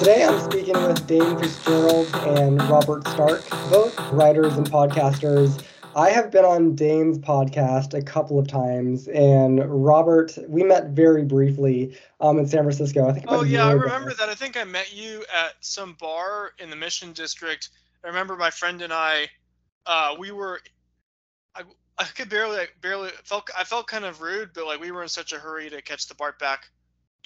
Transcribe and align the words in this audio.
Today 0.00 0.24
I'm 0.24 0.40
speaking 0.50 0.82
with 0.82 1.06
Dain 1.06 1.38
Fitzgerald 1.38 2.08
and 2.24 2.58
Robert 2.70 3.06
Stark, 3.08 3.46
both 3.68 3.94
writers 4.12 4.56
and 4.56 4.66
podcasters. 4.66 5.62
I 5.94 6.08
have 6.08 6.30
been 6.30 6.46
on 6.46 6.74
Dain's 6.74 7.18
podcast 7.18 7.92
a 7.92 8.00
couple 8.00 8.38
of 8.38 8.48
times, 8.48 9.08
and 9.08 9.62
Robert, 9.68 10.38
we 10.48 10.62
met 10.62 10.92
very 10.92 11.22
briefly 11.22 11.98
um, 12.18 12.38
in 12.38 12.46
San 12.46 12.62
Francisco. 12.62 13.10
I 13.10 13.12
think. 13.12 13.26
Oh 13.28 13.42
yeah, 13.42 13.66
I 13.66 13.72
remember 13.72 14.14
that. 14.14 14.30
I 14.30 14.34
think 14.34 14.56
I 14.56 14.64
met 14.64 14.90
you 14.90 15.22
at 15.34 15.56
some 15.60 15.92
bar 16.00 16.52
in 16.58 16.70
the 16.70 16.76
Mission 16.76 17.12
District. 17.12 17.68
I 18.02 18.06
remember 18.08 18.38
my 18.38 18.48
friend 18.48 18.80
and 18.80 18.94
I, 18.94 19.28
uh, 19.84 20.14
we 20.18 20.30
were, 20.30 20.62
I, 21.54 21.64
I 21.98 22.04
could 22.04 22.30
barely, 22.30 22.64
barely 22.80 23.10
felt, 23.24 23.50
I 23.54 23.64
felt 23.64 23.86
kind 23.86 24.06
of 24.06 24.22
rude, 24.22 24.52
but 24.54 24.64
like 24.64 24.80
we 24.80 24.92
were 24.92 25.02
in 25.02 25.10
such 25.10 25.34
a 25.34 25.38
hurry 25.38 25.68
to 25.68 25.82
catch 25.82 26.08
the 26.08 26.14
BART 26.14 26.38
back. 26.38 26.70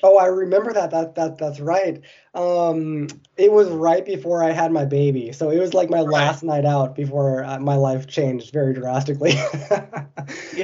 Oh, 0.02 0.18
I 0.18 0.26
remember 0.26 0.72
that. 0.72 0.90
That 0.90 1.14
that 1.14 1.38
that's 1.38 1.60
right. 1.60 2.02
Um, 2.34 3.06
it 3.36 3.52
was 3.52 3.68
right 3.68 4.04
before 4.04 4.42
I 4.42 4.50
had 4.50 4.72
my 4.72 4.84
baby, 4.84 5.32
so 5.32 5.50
it 5.50 5.58
was 5.58 5.72
like 5.72 5.88
my 5.88 6.00
right. 6.00 6.08
last 6.08 6.42
night 6.42 6.64
out 6.64 6.96
before 6.96 7.44
uh, 7.44 7.60
my 7.60 7.76
life 7.76 8.06
changed 8.06 8.52
very 8.52 8.74
drastically. 8.74 9.30
yeah, 9.32 10.00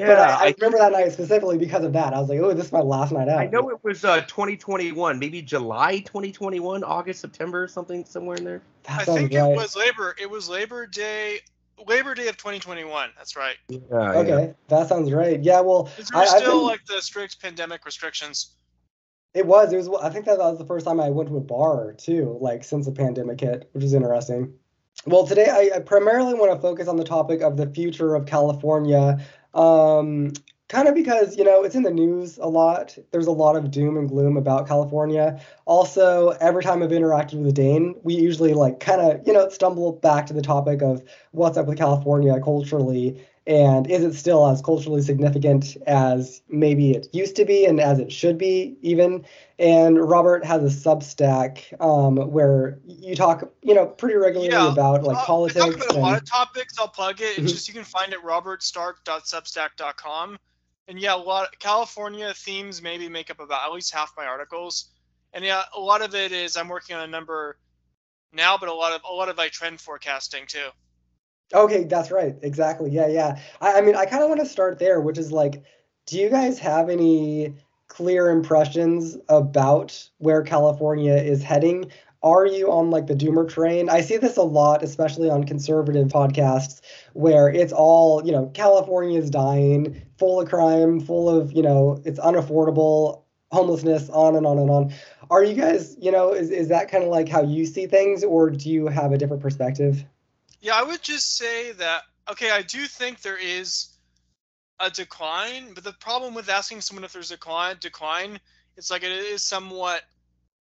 but 0.06 0.18
I, 0.18 0.30
I, 0.30 0.46
I, 0.46 0.54
remember 0.58 0.78
that 0.78 0.92
night 0.92 1.12
specifically 1.12 1.58
because 1.58 1.84
of 1.84 1.92
that. 1.92 2.12
I 2.12 2.18
was 2.18 2.28
like, 2.28 2.40
"Oh, 2.40 2.52
this 2.52 2.66
is 2.66 2.72
my 2.72 2.80
last 2.80 3.12
night 3.12 3.28
out." 3.28 3.38
I 3.38 3.46
know 3.46 3.70
it 3.70 3.82
was 3.84 4.04
uh, 4.04 4.20
2021, 4.22 5.18
maybe 5.18 5.42
July 5.42 6.00
2021, 6.00 6.82
August, 6.82 7.20
September, 7.20 7.68
something 7.68 8.04
somewhere 8.04 8.36
in 8.36 8.44
there. 8.44 8.62
That 8.82 9.02
I 9.02 9.04
think 9.04 9.32
right. 9.32 9.52
it 9.52 9.56
was 9.56 9.76
Labor. 9.76 10.16
It 10.20 10.28
was 10.28 10.48
Labor 10.48 10.86
Day 10.86 11.40
Labor 11.86 12.14
Day 12.14 12.28
of 12.28 12.36
2021. 12.36 13.10
That's 13.16 13.36
right. 13.36 13.56
Yeah. 13.68 13.78
Okay, 13.90 14.28
yeah. 14.28 14.52
that 14.68 14.88
sounds 14.88 15.12
right. 15.12 15.42
Yeah. 15.42 15.60
Well, 15.60 15.88
there 16.12 16.26
still 16.26 16.58
been, 16.58 16.66
like 16.66 16.84
the 16.86 17.00
strict 17.00 17.40
pandemic 17.40 17.84
restrictions. 17.84 18.56
It 19.34 19.46
was. 19.46 19.72
It 19.72 19.76
was. 19.76 19.88
I 20.02 20.10
think 20.10 20.24
that, 20.26 20.38
that 20.38 20.50
was 20.50 20.58
the 20.58 20.66
first 20.66 20.86
time 20.86 21.00
I 21.00 21.10
went 21.10 21.28
to 21.28 21.36
a 21.36 21.40
bar 21.40 21.92
too, 21.92 22.36
like 22.40 22.64
since 22.64 22.86
the 22.86 22.92
pandemic 22.92 23.40
hit, 23.40 23.68
which 23.72 23.84
is 23.84 23.94
interesting. 23.94 24.52
Well, 25.06 25.26
today 25.26 25.48
I, 25.48 25.76
I 25.76 25.78
primarily 25.80 26.34
want 26.34 26.52
to 26.52 26.60
focus 26.60 26.88
on 26.88 26.96
the 26.96 27.04
topic 27.04 27.40
of 27.40 27.56
the 27.56 27.66
future 27.70 28.14
of 28.14 28.26
California. 28.26 29.24
Um, 29.54 30.32
kind 30.70 30.86
of 30.86 30.94
because 30.94 31.36
you 31.36 31.42
know 31.42 31.64
it's 31.64 31.74
in 31.74 31.82
the 31.82 31.90
news 31.90 32.38
a 32.38 32.46
lot 32.46 32.96
there's 33.10 33.26
a 33.26 33.32
lot 33.32 33.56
of 33.56 33.72
doom 33.72 33.96
and 33.96 34.08
gloom 34.08 34.36
about 34.36 34.68
california 34.68 35.38
also 35.64 36.28
every 36.40 36.62
time 36.62 36.80
i've 36.80 36.90
interacted 36.90 37.42
with 37.42 37.52
dain 37.54 37.92
we 38.04 38.14
usually 38.14 38.54
like 38.54 38.78
kind 38.78 39.00
of 39.00 39.20
you 39.26 39.32
know 39.32 39.48
stumble 39.48 39.90
back 39.90 40.26
to 40.26 40.32
the 40.32 40.40
topic 40.40 40.80
of 40.80 41.02
what's 41.32 41.58
up 41.58 41.66
with 41.66 41.76
california 41.76 42.38
culturally 42.40 43.20
and 43.46 43.90
is 43.90 44.04
it 44.04 44.12
still 44.14 44.46
as 44.46 44.60
culturally 44.60 45.00
significant 45.02 45.76
as 45.86 46.42
maybe 46.48 46.90
it 46.92 47.08
used 47.12 47.36
to 47.36 47.44
be 47.44 47.64
and 47.64 47.80
as 47.80 47.98
it 47.98 48.12
should 48.12 48.38
be 48.38 48.76
even? 48.82 49.24
And 49.58 49.98
robert 49.98 50.44
has 50.44 50.62
a 50.62 50.66
substack 50.66 51.80
um, 51.80 52.16
where 52.30 52.78
you 52.84 53.16
talk 53.16 53.50
you 53.62 53.74
know 53.74 53.86
pretty 53.86 54.16
regularly 54.16 54.52
yeah, 54.52 54.70
about 54.72 55.02
like 55.02 55.16
uh, 55.16 55.24
politics 55.24 55.60
I 55.60 55.66
talk 55.66 55.76
about 55.76 55.88
and, 55.88 55.98
a 55.98 56.00
lot 56.00 56.16
of 56.16 56.24
topics. 56.28 56.78
I'll 56.78 56.88
plug 56.88 57.20
it. 57.20 57.34
Mm-hmm. 57.34 57.44
it's 57.44 57.52
just 57.52 57.68
you 57.68 57.74
can 57.74 57.84
find 57.84 58.12
it 58.12 58.22
robertstark.substack.com 58.22 60.38
and 60.88 61.00
yeah 61.00 61.14
a 61.14 61.16
lot 61.16 61.44
of 61.44 61.58
california 61.58 62.34
themes 62.34 62.82
maybe 62.82 63.08
make 63.08 63.30
up 63.30 63.40
about 63.40 63.66
at 63.66 63.72
least 63.72 63.94
half 63.94 64.12
my 64.16 64.26
articles. 64.26 64.90
And 65.32 65.44
yeah 65.44 65.62
a 65.74 65.80
lot 65.80 66.02
of 66.02 66.14
it 66.14 66.32
is 66.32 66.56
i'm 66.56 66.68
working 66.68 66.96
on 66.96 67.02
a 67.02 67.06
number 67.06 67.56
now 68.32 68.56
but 68.58 68.68
a 68.68 68.74
lot 68.74 68.92
of 68.92 69.02
a 69.08 69.12
lot 69.12 69.28
of 69.28 69.38
like 69.38 69.52
trend 69.52 69.80
forecasting 69.80 70.44
too 70.46 70.68
Okay, 71.52 71.84
that's 71.84 72.10
right. 72.10 72.36
Exactly. 72.42 72.90
Yeah, 72.90 73.08
yeah. 73.08 73.38
I, 73.60 73.78
I 73.78 73.80
mean, 73.80 73.96
I 73.96 74.06
kind 74.06 74.22
of 74.22 74.28
want 74.28 74.40
to 74.40 74.46
start 74.46 74.78
there, 74.78 75.00
which 75.00 75.18
is 75.18 75.32
like, 75.32 75.62
do 76.06 76.18
you 76.18 76.30
guys 76.30 76.58
have 76.60 76.88
any 76.88 77.54
clear 77.88 78.30
impressions 78.30 79.16
about 79.28 80.08
where 80.18 80.42
California 80.42 81.14
is 81.14 81.42
heading? 81.42 81.90
Are 82.22 82.46
you 82.46 82.70
on 82.70 82.90
like 82.90 83.06
the 83.06 83.14
doomer 83.14 83.48
train? 83.48 83.88
I 83.88 84.02
see 84.02 84.16
this 84.18 84.36
a 84.36 84.42
lot, 84.42 84.82
especially 84.84 85.28
on 85.30 85.44
conservative 85.44 86.08
podcasts, 86.08 86.82
where 87.14 87.48
it's 87.48 87.72
all, 87.72 88.24
you 88.24 88.30
know, 88.30 88.46
California 88.54 89.18
is 89.18 89.30
dying, 89.30 90.00
full 90.18 90.40
of 90.40 90.48
crime, 90.48 91.00
full 91.00 91.28
of, 91.28 91.52
you 91.52 91.62
know, 91.62 92.00
it's 92.04 92.20
unaffordable, 92.20 93.22
homelessness, 93.50 94.08
on 94.10 94.36
and 94.36 94.46
on 94.46 94.58
and 94.58 94.70
on. 94.70 94.92
Are 95.30 95.42
you 95.42 95.54
guys, 95.54 95.96
you 95.98 96.12
know, 96.12 96.32
is, 96.32 96.50
is 96.50 96.68
that 96.68 96.90
kind 96.90 97.02
of 97.02 97.10
like 97.10 97.28
how 97.28 97.42
you 97.42 97.64
see 97.66 97.86
things, 97.86 98.22
or 98.22 98.50
do 98.50 98.68
you 98.70 98.86
have 98.86 99.12
a 99.12 99.18
different 99.18 99.42
perspective? 99.42 100.04
Yeah, 100.60 100.74
I 100.76 100.82
would 100.82 101.02
just 101.02 101.36
say 101.36 101.72
that 101.72 102.02
okay, 102.30 102.50
I 102.50 102.62
do 102.62 102.86
think 102.86 103.20
there 103.22 103.38
is 103.38 103.88
a 104.80 104.90
decline, 104.90 105.74
but 105.74 105.84
the 105.84 105.92
problem 105.94 106.34
with 106.34 106.48
asking 106.48 106.82
someone 106.82 107.04
if 107.04 107.12
there's 107.12 107.30
a 107.32 107.36
decline, 107.36 107.76
decline, 107.80 108.40
it's 108.76 108.90
like 108.90 109.02
it 109.04 109.12
is 109.12 109.42
somewhat 109.42 110.02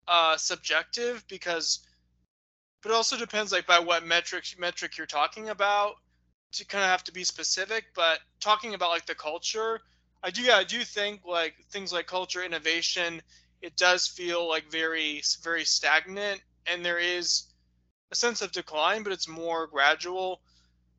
uh, 0.07 0.37
subjective 0.37 1.25
because, 1.29 1.79
but 2.83 2.91
it 2.91 2.95
also 2.95 3.17
depends 3.17 3.51
like 3.51 3.67
by 3.67 3.79
what 3.79 4.05
metric 4.05 4.45
metric 4.59 4.97
you're 4.97 5.07
talking 5.07 5.49
about. 5.49 5.95
To 6.53 6.65
kind 6.65 6.83
of 6.83 6.89
have 6.89 7.03
to 7.05 7.13
be 7.13 7.23
specific, 7.25 7.85
but 7.95 8.19
talking 8.39 8.73
about 8.75 8.89
like 8.91 9.05
the 9.05 9.15
culture, 9.15 9.81
I 10.23 10.31
do 10.31 10.41
yeah, 10.43 10.55
I 10.57 10.63
do 10.63 10.83
think 10.83 11.21
like 11.25 11.55
things 11.71 11.93
like 11.93 12.07
culture 12.07 12.43
innovation, 12.43 13.21
it 13.61 13.77
does 13.77 14.07
feel 14.07 14.47
like 14.49 14.71
very 14.71 15.21
very 15.43 15.65
stagnant, 15.65 16.41
and 16.65 16.85
there 16.85 16.99
is 16.99 17.43
a 18.11 18.15
sense 18.15 18.41
of 18.41 18.51
decline, 18.51 19.03
but 19.03 19.13
it's 19.13 19.27
more 19.27 19.67
gradual. 19.67 20.41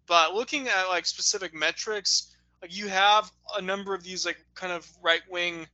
But 0.06 0.34
looking 0.34 0.68
at 0.68 0.88
like 0.88 1.06
specific 1.06 1.54
metrics, 1.54 2.34
like 2.62 2.76
you 2.76 2.88
have 2.88 3.30
a 3.56 3.62
number 3.62 3.94
of 3.94 4.02
these 4.02 4.26
like 4.26 4.38
kind 4.54 4.72
of 4.72 4.86
right 5.02 5.22
wing 5.30 5.66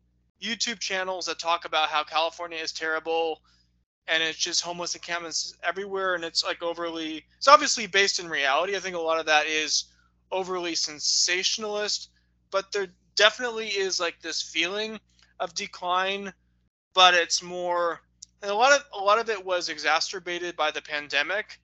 YouTube 0.43 0.79
channels 0.79 1.27
that 1.27 1.39
talk 1.39 1.65
about 1.65 1.89
how 1.89 2.05
California 2.05 2.59
is 2.59 2.73
terrible 2.73 3.41
and 4.09 4.23
it's 4.23 4.39
just 4.39 4.63
homeless 4.63 4.95
encampments 4.95 5.55
everywhere 5.63 6.15
and 6.15 6.25
it's 6.25 6.45
like 6.45 6.63
overly 6.63 7.25
it's 7.39 7.49
obviously 7.49 7.87
based 7.87 8.21
in 8.21 8.29
reality. 8.29 8.77
I 8.77 8.81
think 8.81 8.95
a 8.95 9.01
lot 9.01 9.19
of 9.19 9.27
that 9.27 9.47
is 9.47 9.85
overly 10.31 10.75
sensationalist, 10.75 12.11
but 12.51 12.71
there 12.73 12.89
definitely 13.17 13.69
is 13.69 13.99
like 13.99 14.21
this 14.21 14.43
feeling 14.43 15.01
of 15.41 15.55
decline, 15.55 16.33
but 16.95 17.15
it's 17.15 17.43
more 17.43 18.01
and 18.47 18.55
a 18.55 18.57
lot 18.57 18.73
of 18.73 18.85
a 18.95 19.03
lot 19.03 19.19
of 19.19 19.29
it 19.29 19.45
was 19.45 19.69
exacerbated 19.69 20.55
by 20.55 20.71
the 20.71 20.81
pandemic. 20.81 21.59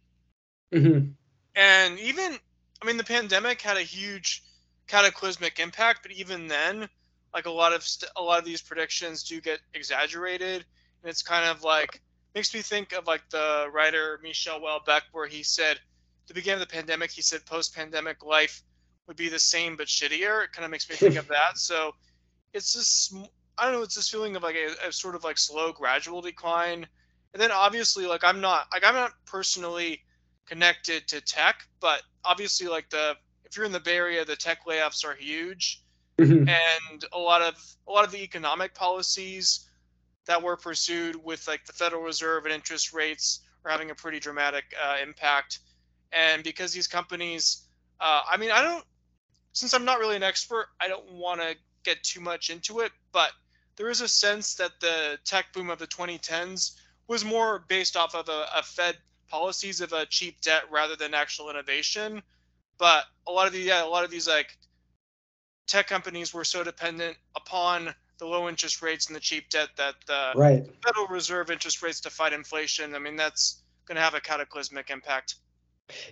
Mm-hmm. 0.75 1.11
And 1.55 1.99
even, 2.01 2.37
I 2.83 2.87
mean, 2.87 2.97
the 2.97 3.05
pandemic 3.05 3.61
had 3.61 3.77
a 3.77 3.83
huge 3.83 4.43
cataclysmic 4.89 5.61
impact, 5.61 6.01
but 6.03 6.11
even 6.11 6.49
then, 6.49 6.89
like 7.33 7.47
a 7.47 7.51
lot 7.51 7.73
of 7.73 7.85
st- 7.85 8.11
a 8.17 8.23
lot 8.23 8.41
of 8.41 8.45
these 8.45 8.61
predictions 8.61 9.23
do 9.23 9.41
get 9.41 9.61
exaggerated, 9.75 10.65
and 11.03 11.11
it's 11.11 11.23
kind 11.23 11.49
of 11.49 11.63
like 11.63 12.01
makes 12.35 12.53
me 12.53 12.63
think 12.63 12.93
of 12.93 13.07
like 13.07 13.23
the 13.31 13.69
writer 13.73 14.19
Michel 14.21 14.61
Houellebecq, 14.61 15.03
where 15.13 15.29
he 15.29 15.45
said, 15.45 15.79
the 16.27 16.35
beginning 16.35 16.63
of 16.63 16.69
the 16.69 16.75
pandemic, 16.75 17.13
he 17.13 17.23
said 17.23 17.47
post-pandemic 17.47 18.25
life 18.25 18.63
would 19.07 19.17
be 19.17 19.29
the 19.29 19.39
same 19.39 19.77
but 19.77 19.87
shittier. 19.87 20.43
It 20.43 20.53
kind 20.53 20.65
of 20.65 20.71
makes 20.73 20.91
me 20.91 20.97
think 20.97 21.15
of 21.15 21.29
that. 21.29 21.59
So 21.59 21.95
it's 22.53 22.73
just 22.73 23.15
I 23.59 23.65
don't 23.65 23.75
know, 23.75 23.83
it's 23.83 23.95
this 23.95 24.09
feeling 24.09 24.37
of 24.37 24.43
like 24.43 24.57
a, 24.57 24.89
a, 24.89 24.93
sort 24.93 25.15
of 25.15 25.25
like 25.25 25.39
slow, 25.39 25.73
gradual 25.73 26.21
decline. 26.21 26.87
And 27.33 27.41
then 27.41 27.51
obviously, 27.51 28.07
like 28.07 28.25
I'm 28.25 28.41
not 28.41 28.67
like 28.73 28.85
I'm 28.85 28.95
not 28.95 29.13
personally 29.27 30.03
connected 30.47 31.09
to 31.09 31.21
tech, 31.21 31.67
but 31.81 32.03
obviously, 32.25 32.69
like 32.69 32.91
the 32.91 33.17
if 33.45 33.57
you're 33.57 33.67
in 33.67 33.73
the 33.73 33.81
Bay 33.81 33.97
Area, 33.97 34.25
the 34.25 34.37
tech 34.37 34.67
layoffs 34.67 35.05
are 35.05 35.15
huge, 35.15 35.83
mm-hmm. 36.19 36.49
and 36.49 37.05
a 37.13 37.19
lot 37.19 37.43
of 37.43 37.55
a 37.89 37.93
lot 37.93 38.05
of 38.05 38.13
the 38.13 38.23
economic 38.23 38.75
policies 38.75 39.69
that 40.27 40.43
were 40.43 40.57
pursued 40.57 41.17
with 41.23 41.47
like 41.49 41.65
the 41.65 41.73
Federal 41.73 42.03
Reserve 42.03 42.45
and 42.45 42.55
interest 42.55 42.93
rates 42.93 43.41
are 43.65 43.71
having 43.71 43.91
a 43.91 43.95
pretty 43.95 44.21
dramatic 44.21 44.65
uh, 44.83 44.97
impact. 45.03 45.61
And 46.13 46.45
because 46.45 46.73
these 46.73 46.87
companies, 46.87 47.63
uh, 48.01 48.23
I 48.31 48.37
mean, 48.37 48.51
I 48.51 48.63
don't, 48.63 48.85
since 49.53 49.73
I'm 49.73 49.85
not 49.85 49.99
really 49.99 50.17
an 50.17 50.23
expert, 50.23 50.69
I 50.81 50.89
don't 50.89 51.11
want 51.13 51.41
to 51.41 51.57
get 51.85 52.03
too 52.03 52.21
much 52.21 52.51
into 52.51 52.81
it, 52.81 52.93
but 53.13 53.33
there 53.77 53.89
is 53.89 54.01
a 54.01 54.09
sense 54.09 54.55
that 54.55 54.73
the 54.81 55.19
tech 55.25 55.53
boom 55.53 55.71
of 55.71 55.79
the 55.79 55.87
2010s 55.87 56.73
was 57.09 57.25
more 57.25 57.65
based 57.69 57.97
off 57.97 58.15
of 58.15 58.29
a, 58.29 58.47
a 58.57 58.63
Fed 58.63 58.97
policies 59.29 59.81
of 59.81 59.93
a 59.93 60.07
cheap 60.07 60.41
debt 60.41 60.63
rather 60.71 60.97
than 60.97 61.15
actual 61.15 61.51
innovation. 61.51 62.23
But 62.79 63.05
a 63.27 63.33
lot 63.33 63.47
of 63.47 63.53
the 63.53 63.61
yeah, 63.61 63.85
a 63.85 63.87
lot 63.87 64.05
of 64.05 64.11
these 64.11 64.29
like 64.29 64.57
tech 65.67 65.87
companies 65.87 66.35
were 66.35 66.45
so 66.45 66.63
dependent 66.63 67.17
upon 67.37 67.95
the 68.19 68.27
low 68.27 68.49
interest 68.49 68.83
rates 68.83 69.07
and 69.07 69.17
the 69.17 69.21
cheap 69.21 69.49
debt 69.51 69.69
that 69.77 69.95
the 70.07 70.33
right. 70.37 70.65
Federal 70.85 71.07
Reserve 71.09 71.51
interest 71.51 71.83
rates 71.83 72.01
to 72.01 72.11
fight 72.11 72.33
inflation. 72.33 72.95
I 72.95 72.99
mean, 72.99 73.17
that's 73.17 73.63
going 73.87 73.97
to 73.97 74.03
have 74.03 74.15
a 74.15 74.21
cataclysmic 74.21 74.91
impact. 74.91 75.37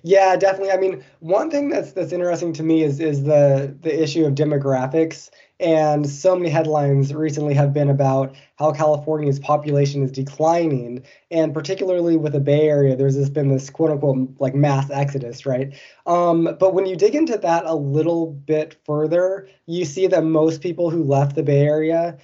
Yeah, 0.03 0.37
definitely. 0.37 0.73
I 0.73 0.77
mean, 0.77 1.05
one 1.21 1.51
thing 1.51 1.69
that's 1.69 1.93
that's 1.93 2.13
interesting 2.13 2.53
to 2.55 2.63
me 2.63 2.83
is 2.83 3.01
is 3.01 3.23
the 3.23 3.77
the 3.81 4.03
issue 4.03 4.25
of 4.25 4.35
demographics 4.35 5.31
and 5.61 6.09
so 6.09 6.35
many 6.35 6.49
headlines 6.49 7.15
recently 7.15 7.55
have 7.55 7.73
been 7.73 7.91
about 7.91 8.35
how 8.57 8.73
California's 8.73 9.39
population 9.39 10.03
is 10.03 10.11
declining. 10.11 11.05
And 11.31 11.53
particularly 11.53 12.17
with 12.17 12.33
the 12.33 12.41
Bay 12.41 12.69
Area, 12.69 12.97
there's 12.97 13.17
just 13.17 13.33
been 13.33 13.49
this 13.49 13.71
quote 13.71 13.91
unquote 13.91 14.35
like 14.39 14.55
mass 14.55 14.91
exodus, 14.91 15.45
right? 15.47 15.75
Um, 16.07 16.57
but 16.59 16.75
when 16.75 16.87
you 16.87 16.97
dig 16.97 17.15
into 17.15 17.37
that 17.39 17.65
a 17.67 17.75
little 17.75 18.27
bit 18.27 18.77
further, 18.85 19.49
you 19.67 19.85
see 19.85 20.07
that 20.07 20.25
most 20.25 20.63
people 20.63 20.91
who 20.91 21.05
left 21.05 21.37
the 21.37 21.43
Bay 21.43 21.61
Area 21.61 22.19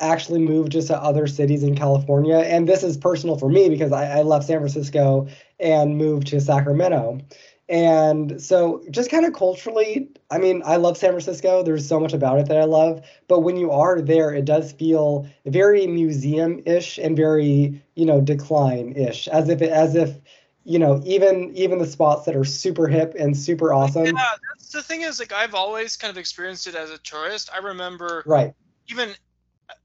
actually 0.00 0.40
moved 0.40 0.72
just 0.72 0.88
to 0.88 1.00
other 1.00 1.26
cities 1.26 1.62
in 1.62 1.76
California. 1.76 2.38
And 2.38 2.68
this 2.68 2.82
is 2.82 2.96
personal 2.96 3.38
for 3.38 3.48
me 3.48 3.68
because 3.68 3.92
I, 3.92 4.18
I 4.18 4.22
left 4.22 4.46
San 4.46 4.58
Francisco 4.58 5.28
and 5.60 5.96
moved 5.96 6.26
to 6.28 6.40
Sacramento. 6.40 7.20
And 7.68 8.42
so, 8.42 8.82
just 8.90 9.10
kind 9.10 9.24
of 9.24 9.32
culturally, 9.32 10.10
I 10.30 10.38
mean, 10.38 10.62
I 10.64 10.76
love 10.76 10.96
San 10.98 11.10
Francisco. 11.10 11.62
There's 11.62 11.86
so 11.88 11.98
much 12.00 12.12
about 12.12 12.38
it 12.38 12.46
that 12.46 12.58
I 12.58 12.64
love. 12.64 13.02
But 13.28 13.40
when 13.40 13.56
you 13.56 13.70
are 13.70 14.00
there, 14.00 14.34
it 14.34 14.44
does 14.44 14.72
feel 14.72 15.26
very 15.46 15.86
museum-ish 15.86 16.98
and 16.98 17.16
very, 17.16 17.82
you 17.94 18.04
know, 18.04 18.20
decline-ish, 18.20 19.28
as 19.28 19.48
if 19.48 19.62
it, 19.62 19.70
as 19.70 19.94
if, 19.94 20.18
you 20.64 20.78
know, 20.78 21.00
even 21.04 21.52
even 21.56 21.78
the 21.78 21.86
spots 21.86 22.26
that 22.26 22.36
are 22.36 22.44
super 22.44 22.88
hip 22.88 23.14
and 23.18 23.36
super 23.36 23.72
awesome. 23.72 24.06
Yeah, 24.06 24.12
that's 24.50 24.70
the 24.70 24.82
thing 24.82 25.02
is 25.02 25.18
like 25.18 25.32
I've 25.32 25.54
always 25.54 25.96
kind 25.96 26.10
of 26.10 26.18
experienced 26.18 26.66
it 26.66 26.74
as 26.74 26.90
a 26.90 26.98
tourist. 26.98 27.50
I 27.54 27.58
remember 27.58 28.22
Right. 28.26 28.54
even 28.88 29.10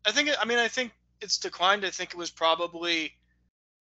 I 0.06 0.12
think 0.12 0.30
I 0.42 0.46
mean 0.46 0.58
I 0.58 0.68
think 0.68 0.92
it's 1.22 1.38
declined. 1.38 1.86
I 1.86 1.90
think 1.90 2.12
it 2.12 2.18
was 2.18 2.32
probably 2.32 3.14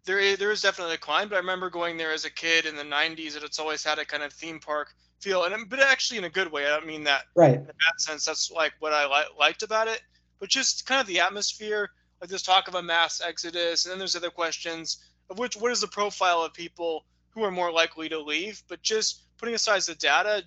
there 0.07 0.19
is, 0.21 0.39
there 0.39 0.53
is 0.53 0.63
definitely 0.63 0.95
a 0.95 0.97
decline, 0.97 1.29
but 1.29 1.35
I 1.35 1.41
remember 1.41 1.69
going 1.69 1.97
there 1.97 2.13
as 2.13 2.25
a 2.25 2.31
kid 2.31 2.65
in 2.65 2.77
the 2.77 2.85
90s 2.85 3.35
and 3.35 3.45
it's 3.45 3.59
always 3.59 3.85
had 3.85 3.99
a 3.99 4.05
kind 4.05 4.23
of 4.23 4.33
theme 4.33 4.61
park 4.61 4.95
feel 5.21 5.45
and 5.45 5.69
but 5.69 5.81
actually 5.81 6.19
in 6.19 6.25
a 6.25 6.31
good 6.31 6.51
way. 6.51 6.65
I 6.67 6.71
don't 6.71 6.87
mean 6.87 7.05
that 7.05 7.25
Right. 7.35 7.55
in 7.55 7.67
that 7.67 8.01
sense. 8.01 8.25
That's 8.25 8.51
like 8.51 8.73
what 8.79 8.93
I 8.93 9.07
li- 9.07 9.35
liked 9.39 9.63
about 9.63 9.89
it, 9.89 10.01
but 10.39 10.49
just 10.49 10.87
kind 10.87 11.01
of 11.01 11.07
the 11.07 11.21
atmosphere, 11.21 11.91
like 12.21 12.31
this 12.31 12.43
talk 12.43 12.69
of 12.69 12.75
a 12.77 12.83
mass 12.83 13.21
exodus, 13.21 13.85
and 13.85 13.93
then 13.93 13.99
there's 13.99 14.17
other 14.17 14.31
questions 14.31 14.99
of 15.29 15.39
which 15.39 15.57
what 15.57 15.73
is 15.73 15.81
the 15.81 15.89
profile 15.89 16.43
of 16.43 16.55
people 16.55 17.05
who 17.31 17.43
are 17.43 17.51
more 17.51 17.73
likely 17.73 18.09
to 18.09 18.21
leave. 18.21 18.63
But 18.69 18.83
just 18.83 19.23
putting 19.39 19.55
aside 19.55 19.83
the 19.83 19.95
data, 19.97 20.45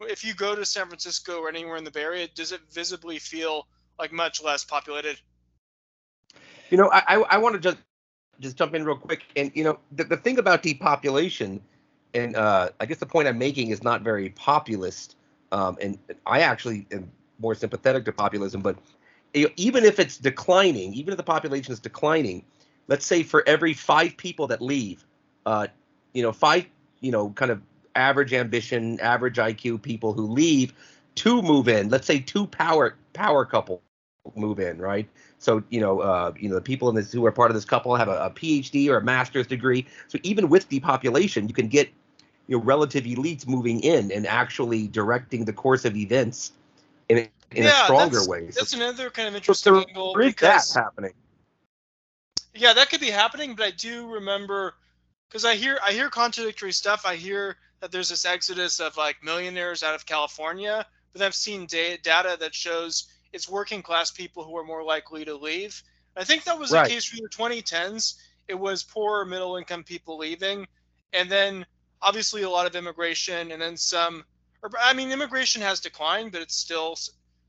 if 0.00 0.24
you 0.24 0.34
go 0.34 0.54
to 0.54 0.64
San 0.64 0.86
Francisco 0.86 1.38
or 1.38 1.48
anywhere 1.48 1.76
in 1.76 1.84
the 1.84 1.90
Bay 1.90 2.02
Area, 2.02 2.28
does 2.34 2.52
it 2.52 2.60
visibly 2.72 3.18
feel 3.18 3.66
like 3.98 4.10
much 4.10 4.42
less 4.42 4.64
populated? 4.64 5.20
You 6.70 6.78
know, 6.78 6.90
I 6.90 7.02
I, 7.06 7.14
I 7.16 7.38
want 7.38 7.54
to 7.54 7.60
just 7.60 7.76
just 8.40 8.56
jump 8.56 8.74
in 8.74 8.84
real 8.84 8.96
quick, 8.96 9.24
and 9.36 9.50
you 9.54 9.64
know, 9.64 9.78
the, 9.92 10.04
the 10.04 10.16
thing 10.16 10.38
about 10.38 10.62
depopulation, 10.62 11.60
and 12.14 12.36
uh, 12.36 12.70
I 12.80 12.86
guess 12.86 12.98
the 12.98 13.06
point 13.06 13.28
I'm 13.28 13.38
making 13.38 13.70
is 13.70 13.82
not 13.82 14.02
very 14.02 14.30
populist, 14.30 15.16
um, 15.52 15.76
and 15.80 15.98
I 16.26 16.40
actually 16.40 16.86
am 16.92 17.10
more 17.38 17.54
sympathetic 17.54 18.04
to 18.06 18.12
populism, 18.12 18.62
but 18.62 18.76
you 19.34 19.44
know, 19.44 19.52
even 19.56 19.84
if 19.84 19.98
it's 19.98 20.18
declining, 20.18 20.94
even 20.94 21.12
if 21.12 21.16
the 21.16 21.22
population 21.22 21.72
is 21.72 21.80
declining, 21.80 22.44
let's 22.88 23.06
say 23.06 23.22
for 23.22 23.42
every 23.46 23.74
five 23.74 24.16
people 24.16 24.46
that 24.48 24.60
leave, 24.60 25.06
uh, 25.46 25.66
you 26.12 26.22
know, 26.22 26.32
five, 26.32 26.66
you 27.00 27.10
know, 27.10 27.30
kind 27.30 27.50
of 27.50 27.60
average 27.94 28.32
ambition, 28.32 29.00
average 29.00 29.36
IQ 29.36 29.82
people 29.82 30.12
who 30.12 30.26
leave, 30.26 30.74
two 31.14 31.42
move 31.42 31.68
in. 31.68 31.88
Let's 31.88 32.06
say 32.06 32.20
two 32.20 32.46
power 32.46 32.96
power 33.12 33.44
couple 33.44 33.82
move 34.36 34.60
in, 34.60 34.78
right? 34.78 35.08
So 35.42 35.62
you 35.70 35.80
know, 35.80 35.98
uh, 36.00 36.32
you 36.38 36.48
know, 36.48 36.54
the 36.54 36.60
people 36.60 36.88
in 36.88 36.94
this 36.94 37.10
who 37.10 37.26
are 37.26 37.32
part 37.32 37.50
of 37.50 37.56
this 37.56 37.64
couple 37.64 37.96
have 37.96 38.06
a, 38.08 38.26
a 38.26 38.30
PhD 38.30 38.88
or 38.88 38.98
a 38.98 39.02
master's 39.02 39.46
degree. 39.48 39.86
So 40.06 40.18
even 40.22 40.48
with 40.48 40.68
depopulation, 40.68 41.48
you 41.48 41.54
can 41.54 41.66
get 41.66 41.88
you 42.46 42.56
know 42.56 42.62
relative 42.62 43.04
elites 43.04 43.46
moving 43.48 43.80
in 43.80 44.12
and 44.12 44.24
actually 44.26 44.86
directing 44.86 45.44
the 45.44 45.52
course 45.52 45.84
of 45.84 45.96
events 45.96 46.52
in 47.08 47.18
a, 47.18 47.20
in 47.50 47.64
Yeah, 47.64 47.82
a 47.82 47.84
stronger 47.84 48.20
that's- 48.20 48.28
way. 48.28 48.50
So, 48.52 48.60
That's 48.60 48.72
another 48.72 49.10
kind 49.10 49.28
of 49.28 49.34
interesting 49.34 49.72
there 49.74 49.84
angle 49.88 50.16
is 50.18 50.34
that 50.36 50.64
happening. 50.72 51.12
yeah, 52.54 52.72
that 52.74 52.88
could 52.90 53.00
be 53.00 53.10
happening, 53.10 53.54
but 53.56 53.66
I 53.66 53.70
do 53.72 54.08
remember 54.12 54.74
because 55.28 55.44
I 55.44 55.56
hear 55.56 55.78
I 55.84 55.92
hear 55.92 56.08
contradictory 56.08 56.72
stuff. 56.72 57.02
I 57.04 57.16
hear 57.16 57.56
that 57.80 57.90
there's 57.90 58.10
this 58.10 58.24
exodus 58.24 58.78
of 58.78 58.96
like 58.96 59.16
millionaires 59.24 59.82
out 59.82 59.96
of 59.96 60.06
California, 60.06 60.86
but 61.12 61.22
I've 61.22 61.34
seen 61.34 61.66
da- 61.66 61.96
data 61.96 62.36
that 62.38 62.54
shows 62.54 63.08
it's 63.32 63.48
working 63.48 63.82
class 63.82 64.10
people 64.10 64.44
who 64.44 64.56
are 64.56 64.64
more 64.64 64.84
likely 64.84 65.24
to 65.24 65.36
leave. 65.36 65.82
I 66.16 66.24
think 66.24 66.44
that 66.44 66.58
was 66.58 66.72
Right. 66.72 66.84
the 66.84 66.92
case 66.94 67.04
for 67.06 67.16
the 67.16 67.28
2010s. 67.30 68.16
It 68.48 68.54
was 68.54 68.82
poor 68.84 69.24
middle 69.24 69.56
income 69.56 69.84
people 69.84 70.18
leaving, 70.18 70.66
and 71.12 71.30
then 71.30 71.66
obviously 72.02 72.42
a 72.42 72.50
lot 72.50 72.66
of 72.66 72.76
immigration, 72.76 73.52
and 73.52 73.60
then 73.62 73.76
some. 73.76 74.24
Or 74.62 74.70
I 74.80 74.92
mean, 74.94 75.10
immigration 75.12 75.62
has 75.62 75.80
declined, 75.80 76.32
but 76.32 76.42
it's 76.42 76.56
still 76.56 76.96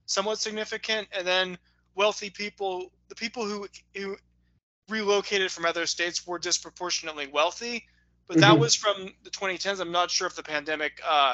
somewhat 0.05 0.39
significant. 0.39 1.07
And 1.11 1.25
then 1.27 1.57
wealthy 1.95 2.29
people, 2.29 2.91
the 3.09 3.15
people 3.15 3.45
who 3.45 3.67
who 3.95 4.17
relocated 4.89 5.51
from 5.51 5.65
other 5.65 5.85
states 5.85 6.25
were 6.25 6.39
disproportionately 6.39 7.27
wealthy. 7.27 7.83
But 8.27 8.39
that 8.39 8.57
Mhm. 8.57 8.59
was 8.59 8.75
from 8.75 9.11
the 9.23 9.29
2010s. 9.29 9.79
I'm 9.79 9.91
not 9.91 10.11
sure 10.11 10.27
if 10.27 10.35
the 10.35 10.43
pandemic 10.43 10.99
uh, 11.07 11.33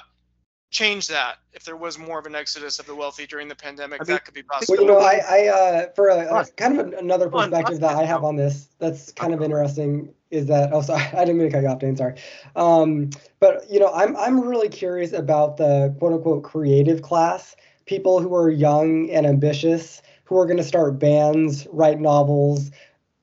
changed 0.72 1.10
that. 1.10 1.38
If 1.54 1.64
there 1.64 1.76
was 1.76 1.98
more 1.98 2.20
of 2.20 2.26
an 2.26 2.36
exodus 2.36 2.80
of 2.80 2.86
the 2.86 2.96
wealthy 2.96 3.26
during 3.26 3.48
the 3.48 3.56
pandemic, 3.56 4.02
I 4.02 4.04
mean, 4.04 4.16
that 4.16 4.26
could 4.26 4.34
be 4.34 4.44
possible 4.44 4.86
Well, 4.86 4.88
possible. 4.88 5.02
you 5.02 5.18
know, 5.20 5.28
I, 5.28 5.48
I 5.48 5.48
uh, 5.48 5.90
for 5.94 6.10
a, 6.10 6.42
a 6.42 6.46
kind 6.58 6.80
of 6.80 6.94
another 6.94 7.30
Come 7.30 7.40
on, 7.40 7.50
perspective 7.50 7.80
that 7.82 7.96
I 7.96 8.06
have 8.06 8.24
on 8.24 8.36
this 8.36 8.68
that's 8.80 9.12
kind 9.12 9.34
of 9.34 9.42
interesting 9.42 10.14
is 10.32 10.46
that 10.46 10.70
oh 10.74 10.82
sorry 10.82 11.02
I 11.14 11.26
didn't 11.26 11.38
mean 11.38 11.48
to 11.48 11.54
cut 11.54 11.64
you 11.64 11.70
off 11.70 11.80
Dain 11.80 11.98
sorry. 11.98 12.16
Um, 12.56 13.10
but 13.40 13.70
you 13.70 13.80
know 13.80 13.92
I'm 13.94 14.16
I'm 14.16 14.40
really 14.42 14.70
curious 14.70 15.14
about 15.14 15.58
the 15.58 15.96
quote 16.00 16.14
unquote 16.14 16.44
creative 16.44 17.02
class 17.02 17.56
people 17.86 18.20
who 18.22 18.36
are 18.36 18.50
young 18.50 19.10
and 19.10 19.26
ambitious 19.26 20.02
who 20.26 20.38
are 20.38 20.46
going 20.46 20.58
to 20.58 20.64
start 20.64 21.00
bands 21.00 21.68
write 21.72 22.00
novels 22.00 22.70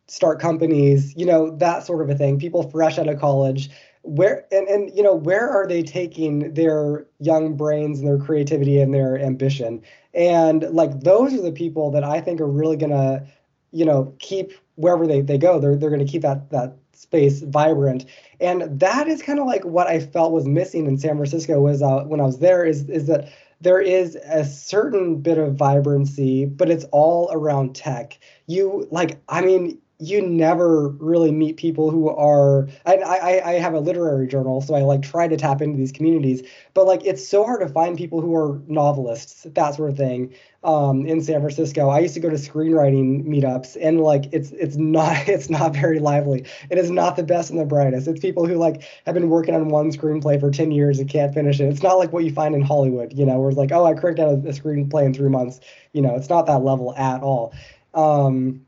start 0.09 0.41
companies 0.41 1.15
you 1.17 1.25
know 1.27 1.51
that 1.57 1.87
sort 1.87 2.03
of 2.03 2.11
a 2.11 2.15
thing 2.17 2.39
people 2.39 2.69
fresh 2.71 2.99
out 2.99 3.09
of 3.09 3.19
college 3.21 3.71
where 4.07 4.47
and, 4.53 4.69
and 4.69 4.97
you 4.97 5.03
know 5.03 5.15
where 5.15 5.49
are 5.51 5.67
they 5.67 5.83
taking 5.83 6.55
their 6.55 7.07
young 7.19 7.57
brains 7.57 7.99
and 7.99 8.09
their 8.09 8.19
creativity 8.19 8.81
and 8.81 8.95
their 8.95 9.19
ambition 9.19 9.83
and 10.17 10.63
like 10.71 11.01
those 11.01 11.35
are 11.35 11.43
the 11.43 11.53
people 11.53 11.91
that 11.91 12.03
I 12.03 12.21
think 12.21 12.41
are 12.41 12.49
really 12.49 12.77
gonna, 12.79 13.27
you 13.71 13.85
know, 13.85 14.15
keep 14.19 14.53
wherever 14.77 15.07
they, 15.07 15.21
they 15.21 15.37
go, 15.37 15.61
they're 15.61 15.77
they're 15.77 15.91
gonna 15.91 16.07
keep 16.07 16.23
that 16.23 16.51
that 16.51 16.75
space 16.93 17.43
vibrant. 17.43 18.07
And 18.41 18.81
that 18.81 19.07
is 19.07 19.21
kind 19.21 19.39
of 19.39 19.47
like 19.47 19.65
what 19.65 19.87
I 19.87 20.01
felt 20.01 20.33
was 20.33 20.47
missing 20.47 20.87
in 20.87 20.97
San 20.97 21.17
Francisco 21.17 21.61
was 21.61 21.83
uh, 21.83 22.05
when 22.05 22.21
I 22.21 22.25
was 22.25 22.39
there 22.39 22.65
is 22.65 22.89
is 22.89 23.07
that 23.09 23.29
there 23.61 23.81
is 23.81 24.17
a 24.17 24.45
certain 24.45 25.21
bit 25.21 25.37
of 25.39 25.55
vibrancy, 25.55 26.47
but 26.47 26.71
it's 26.71 26.85
all 26.93 27.29
around 27.33 27.75
tech. 27.75 28.19
You 28.47 28.89
like, 28.91 29.21
I 29.29 29.43
mean, 29.43 29.79
you 29.99 30.21
never 30.21 30.89
really 30.89 31.33
meet 31.33 31.57
people 31.57 31.91
who 31.91 32.11
are. 32.11 32.69
I, 32.85 32.97
I 32.97 33.51
I 33.51 33.53
have 33.55 33.73
a 33.73 33.81
literary 33.81 34.27
journal, 34.27 34.61
so 34.61 34.75
I 34.75 34.83
like 34.83 35.01
try 35.03 35.27
to 35.27 35.37
tap 35.37 35.63
into 35.63 35.79
these 35.79 35.93
communities. 35.93 36.43
But 36.75 36.87
like, 36.87 37.05
it's 37.05 37.27
so 37.27 37.45
hard 37.45 37.61
to 37.61 37.69
find 37.69 37.97
people 37.97 38.21
who 38.21 38.37
are 38.37 38.61
novelists, 38.67 39.45
that 39.45 39.75
sort 39.75 39.89
of 39.89 39.97
thing, 39.97 40.35
um, 40.63 41.07
in 41.07 41.23
San 41.23 41.41
Francisco. 41.41 41.89
I 41.89 42.01
used 42.01 42.13
to 42.13 42.21
go 42.21 42.29
to 42.29 42.37
screenwriting 42.37 43.25
meetups, 43.25 43.79
and 43.81 44.03
like, 44.03 44.27
it's 44.33 44.51
it's 44.51 44.77
not 44.77 45.17
it's 45.29 45.49
not 45.49 45.75
very 45.75 45.99
lively. 45.99 46.45
It 46.69 46.77
is 46.77 46.91
not 46.91 47.17
the 47.17 47.23
best 47.23 47.49
and 47.51 47.59
the 47.59 47.65
brightest. 47.65 48.07
It's 48.07 48.21
people 48.21 48.47
who 48.47 48.57
like 48.57 48.83
have 49.07 49.15
been 49.15 49.31
working 49.31 49.55
on 49.55 49.69
one 49.69 49.91
screenplay 49.93 50.39
for 50.39 50.51
ten 50.51 50.73
years 50.73 50.99
and 50.99 51.09
can't 51.09 51.33
finish 51.33 51.59
it. 51.59 51.69
It's 51.69 51.83
not 51.83 51.95
like 51.95 52.13
what 52.13 52.25
you 52.25 52.33
find 52.33 52.55
in 52.55 52.61
Hollywood, 52.61 53.15
you 53.15 53.25
know, 53.25 53.41
where 53.41 53.49
it's 53.49 53.59
like, 53.59 53.73
oh, 53.73 53.87
I 53.87 53.95
cranked 53.95 54.21
out 54.21 54.29
a, 54.29 54.33
a 54.33 54.53
screenplay 54.53 55.07
in 55.07 55.15
three 55.15 55.31
months. 55.31 55.61
You 55.95 56.03
know, 56.03 56.17
it's 56.17 56.29
not 56.29 56.45
that 56.47 56.63
level 56.63 56.95
at 56.97 57.23
all. 57.23 57.55
Um, 57.95 58.66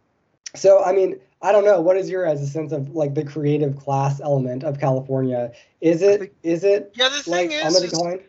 so 0.59 0.83
I 0.85 0.93
mean, 0.93 1.21
I 1.43 1.53
don't 1.53 1.65
know. 1.65 1.81
What 1.81 1.97
is 1.97 2.11
your 2.11 2.27
as 2.27 2.43
a 2.43 2.47
sense 2.47 2.73
of 2.73 2.91
like 2.95 3.15
the 3.15 3.25
creative 3.25 3.77
class 3.77 4.21
element 4.21 4.65
of 4.65 4.79
California? 4.81 5.53
Is 5.81 6.03
it 6.03 6.31
think- 6.31 6.33
is 6.43 6.65
it 6.65 6.95
yeah, 6.95 7.09
the 7.09 7.23
like 7.27 7.50
thing 7.50 7.53
on 7.61 7.73
is, 7.73 7.75
the 7.75 7.81
is 7.81 7.93
decline? 7.93 8.21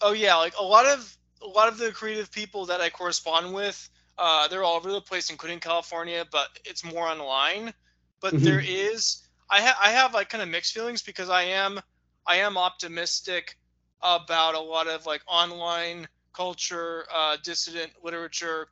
Oh 0.00 0.12
yeah, 0.12 0.36
like 0.36 0.54
a 0.58 0.62
lot 0.62 0.86
of 0.86 1.16
a 1.42 1.46
lot 1.46 1.68
of 1.68 1.78
the 1.78 1.92
creative 1.92 2.30
people 2.30 2.66
that 2.66 2.80
I 2.80 2.90
correspond 2.90 3.54
with, 3.54 3.88
uh, 4.18 4.48
they're 4.48 4.64
all 4.64 4.76
over 4.76 4.90
the 4.92 5.00
place, 5.00 5.30
including 5.30 5.60
California, 5.60 6.24
but 6.30 6.48
it's 6.64 6.84
more 6.84 7.06
online. 7.08 7.74
But 8.20 8.34
Mhm. 8.34 8.42
there 8.42 8.60
is, 8.60 9.22
I 9.50 9.60
have 9.60 9.76
I 9.82 9.90
have 9.90 10.14
like 10.14 10.28
kind 10.30 10.42
of 10.42 10.48
mixed 10.48 10.74
feelings 10.74 11.02
because 11.02 11.30
I 11.30 11.42
am 11.44 11.80
I 12.26 12.36
am 12.36 12.56
optimistic 12.58 13.56
about 14.02 14.54
a 14.54 14.60
lot 14.60 14.88
of 14.88 15.06
like 15.06 15.22
online 15.26 16.08
culture, 16.32 17.06
uh, 17.14 17.36
dissident 17.42 17.92
literature, 18.02 18.68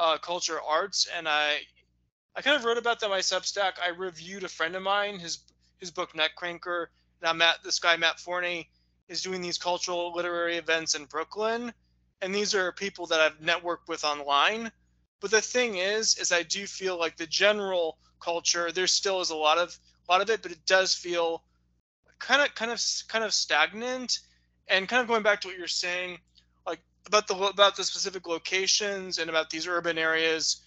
uh, 0.00 0.18
culture 0.18 0.58
arts, 0.60 1.06
and 1.16 1.28
I 1.28 1.60
I 2.34 2.42
kind 2.42 2.56
of 2.56 2.64
wrote 2.64 2.78
about 2.78 3.00
that 3.00 3.10
my 3.10 3.20
Substack. 3.20 3.72
I 3.84 3.90
reviewed 3.90 4.44
a 4.44 4.48
friend 4.48 4.74
of 4.74 4.82
mine 4.82 5.18
his 5.18 5.38
his 5.78 5.90
book 5.90 6.12
Nutcranker, 6.14 6.86
I 7.22 7.32
met 7.32 7.58
this 7.62 7.78
guy 7.78 7.96
Matt 7.96 8.18
Forney 8.18 8.68
is 9.08 9.22
doing 9.22 9.40
these 9.40 9.58
cultural 9.58 10.12
literary 10.14 10.56
events 10.56 10.94
in 10.94 11.04
Brooklyn, 11.04 11.72
and 12.22 12.34
these 12.34 12.54
are 12.54 12.72
people 12.72 13.06
that 13.06 13.20
I've 13.20 13.40
networked 13.40 13.88
with 13.88 14.04
online. 14.04 14.72
But 15.20 15.30
the 15.30 15.42
thing 15.42 15.76
is, 15.76 16.16
is 16.18 16.32
I 16.32 16.42
do 16.42 16.66
feel 16.66 16.98
like 16.98 17.16
the 17.16 17.26
general 17.26 17.98
culture 18.20 18.72
there 18.72 18.86
still 18.86 19.20
is 19.20 19.30
a 19.30 19.36
lot 19.36 19.58
of 19.58 19.78
a 20.08 20.12
lot 20.12 20.22
of 20.22 20.30
it, 20.30 20.42
but 20.42 20.52
it 20.52 20.64
does 20.66 20.94
feel 20.94 21.44
kind 22.18 22.40
of 22.40 22.54
kind 22.54 22.70
of 22.70 22.80
kind 23.08 23.24
of 23.24 23.34
stagnant. 23.34 24.20
And 24.68 24.88
kind 24.88 25.02
of 25.02 25.08
going 25.08 25.24
back 25.24 25.40
to 25.40 25.48
what 25.48 25.58
you're 25.58 25.66
saying, 25.66 26.20
about 27.06 27.26
the 27.26 27.34
about 27.34 27.76
the 27.76 27.84
specific 27.84 28.26
locations 28.26 29.18
and 29.18 29.30
about 29.30 29.50
these 29.50 29.66
urban 29.66 29.98
areas, 29.98 30.62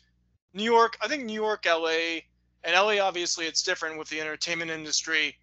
New 0.54 0.64
York. 0.64 0.98
I 1.02 1.08
think 1.08 1.26
New 1.26 1.34
York, 1.34 1.66
LA, 1.66 2.22
and 2.64 2.74
LA 2.76 3.00
obviously 3.00 3.46
it's 3.46 3.64
different 3.64 3.98
with 3.98 4.10
the 4.10 4.22
entertainment 4.22 4.72
industry, 4.72 5.38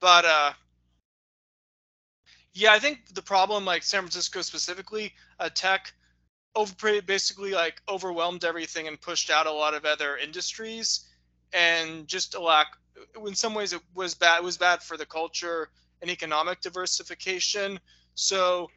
but 0.00 0.24
uh, 0.24 0.52
yeah, 2.52 2.72
I 2.72 2.78
think 2.78 3.14
the 3.14 3.22
problem, 3.22 3.64
like 3.64 3.82
San 3.82 4.00
Francisco 4.00 4.42
specifically, 4.42 5.12
uh, 5.38 5.48
tech 5.54 5.92
over 6.54 7.00
basically 7.02 7.52
like 7.52 7.80
overwhelmed 7.88 8.44
everything 8.44 8.88
and 8.88 9.00
pushed 9.00 9.30
out 9.30 9.46
a 9.46 9.52
lot 9.52 9.74
of 9.74 9.84
other 9.84 10.16
industries 10.16 11.06
and 11.52 12.08
just 12.08 12.34
a 12.34 12.40
lack 12.40 12.66
in 13.24 13.34
some 13.34 13.54
ways 13.54 13.72
it 13.72 13.80
was 13.94 14.14
bad 14.14 14.38
it 14.38 14.44
was 14.44 14.58
bad 14.58 14.82
for 14.82 14.96
the 14.96 15.06
culture 15.06 15.68
and 16.02 16.10
economic 16.10 16.60
diversification 16.60 17.78
so 18.14 18.68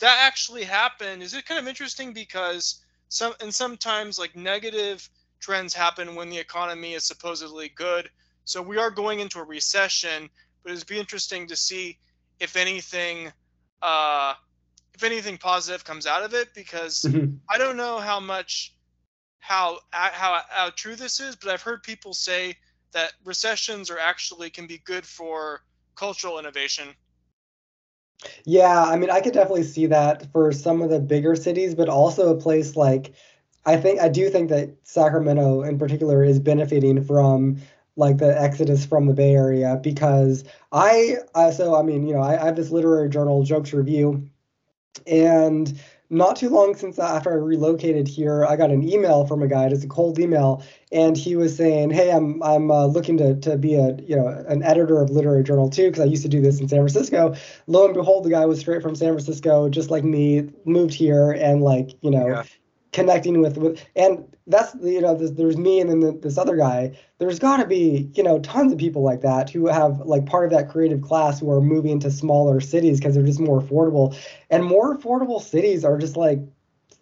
that 0.00 0.18
actually 0.26 0.64
happened 0.64 1.22
is 1.22 1.34
it 1.34 1.46
kind 1.46 1.60
of 1.60 1.68
interesting 1.68 2.12
because 2.12 2.84
some 3.08 3.32
and 3.40 3.54
sometimes 3.54 4.18
like 4.18 4.34
negative 4.36 5.08
trends 5.40 5.74
happen 5.74 6.14
when 6.14 6.30
the 6.30 6.38
economy 6.38 6.94
is 6.94 7.04
supposedly 7.04 7.68
good 7.68 8.08
so 8.44 8.62
we 8.62 8.78
are 8.78 8.90
going 8.90 9.20
into 9.20 9.38
a 9.38 9.44
recession 9.44 10.28
but 10.62 10.72
it'd 10.72 10.86
be 10.86 10.98
interesting 10.98 11.46
to 11.46 11.56
see 11.56 11.98
if 12.40 12.56
anything 12.56 13.32
uh 13.82 14.34
if 14.96 15.04
anything 15.04 15.36
positive 15.36 15.84
comes 15.84 16.06
out 16.06 16.22
of 16.22 16.32
it 16.32 16.48
because 16.54 17.02
mm-hmm. 17.02 17.36
I 17.50 17.58
don't 17.58 17.76
know 17.76 17.98
how 17.98 18.18
much 18.18 18.74
how 19.46 19.78
how 19.90 20.40
how 20.48 20.70
true 20.70 20.96
this 20.96 21.20
is, 21.20 21.36
but 21.36 21.50
I've 21.50 21.62
heard 21.62 21.82
people 21.82 22.14
say 22.14 22.56
that 22.92 23.12
recessions 23.24 23.90
are 23.90 23.98
actually 23.98 24.50
can 24.50 24.66
be 24.66 24.78
good 24.78 25.06
for 25.06 25.62
cultural 25.94 26.38
innovation. 26.38 26.88
Yeah, 28.44 28.82
I 28.84 28.96
mean, 28.96 29.10
I 29.10 29.20
could 29.20 29.32
definitely 29.34 29.64
see 29.64 29.86
that 29.86 30.30
for 30.32 30.52
some 30.52 30.82
of 30.82 30.90
the 30.90 31.00
bigger 31.00 31.36
cities, 31.36 31.74
but 31.74 31.88
also 31.88 32.30
a 32.34 32.40
place 32.40 32.76
like 32.76 33.12
I 33.64 33.76
think 33.76 34.00
I 34.00 34.08
do 34.08 34.30
think 34.30 34.48
that 34.50 34.70
Sacramento 34.84 35.62
in 35.62 35.78
particular 35.78 36.22
is 36.24 36.38
benefiting 36.38 37.04
from 37.04 37.58
like 37.96 38.18
the 38.18 38.40
exodus 38.40 38.86
from 38.86 39.06
the 39.06 39.14
Bay 39.14 39.34
Area 39.34 39.78
because 39.82 40.44
I, 40.72 41.16
I 41.34 41.50
so 41.50 41.74
I 41.76 41.82
mean, 41.82 42.06
you 42.06 42.14
know, 42.14 42.20
I, 42.22 42.40
I 42.40 42.46
have 42.46 42.56
this 42.56 42.70
literary 42.70 43.08
journal, 43.08 43.42
Jokes 43.42 43.72
Review, 43.72 44.28
and 45.06 45.80
not 46.10 46.36
too 46.36 46.48
long 46.48 46.74
since 46.74 46.98
after 46.98 47.30
I 47.30 47.34
relocated 47.34 48.06
here, 48.08 48.44
I 48.44 48.56
got 48.56 48.70
an 48.70 48.88
email 48.88 49.26
from 49.26 49.42
a 49.42 49.48
guy. 49.48 49.66
It's 49.66 49.84
a 49.84 49.88
cold 49.88 50.18
email, 50.18 50.62
and 50.92 51.16
he 51.16 51.36
was 51.36 51.56
saying, 51.56 51.90
"Hey, 51.90 52.10
I'm 52.10 52.42
I'm 52.42 52.70
uh, 52.70 52.86
looking 52.86 53.16
to 53.18 53.34
to 53.40 53.56
be 53.56 53.74
a 53.74 53.96
you 53.96 54.16
know 54.16 54.28
an 54.48 54.62
editor 54.62 55.00
of 55.00 55.10
literary 55.10 55.42
journal 55.42 55.70
too 55.70 55.90
because 55.90 56.00
I 56.00 56.06
used 56.06 56.22
to 56.22 56.28
do 56.28 56.40
this 56.40 56.60
in 56.60 56.68
San 56.68 56.78
Francisco." 56.78 57.34
Lo 57.66 57.84
and 57.84 57.94
behold, 57.94 58.24
the 58.24 58.30
guy 58.30 58.46
was 58.46 58.60
straight 58.60 58.82
from 58.82 58.94
San 58.94 59.08
Francisco, 59.08 59.68
just 59.68 59.90
like 59.90 60.04
me, 60.04 60.48
moved 60.64 60.94
here, 60.94 61.32
and 61.32 61.62
like 61.62 61.90
you 62.02 62.10
know, 62.10 62.26
yeah 62.28 62.42
connecting 62.92 63.40
with, 63.40 63.58
with 63.58 63.84
and 63.94 64.24
that's 64.46 64.74
you 64.82 65.00
know 65.00 65.14
there's, 65.14 65.32
there's 65.32 65.56
me 65.56 65.80
and 65.80 65.90
then 65.90 66.00
the, 66.00 66.12
this 66.12 66.38
other 66.38 66.56
guy. 66.56 66.96
There's 67.18 67.38
got 67.38 67.58
to 67.58 67.66
be 67.66 68.10
you 68.14 68.22
know 68.22 68.38
tons 68.40 68.72
of 68.72 68.78
people 68.78 69.02
like 69.02 69.20
that 69.22 69.50
who 69.50 69.66
have 69.66 70.00
like 70.00 70.26
part 70.26 70.44
of 70.44 70.50
that 70.52 70.68
creative 70.68 71.02
class 71.02 71.40
who 71.40 71.50
are 71.50 71.60
moving 71.60 72.00
to 72.00 72.10
smaller 72.10 72.60
cities 72.60 72.98
because 72.98 73.14
they're 73.14 73.24
just 73.24 73.40
more 73.40 73.60
affordable. 73.60 74.16
And 74.50 74.64
more 74.64 74.96
affordable 74.96 75.40
cities 75.42 75.84
are 75.84 75.98
just 75.98 76.16
like 76.16 76.40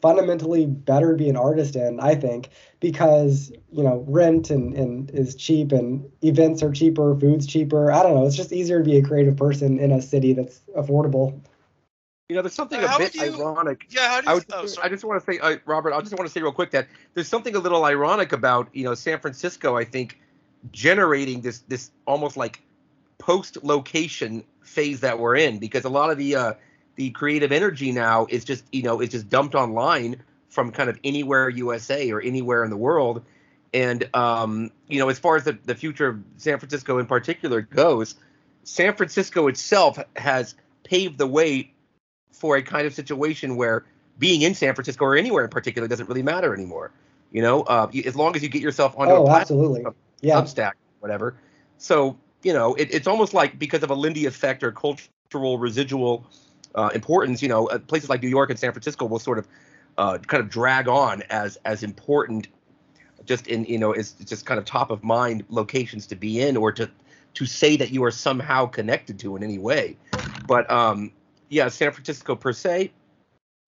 fundamentally 0.02 0.66
better 0.66 1.12
to 1.12 1.16
be 1.16 1.30
an 1.30 1.36
artist 1.36 1.76
in 1.76 1.98
i 1.98 2.14
think 2.14 2.50
because 2.78 3.50
you 3.72 3.82
know 3.82 4.04
rent 4.06 4.50
and, 4.50 4.74
and 4.74 5.10
is 5.12 5.34
cheap 5.34 5.72
and 5.72 6.04
events 6.22 6.62
are 6.62 6.70
cheaper 6.70 7.18
food's 7.18 7.46
cheaper. 7.46 7.90
I 7.90 8.02
don't 8.02 8.14
know. 8.14 8.26
It's 8.26 8.36
just 8.36 8.52
easier 8.52 8.78
to 8.80 8.84
be 8.84 8.98
a 8.98 9.02
creative 9.02 9.38
person 9.38 9.78
in 9.78 9.90
a 9.90 10.02
city 10.02 10.34
that's 10.34 10.60
affordable 10.76 11.40
you 12.28 12.36
know, 12.36 12.42
there's 12.42 12.54
something 12.54 12.82
uh, 12.82 12.88
a 12.94 12.98
bit 12.98 13.14
you, 13.14 13.22
ironic. 13.22 13.86
Yeah, 13.90 14.08
how 14.08 14.20
do 14.20 14.26
you, 14.26 14.30
I, 14.30 14.34
would, 14.34 14.44
oh, 14.50 14.82
I 14.82 14.88
just 14.88 15.04
want 15.04 15.22
to 15.22 15.32
say, 15.32 15.38
uh, 15.38 15.58
Robert, 15.66 15.92
I 15.92 16.00
just 16.00 16.14
want 16.14 16.26
to 16.26 16.32
say 16.32 16.40
real 16.40 16.52
quick 16.52 16.70
that 16.70 16.88
there's 17.12 17.28
something 17.28 17.54
a 17.54 17.58
little 17.58 17.84
ironic 17.84 18.32
about 18.32 18.68
you 18.72 18.84
know 18.84 18.94
San 18.94 19.20
Francisco. 19.20 19.76
I 19.76 19.84
think 19.84 20.18
generating 20.72 21.42
this 21.42 21.58
this 21.68 21.90
almost 22.06 22.38
like 22.38 22.62
post 23.18 23.62
location 23.62 24.42
phase 24.62 25.00
that 25.00 25.18
we're 25.18 25.36
in 25.36 25.58
because 25.58 25.84
a 25.84 25.90
lot 25.90 26.10
of 26.10 26.16
the 26.16 26.34
uh, 26.34 26.52
the 26.96 27.10
creative 27.10 27.52
energy 27.52 27.92
now 27.92 28.26
is 28.30 28.44
just 28.44 28.64
you 28.72 28.82
know 28.82 29.00
is 29.02 29.10
just 29.10 29.28
dumped 29.28 29.54
online 29.54 30.22
from 30.48 30.70
kind 30.70 30.88
of 30.88 30.98
anywhere 31.04 31.50
USA 31.50 32.10
or 32.10 32.22
anywhere 32.22 32.64
in 32.64 32.70
the 32.70 32.76
world. 32.76 33.22
And 33.74 34.08
um, 34.14 34.70
you 34.88 34.98
know, 34.98 35.10
as 35.10 35.18
far 35.18 35.36
as 35.36 35.44
the, 35.44 35.58
the 35.64 35.74
future 35.74 36.08
of 36.08 36.22
San 36.38 36.58
Francisco 36.58 36.96
in 36.98 37.04
particular 37.04 37.60
goes, 37.60 38.14
San 38.62 38.94
Francisco 38.94 39.46
itself 39.48 39.98
has 40.16 40.54
paved 40.84 41.18
the 41.18 41.26
way 41.26 41.73
for 42.34 42.56
a 42.56 42.62
kind 42.62 42.86
of 42.86 42.94
situation 42.94 43.56
where 43.56 43.84
being 44.18 44.42
in 44.42 44.54
San 44.54 44.74
Francisco 44.74 45.04
or 45.04 45.16
anywhere 45.16 45.44
in 45.44 45.50
particular 45.50 45.88
doesn't 45.88 46.08
really 46.08 46.22
matter 46.22 46.54
anymore. 46.54 46.90
You 47.32 47.42
know, 47.42 47.62
uh, 47.62 47.90
as 48.04 48.14
long 48.14 48.36
as 48.36 48.42
you 48.42 48.48
get 48.48 48.62
yourself 48.62 48.94
onto 48.96 49.12
oh, 49.12 49.26
a 49.26 49.30
absolutely. 49.30 49.84
yeah. 50.20 50.40
Substack, 50.40 50.72
whatever. 51.00 51.36
So 51.78 52.16
you 52.42 52.52
know, 52.52 52.74
it, 52.74 52.94
it's 52.94 53.06
almost 53.06 53.34
like 53.34 53.58
because 53.58 53.82
of 53.82 53.90
a 53.90 53.94
Lindy 53.94 54.26
effect 54.26 54.62
or 54.62 54.70
cultural 54.70 55.58
residual 55.58 56.26
uh, 56.74 56.90
importance, 56.94 57.42
you 57.42 57.48
know, 57.48 57.66
uh, 57.68 57.78
places 57.78 58.10
like 58.10 58.22
New 58.22 58.28
York 58.28 58.50
and 58.50 58.58
San 58.58 58.70
Francisco 58.72 59.06
will 59.06 59.18
sort 59.18 59.38
of 59.38 59.48
uh, 59.96 60.18
kind 60.18 60.42
of 60.42 60.50
drag 60.50 60.86
on 60.88 61.22
as 61.30 61.56
as 61.64 61.82
important, 61.82 62.48
just 63.24 63.46
in 63.46 63.64
you 63.64 63.78
know, 63.78 63.92
it's 63.92 64.12
just 64.12 64.46
kind 64.46 64.58
of 64.58 64.64
top 64.64 64.90
of 64.90 65.02
mind 65.02 65.44
locations 65.48 66.06
to 66.08 66.16
be 66.16 66.40
in 66.40 66.56
or 66.56 66.70
to 66.72 66.90
to 67.34 67.46
say 67.46 67.76
that 67.76 67.90
you 67.90 68.04
are 68.04 68.10
somehow 68.10 68.66
connected 68.66 69.18
to 69.20 69.34
in 69.36 69.42
any 69.42 69.58
way. 69.58 69.96
But 70.46 70.70
um, 70.70 71.10
yeah, 71.48 71.68
San 71.68 71.92
Francisco 71.92 72.34
per 72.34 72.52
se, 72.52 72.92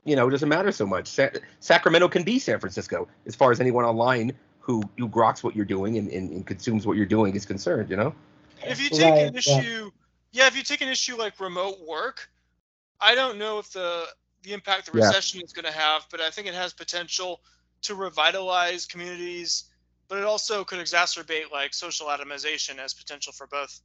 you 0.04 0.16
know, 0.16 0.28
it 0.28 0.30
doesn't 0.30 0.48
matter 0.48 0.72
so 0.72 0.86
much. 0.86 1.08
Sa- 1.08 1.28
Sacramento 1.60 2.08
can 2.08 2.22
be 2.22 2.38
San 2.38 2.60
Francisco 2.60 3.08
as 3.26 3.34
far 3.34 3.50
as 3.50 3.60
anyone 3.60 3.84
online 3.84 4.32
who 4.60 4.82
who 4.98 5.08
groks 5.08 5.42
what 5.42 5.54
you're 5.54 5.64
doing 5.64 5.98
and, 5.98 6.08
and, 6.10 6.30
and 6.30 6.46
consumes 6.46 6.86
what 6.86 6.96
you're 6.96 7.06
doing 7.06 7.34
is 7.34 7.46
concerned. 7.46 7.90
You 7.90 7.96
know. 7.96 8.14
If 8.64 8.80
you 8.80 8.88
take 8.88 9.12
right, 9.12 9.26
an 9.26 9.36
issue, 9.36 9.90
yeah. 10.32 10.42
yeah. 10.42 10.46
if 10.46 10.56
you 10.56 10.62
take 10.62 10.80
an 10.80 10.88
issue 10.88 11.16
like 11.16 11.38
remote 11.38 11.78
work, 11.86 12.28
I 13.00 13.14
don't 13.14 13.38
know 13.38 13.58
if 13.58 13.70
the 13.72 14.06
the 14.42 14.52
impact 14.52 14.86
the 14.86 14.92
recession 14.92 15.40
yeah. 15.40 15.44
is 15.44 15.52
going 15.52 15.64
to 15.64 15.72
have, 15.72 16.06
but 16.10 16.20
I 16.20 16.30
think 16.30 16.46
it 16.46 16.54
has 16.54 16.72
potential 16.72 17.40
to 17.82 17.94
revitalize 17.94 18.86
communities, 18.86 19.64
but 20.08 20.18
it 20.18 20.24
also 20.24 20.64
could 20.64 20.78
exacerbate 20.78 21.50
like 21.52 21.74
social 21.74 22.06
atomization 22.06 22.78
as 22.78 22.94
potential 22.94 23.32
for 23.32 23.46
both. 23.46 23.80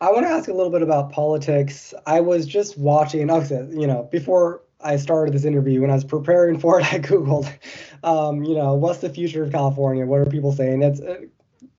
I 0.00 0.10
want 0.10 0.26
to 0.26 0.30
ask 0.30 0.48
a 0.48 0.52
little 0.52 0.72
bit 0.72 0.82
about 0.82 1.12
politics. 1.12 1.94
I 2.06 2.20
was 2.20 2.46
just 2.46 2.76
watching, 2.76 3.28
you 3.28 3.86
know, 3.86 4.08
before 4.10 4.62
I 4.80 4.96
started 4.96 5.34
this 5.34 5.44
interview, 5.44 5.80
when 5.80 5.90
I 5.90 5.94
was 5.94 6.04
preparing 6.04 6.58
for 6.58 6.80
it, 6.80 6.86
I 6.92 6.98
Googled, 6.98 7.50
um, 8.02 8.44
you 8.44 8.54
know, 8.54 8.74
what's 8.74 8.98
the 8.98 9.10
future 9.10 9.44
of 9.44 9.52
California? 9.52 10.04
What 10.04 10.20
are 10.20 10.26
people 10.26 10.52
saying? 10.52 10.82
It's 10.82 11.00
uh, 11.00 11.20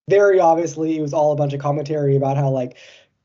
very 0.08 0.40
obviously, 0.40 0.98
it 0.98 1.02
was 1.02 1.12
all 1.12 1.32
a 1.32 1.36
bunch 1.36 1.52
of 1.52 1.60
commentary 1.60 2.16
about 2.16 2.36
how, 2.36 2.50
like, 2.50 2.78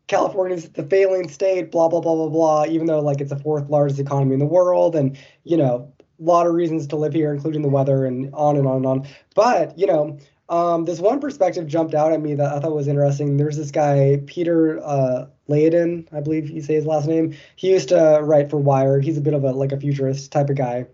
California's 0.07 0.67
the 0.69 0.83
failing 0.83 1.29
state, 1.29 1.71
blah, 1.71 1.87
blah, 1.87 2.01
blah, 2.01 2.15
blah, 2.15 2.27
blah, 2.27 2.65
even 2.65 2.87
though, 2.87 2.99
like, 2.99 3.21
it's 3.21 3.29
the 3.29 3.39
fourth 3.39 3.69
largest 3.69 3.99
economy 3.99 4.33
in 4.33 4.39
the 4.39 4.45
world. 4.45 4.95
And, 4.95 5.17
you 5.43 5.55
know, 5.55 5.91
a 6.19 6.23
lot 6.23 6.47
of 6.47 6.53
reasons 6.53 6.85
to 6.87 6.95
live 6.95 7.13
here, 7.13 7.33
including 7.33 7.61
the 7.61 7.69
weather 7.69 8.05
and 8.05 8.29
on 8.33 8.57
and 8.57 8.67
on 8.67 8.77
and 8.77 8.85
on. 8.85 9.07
But, 9.35 9.77
you 9.77 9.87
know, 9.87 10.19
um, 10.51 10.83
this 10.83 10.99
one 10.99 11.21
perspective 11.21 11.65
jumped 11.65 11.95
out 11.95 12.11
at 12.11 12.21
me 12.21 12.35
that 12.35 12.51
I 12.51 12.59
thought 12.59 12.75
was 12.75 12.89
interesting. 12.89 13.37
There's 13.37 13.55
this 13.55 13.71
guy, 13.71 14.21
Peter 14.27 14.83
uh, 14.83 15.27
Leyden, 15.47 16.09
I 16.11 16.19
believe 16.19 16.49
you 16.49 16.61
say 16.61 16.75
his 16.75 16.85
last 16.85 17.07
name. 17.07 17.33
He 17.55 17.71
used 17.71 17.89
to 17.89 18.19
write 18.21 18.49
for 18.49 18.57
Wired. 18.57 19.05
He's 19.05 19.17
a 19.17 19.21
bit 19.21 19.33
of 19.33 19.45
a 19.45 19.51
like 19.51 19.71
a 19.71 19.79
futurist 19.79 20.29
type 20.31 20.49
of 20.49 20.57
guy. 20.57 20.87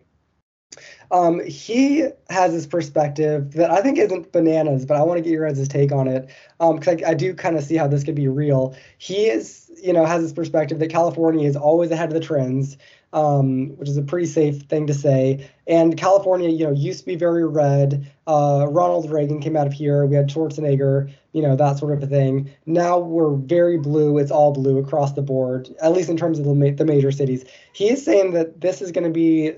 Um, 1.10 1.44
he 1.44 2.08
has 2.30 2.52
this 2.52 2.68
perspective 2.68 3.54
that 3.54 3.72
I 3.72 3.82
think 3.82 3.98
isn't 3.98 4.32
bananas, 4.32 4.86
but 4.86 4.96
I 4.96 5.02
want 5.02 5.18
to 5.18 5.24
get 5.24 5.32
your 5.32 5.48
guys' 5.48 5.68
take 5.68 5.92
on 5.92 6.08
it 6.08 6.30
because 6.60 7.00
um, 7.00 7.06
I, 7.06 7.12
I 7.12 7.14
do 7.16 7.34
kind 7.34 7.58
of 7.58 7.64
see 7.64 7.78
how 7.78 7.88
this 7.88 8.04
could 8.04 8.14
be 8.14 8.28
real. 8.28 8.76
He 9.00 9.28
is, 9.28 9.72
you 9.82 9.92
know, 9.94 10.06
has 10.06 10.22
this 10.22 10.34
perspective 10.34 10.78
that 10.80 10.92
California 10.92 11.48
is 11.48 11.56
always 11.56 11.90
ahead 11.90 12.10
of 12.10 12.14
the 12.14 12.20
trends 12.20 12.78
um, 13.14 13.70
which 13.78 13.90
is 13.90 13.98
a 13.98 14.02
pretty 14.02 14.28
safe 14.28 14.64
thing 14.64 14.88
to 14.88 14.94
say. 14.94 15.50
And 15.66 15.98
California, 15.98 16.50
you 16.50 16.66
know, 16.66 16.72
used 16.72 17.00
to 17.00 17.06
be 17.06 17.16
very 17.16 17.48
red. 17.48 18.10
Uh, 18.26 18.68
Ronald 18.70 19.10
Reagan 19.10 19.40
came 19.40 19.56
out 19.56 19.68
of 19.68 19.74
here. 19.74 20.06
We 20.06 20.16
had 20.16 20.28
Schwarzenegger, 20.28 21.12
you 21.34 21.42
know, 21.42 21.56
that 21.56 21.78
sort 21.78 21.94
of 21.94 22.04
a 22.04 22.08
thing. 22.08 22.50
Now 22.66 23.00
we're 23.00 23.36
very 23.36 23.78
blue. 23.78 24.18
It's 24.18 24.32
all 24.32 24.52
blue 24.52 24.78
across 24.78 25.14
the 25.14 25.22
board, 25.22 25.74
at 25.82 25.94
least 25.94 26.10
in 26.10 26.18
terms 26.18 26.40
of 26.40 26.46
the, 26.46 26.54
ma- 26.54 26.76
the 26.76 26.86
major 26.86 27.12
cities. 27.12 27.46
He 27.74 27.90
is 27.90 28.04
saying 28.04 28.32
that 28.34 28.62
this 28.62 28.82
is 28.82 28.92
going 28.92 29.06
to 29.06 29.14
be 29.14 29.54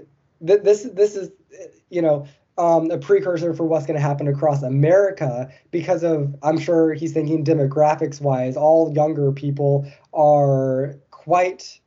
th- 0.46 0.64
this 0.64 0.84
this 0.84 1.16
is 1.16 1.32
you 1.90 2.02
know 2.02 2.28
um, 2.60 2.92
a 2.92 2.98
precursor 2.98 3.54
for 3.54 3.64
what's 3.64 3.86
going 3.86 3.96
to 3.96 4.02
happen 4.02 4.28
across 4.28 4.62
America 4.64 5.50
because 5.72 6.04
of, 6.04 6.36
I'm 6.44 6.60
sure 6.60 6.94
he's 6.94 7.14
thinking 7.14 7.46
demographics 7.46 8.20
wise, 8.20 8.58
all 8.58 8.94
younger 8.94 9.32
people 9.32 9.90
are 10.14 10.96
quite 11.10 11.80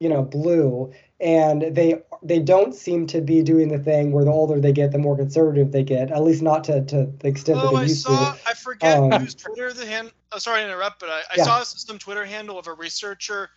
you 0.00 0.08
know 0.08 0.22
blue 0.22 0.92
and 1.20 1.74
they 1.74 2.02
they 2.22 2.38
don't 2.38 2.74
seem 2.74 3.06
to 3.06 3.20
be 3.20 3.42
doing 3.42 3.68
the 3.68 3.78
thing 3.78 4.12
where 4.12 4.24
the 4.24 4.30
older 4.30 4.60
they 4.60 4.72
get 4.72 4.92
the 4.92 4.98
more 4.98 5.16
conservative 5.16 5.70
they 5.72 5.84
get 5.84 6.10
at 6.10 6.22
least 6.22 6.42
not 6.42 6.64
to, 6.64 6.84
to 6.84 7.06
the 7.18 7.28
extent 7.28 7.58
oh, 7.58 7.62
that 7.62 7.72
they 7.72 7.78
I 7.78 7.82
used 7.82 8.02
saw, 8.02 8.32
to 8.32 8.38
i 8.46 8.54
forget 8.54 8.98
um, 8.98 9.12
whose 9.12 9.34
twitter 9.34 9.72
the 9.72 9.86
hand 9.86 10.10
oh, 10.32 10.38
sorry 10.38 10.62
to 10.62 10.66
interrupt 10.66 11.00
but 11.00 11.08
i, 11.08 11.20
I 11.20 11.34
yeah. 11.36 11.44
saw 11.44 11.62
some 11.62 11.98
twitter 11.98 12.24
handle 12.24 12.58
of 12.58 12.66
a 12.66 12.72
researcher 12.72 13.50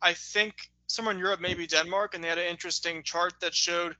i 0.00 0.14
think 0.14 0.54
somewhere 0.86 1.14
in 1.14 1.18
europe 1.18 1.40
maybe 1.40 1.66
denmark 1.66 2.14
and 2.14 2.24
they 2.24 2.28
had 2.28 2.38
an 2.38 2.46
interesting 2.46 3.02
chart 3.02 3.34
that 3.40 3.54
showed 3.54 3.94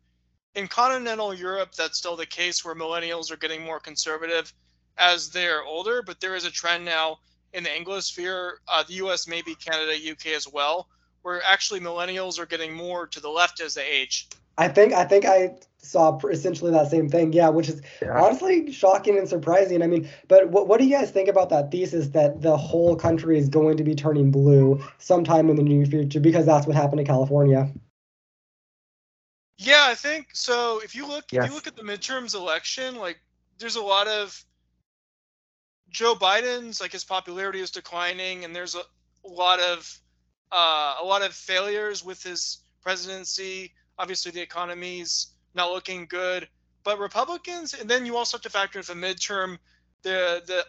in 0.55 0.69
continental 0.69 1.35
europe 1.35 1.73
that's 1.75 1.99
still 1.99 2.17
the 2.17 2.27
case 2.27 2.65
where 2.65 2.75
millennials 2.75 3.31
are 3.31 3.37
getting 3.37 3.63
more 3.63 3.81
conservative 3.81 4.53
as 4.97 5.31
they're 5.31 5.63
older 5.63 6.03
but 6.03 6.21
there 6.21 6.35
is 6.35 6.45
a 6.45 6.51
trend 6.51 6.85
now 6.85 7.19
in 7.53 7.63
the 7.63 7.71
anglosphere 7.71 8.53
uh, 8.69 8.83
the 8.89 8.95
us 8.95 9.29
maybe 9.29 9.55
canada 9.55 9.93
uk 10.11 10.27
as 10.27 10.49
well 10.49 10.89
where 11.23 11.41
actually 11.45 11.81
millennials 11.81 12.39
are 12.39 12.47
getting 12.47 12.75
more 12.75 13.07
to 13.07 13.21
the 13.21 13.29
left 13.29 13.61
as 13.61 13.75
they 13.75 13.87
age. 13.87 14.29
I 14.59 14.69
think 14.69 14.93
I 14.93 15.05
think 15.05 15.25
I 15.25 15.57
saw 15.79 16.19
essentially 16.29 16.71
that 16.73 16.91
same 16.91 17.09
thing. 17.09 17.33
Yeah, 17.33 17.49
which 17.49 17.69
is 17.69 17.81
yeah. 18.03 18.21
honestly 18.21 18.71
shocking 18.71 19.17
and 19.17 19.29
surprising. 19.29 19.83
I 19.83 19.87
mean, 19.87 20.09
but 20.29 20.51
what 20.51 20.69
what 20.69 20.79
do 20.79 20.87
you 20.87 20.95
guys 20.95 21.11
think 21.11 21.29
about 21.29 21.49
that 21.51 21.71
thesis 21.71 22.09
that 22.09 22.43
the 22.43 22.57
whole 22.57 22.95
country 22.95 23.39
is 23.39 23.49
going 23.49 23.79
to 23.79 23.85
be 23.85 23.95
turning 23.95 24.31
blue 24.31 24.83
sometime 24.99 25.49
in 25.49 25.57
the 25.57 25.63
near 25.63 25.87
future 25.87 26.21
because 26.21 26.45
that's 26.45 26.67
what 26.67 26.77
happened 26.77 27.01
in 27.01 27.07
California? 27.07 27.73
Yeah, 29.57 29.87
I 29.87 29.95
think 29.95 30.29
so. 30.33 30.81
If 30.83 30.95
you 30.95 31.07
look, 31.07 31.25
yes. 31.31 31.45
if 31.45 31.51
you 31.51 31.55
look 31.55 31.67
at 31.67 31.77
the 31.77 31.83
midterms 31.83 32.35
election, 32.35 32.97
like 32.97 33.21
there's 33.59 33.77
a 33.77 33.83
lot 33.83 34.07
of 34.07 34.45
Joe 35.89 36.15
Biden's 36.15 36.81
like 36.81 36.93
his 36.93 37.05
popularity 37.05 37.61
is 37.61 37.71
declining, 37.71 38.45
and 38.45 38.55
there's 38.55 38.75
a, 38.75 38.83
a 39.25 39.29
lot 39.29 39.61
of 39.61 39.99
uh, 40.53 40.97
a 41.01 41.05
lot 41.05 41.23
of 41.23 41.33
failures 41.33 42.05
with 42.05 42.23
his 42.23 42.59
presidency. 42.83 43.73
Obviously, 43.99 44.31
the 44.31 44.41
economy's 44.41 45.29
not 45.55 45.71
looking 45.71 46.07
good, 46.07 46.49
but 46.85 46.99
Republicans, 46.99 47.75
and 47.75 47.89
then 47.89 48.07
you 48.07 48.17
also 48.17 48.37
have 48.37 48.43
to 48.43 48.51
factor 48.51 48.79
in 48.79 48.85
the 48.87 49.07
midterm, 49.07 49.59
the 50.03 50.43
the 50.47 50.65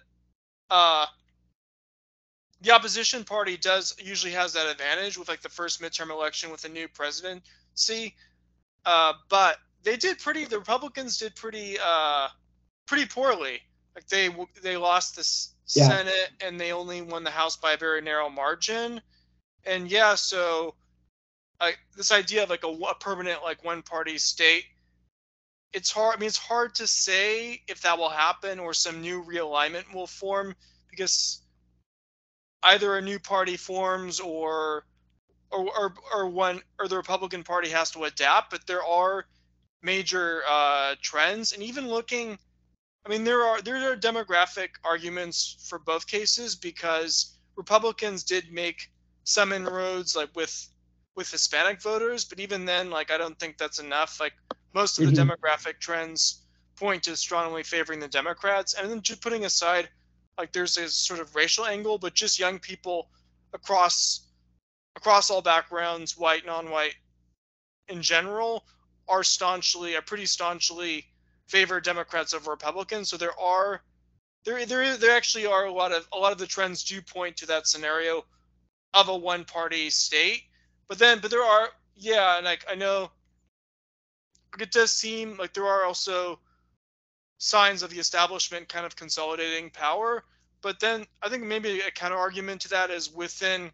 uh, 0.69 1.05
the 2.61 2.71
opposition 2.71 3.23
party 3.23 3.57
does 3.57 3.95
usually 3.99 4.33
has 4.33 4.53
that 4.53 4.67
advantage 4.67 5.17
with 5.17 5.27
like 5.27 5.41
the 5.41 5.49
first 5.49 5.81
midterm 5.81 6.09
election 6.09 6.49
with 6.49 6.63
a 6.65 6.69
new 6.69 6.87
presidency. 6.87 8.15
Uh, 8.85 9.13
but 9.29 9.57
they 9.83 9.97
did 9.97 10.19
pretty. 10.19 10.45
The 10.45 10.59
Republicans 10.59 11.17
did 11.17 11.35
pretty 11.35 11.77
uh, 11.83 12.27
pretty 12.85 13.05
poorly. 13.05 13.59
Like 13.95 14.07
they 14.07 14.29
they 14.61 14.77
lost 14.77 15.15
the 15.15 15.79
yeah. 15.79 15.87
Senate 15.87 16.31
and 16.41 16.59
they 16.59 16.71
only 16.71 17.01
won 17.01 17.23
the 17.23 17.29
House 17.31 17.57
by 17.57 17.73
a 17.73 17.77
very 17.77 18.01
narrow 18.01 18.29
margin. 18.29 19.01
And 19.65 19.89
yeah, 19.89 20.15
so 20.15 20.75
like 21.61 21.79
this 21.95 22.11
idea 22.11 22.43
of 22.43 22.49
like 22.49 22.63
a, 22.63 22.67
a 22.67 22.95
permanent 22.95 23.43
like 23.43 23.63
one 23.63 23.81
party 23.81 24.17
state 24.17 24.65
it's 25.71 25.91
hard 25.91 26.15
i 26.15 26.19
mean 26.19 26.27
it's 26.27 26.37
hard 26.37 26.75
to 26.75 26.85
say 26.87 27.61
if 27.67 27.81
that 27.81 27.97
will 27.97 28.09
happen 28.09 28.59
or 28.59 28.73
some 28.73 29.01
new 29.01 29.23
realignment 29.23 29.91
will 29.93 30.07
form 30.07 30.55
because 30.89 31.41
either 32.63 32.97
a 32.97 33.01
new 33.01 33.19
party 33.19 33.57
forms 33.57 34.19
or 34.19 34.85
or 35.51 35.67
or, 35.77 35.93
or 36.13 36.29
one 36.29 36.61
or 36.79 36.87
the 36.87 36.95
republican 36.95 37.43
party 37.43 37.69
has 37.69 37.91
to 37.91 38.03
adapt 38.03 38.51
but 38.51 38.65
there 38.67 38.83
are 38.83 39.25
major 39.85 40.43
uh, 40.47 40.95
trends. 41.01 41.51
And 41.51 41.61
even 41.61 41.89
looking 41.89 42.37
i 43.05 43.09
mean 43.09 43.23
there 43.23 43.43
are 43.43 43.61
there 43.61 43.91
are 43.91 43.97
demographic 43.97 44.69
arguments 44.83 45.65
for 45.67 45.79
both 45.79 46.07
cases 46.07 46.55
because 46.55 47.37
republicans 47.57 48.23
did 48.23 48.51
make 48.51 48.89
some 49.23 49.53
inroads 49.53 50.15
like 50.15 50.29
with 50.35 50.67
with 51.15 51.29
Hispanic 51.29 51.81
voters, 51.81 52.25
but 52.25 52.39
even 52.39 52.65
then, 52.65 52.89
like 52.89 53.11
I 53.11 53.17
don't 53.17 53.39
think 53.39 53.57
that's 53.57 53.79
enough. 53.79 54.19
Like 54.19 54.33
most 54.73 54.99
of 54.99 55.05
the 55.05 55.11
mm-hmm. 55.11 55.29
demographic 55.29 55.79
trends 55.79 56.43
point 56.75 57.03
to 57.03 57.15
strongly 57.15 57.63
favoring 57.63 57.99
the 57.99 58.07
Democrats, 58.07 58.73
and 58.73 58.89
then 58.89 59.01
just 59.01 59.21
putting 59.21 59.45
aside, 59.45 59.89
like 60.37 60.51
there's 60.51 60.77
a 60.77 60.89
sort 60.89 61.19
of 61.19 61.35
racial 61.35 61.65
angle, 61.65 61.97
but 61.97 62.13
just 62.13 62.39
young 62.39 62.59
people 62.59 63.09
across 63.53 64.27
across 64.95 65.29
all 65.29 65.41
backgrounds, 65.41 66.17
white, 66.17 66.45
non-white, 66.45 66.95
in 67.87 68.01
general, 68.01 68.63
are 69.07 69.23
staunchly, 69.23 69.95
are 69.95 70.01
pretty 70.01 70.25
staunchly 70.25 71.05
favor 71.47 71.81
Democrats 71.81 72.33
over 72.33 72.51
Republicans. 72.51 73.09
So 73.09 73.17
there 73.17 73.37
are 73.39 73.81
there 74.45 74.65
there 74.65 74.97
there 74.97 75.15
actually 75.15 75.45
are 75.45 75.65
a 75.65 75.71
lot 75.71 75.91
of 75.91 76.07
a 76.11 76.17
lot 76.17 76.31
of 76.31 76.37
the 76.37 76.47
trends 76.47 76.83
do 76.83 77.01
point 77.01 77.37
to 77.37 77.45
that 77.47 77.67
scenario 77.67 78.25
of 78.93 79.09
a 79.09 79.17
one-party 79.17 79.89
state 79.89 80.43
but 80.87 80.99
then, 80.99 81.19
but 81.19 81.31
there 81.31 81.43
are, 81.43 81.69
yeah, 81.95 82.37
and 82.37 82.45
like 82.45 82.65
I 82.69 82.75
know 82.75 83.09
it 84.59 84.71
does 84.71 84.91
seem 84.91 85.37
like 85.37 85.53
there 85.53 85.65
are 85.65 85.85
also 85.85 86.39
signs 87.39 87.81
of 87.81 87.89
the 87.89 87.99
establishment 87.99 88.69
kind 88.69 88.85
of 88.85 88.95
consolidating 88.95 89.69
power. 89.71 90.23
But 90.61 90.79
then 90.79 91.05
I 91.21 91.29
think 91.29 91.43
maybe 91.43 91.79
a 91.81 91.91
counter 91.91 92.17
argument 92.17 92.61
to 92.61 92.69
that 92.69 92.91
is 92.91 93.11
within 93.11 93.71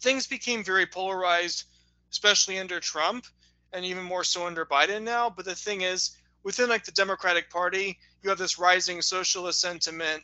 things 0.00 0.26
became 0.26 0.62
very 0.62 0.86
polarized, 0.86 1.64
especially 2.12 2.58
under 2.58 2.80
Trump 2.80 3.26
and 3.72 3.84
even 3.84 4.04
more 4.04 4.24
so 4.24 4.46
under 4.46 4.64
Biden 4.64 5.02
now. 5.02 5.28
But 5.28 5.44
the 5.44 5.54
thing 5.54 5.82
is, 5.82 6.16
within 6.44 6.68
like 6.68 6.84
the 6.84 6.92
Democratic 6.92 7.50
Party, 7.50 7.98
you 8.22 8.30
have 8.30 8.38
this 8.38 8.58
rising 8.58 9.02
socialist 9.02 9.60
sentiment, 9.60 10.22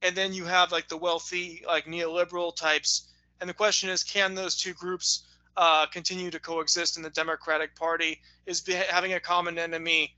and 0.00 0.16
then 0.16 0.32
you 0.32 0.44
have 0.44 0.70
like 0.70 0.88
the 0.88 0.96
wealthy, 0.96 1.64
like 1.66 1.86
neoliberal 1.86 2.54
types. 2.54 3.08
And 3.40 3.48
the 3.48 3.54
question 3.54 3.90
is, 3.90 4.02
can 4.02 4.34
those 4.34 4.56
two 4.56 4.72
groups 4.72 5.26
uh, 5.56 5.86
continue 5.86 6.30
to 6.30 6.38
coexist 6.38 6.96
in 6.96 7.02
the 7.02 7.10
Democratic 7.10 7.74
Party 7.74 8.20
is 8.46 8.60
be- 8.60 8.74
having 8.74 9.14
a 9.14 9.20
common 9.20 9.58
enemy 9.58 10.14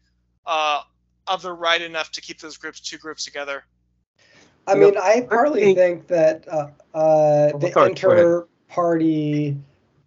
uh, 0.47 0.83
of 1.27 1.43
the 1.43 1.53
right 1.53 1.81
enough 1.81 2.11
to 2.13 2.21
keep 2.21 2.41
those 2.41 2.57
groups 2.57 2.81
two 2.81 2.99
groups 2.99 3.25
together. 3.25 3.65
I 4.67 4.75
mean, 4.75 4.99
I 4.99 5.23
partly 5.23 5.75
think 5.75 6.09
that 6.09 6.47
uh, 6.49 6.69
uh, 6.95 7.57
the 7.57 7.73
inter-party 7.87 9.57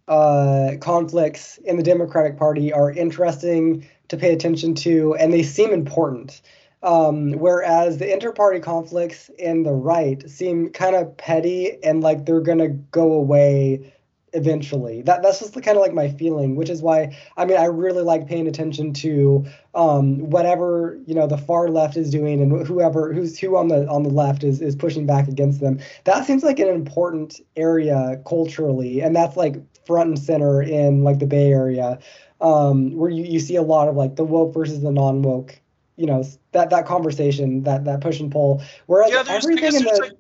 uh, 0.08 0.72
conflicts 0.80 1.58
in 1.58 1.78
the 1.78 1.84
Democratic 1.84 2.38
Party 2.38 2.72
are 2.72 2.92
interesting 2.92 3.88
to 4.10 4.18
pay 4.18 4.34
attention 4.34 4.76
to, 4.76 5.16
and 5.16 5.34
they 5.34 5.42
seem 5.42 5.72
important. 5.72 6.42
Um, 6.84 7.34
whereas 7.34 8.00
the 8.00 8.12
inter-party 8.12 8.60
conflicts 8.60 9.30
in 9.38 9.64
the 9.64 9.72
right 9.72 10.28
seem 10.30 10.70
kind 10.70 10.96
of 10.96 11.16
petty 11.18 11.78
and 11.84 12.02
like 12.02 12.26
they're 12.26 12.42
gonna 12.42 12.70
go 12.70 13.14
away 13.14 13.94
eventually. 14.34 15.02
That 15.02 15.22
that's 15.22 15.40
just 15.40 15.54
kind 15.54 15.78
of 15.78 15.82
like 15.82 15.94
my 15.94 16.10
feeling, 16.10 16.56
which 16.56 16.70
is 16.70 16.82
why 16.82 17.16
I 17.38 17.46
mean 17.46 17.58
I 17.58 17.66
really 17.66 18.02
like 18.02 18.28
paying 18.28 18.48
attention 18.48 18.94
to 18.94 19.46
um, 19.76 20.30
whatever 20.30 21.00
you 21.06 21.14
know 21.14 21.28
the 21.28 21.38
far 21.38 21.70
left 21.70 21.98
is 21.98 22.10
doing 22.10 22.42
and 22.42 22.66
whoever 22.66 23.14
who's 23.14 23.38
who 23.38 23.58
on 23.58 23.68
the 23.68 23.88
on 23.88 24.04
the 24.04 24.10
left 24.10 24.44
is 24.44 24.62
is 24.62 24.76
pushing 24.76 25.06
back 25.06 25.28
against 25.28 25.60
them. 25.60 25.80
That 26.06 26.26
seems 26.26 26.44
like 26.44 26.60
an 26.60 26.70
important 26.70 27.40
area 27.56 28.22
culturally, 28.28 29.02
and 29.02 29.16
that's 29.16 29.38
like 29.38 29.56
front 29.86 30.10
and 30.10 30.20
center 30.20 30.62
in 30.62 31.04
like 31.04 31.20
the 31.20 31.28
Bay 31.28 31.52
Area, 31.52 32.00
um, 32.40 32.96
where 32.96 33.10
you, 33.10 33.24
you 33.24 33.40
see 33.40 33.56
a 33.56 33.62
lot 33.62 33.88
of 33.88 33.96
like 33.96 34.16
the 34.16 34.24
woke 34.24 34.54
versus 34.54 34.82
the 34.82 34.92
non 34.92 35.22
woke. 35.22 35.60
You 36.02 36.08
know 36.08 36.24
that 36.54 36.72
that 36.72 36.86
conversation, 36.88 37.62
that 37.64 37.86
that 37.86 38.02
push 38.02 38.20
and 38.20 38.32
pull. 38.32 38.62
Whereas 38.88 39.12
yeah, 39.12 39.24
everything 39.28 39.76
in 39.76 39.84
the 39.84 40.00
like, 40.02 40.18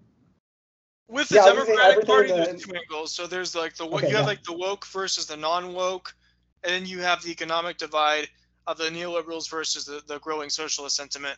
with 1.08 1.28
the 1.30 1.36
yeah, 1.36 1.46
Democratic 1.46 2.06
Party, 2.06 2.28
the... 2.30 2.36
there's 2.36 2.64
two 2.64 2.76
angles. 2.76 3.14
So 3.14 3.26
there's 3.26 3.56
like 3.56 3.76
the 3.76 3.86
okay, 3.86 4.10
you 4.10 4.16
have 4.16 4.26
yeah. 4.26 4.34
like 4.34 4.44
the 4.44 4.54
woke 4.54 4.86
versus 4.86 5.26
the 5.26 5.38
non-woke, 5.38 6.14
and 6.64 6.72
then 6.74 6.86
you 6.86 7.00
have 7.00 7.24
the 7.24 7.32
economic 7.32 7.78
divide 7.78 8.28
of 8.68 8.78
the 8.78 8.90
neoliberals 8.98 9.50
versus 9.50 9.86
the, 9.86 10.02
the 10.06 10.20
growing 10.20 10.50
socialist 10.50 10.96
sentiment. 10.96 11.38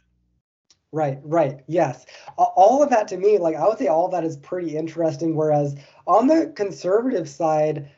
Right, 0.92 1.20
right, 1.24 1.62
yes. 1.68 2.06
All 2.38 2.84
of 2.84 2.90
that 2.90 3.08
to 3.08 3.18
me, 3.18 3.38
like 3.38 3.56
I 3.56 3.66
would 3.68 3.80
say, 3.80 3.88
all 3.88 4.06
of 4.08 4.12
that 4.12 4.26
is 4.26 4.38
pretty 4.38 4.76
interesting. 4.76 5.36
Whereas 5.36 5.76
on 6.06 6.28
the 6.28 6.52
conservative 6.56 7.30
side, 7.30 7.90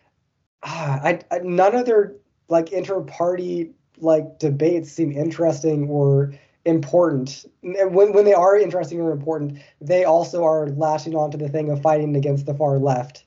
ah, 0.64 1.00
I, 1.04 1.20
I 1.32 1.40
none 1.40 1.76
of 1.76 1.88
their 1.88 2.18
like 2.50 2.72
inter-party 2.72 3.72
like 4.00 4.40
debates 4.40 4.92
seem 4.92 5.12
interesting 5.12 5.90
or 5.90 6.34
important. 6.66 7.46
When, 7.62 8.14
when 8.14 8.26
they 8.26 8.34
are 8.34 8.58
interesting 8.58 9.00
or 9.00 9.12
important, 9.12 9.60
they 9.80 10.04
also 10.04 10.44
are 10.44 10.68
latching 10.70 11.16
on 11.16 11.32
to 11.32 11.38
the 11.38 11.50
thing 11.50 11.70
of 11.70 11.82
fighting 11.82 12.16
against 12.16 12.46
the 12.46 12.54
far 12.54 12.78
left, 12.78 13.26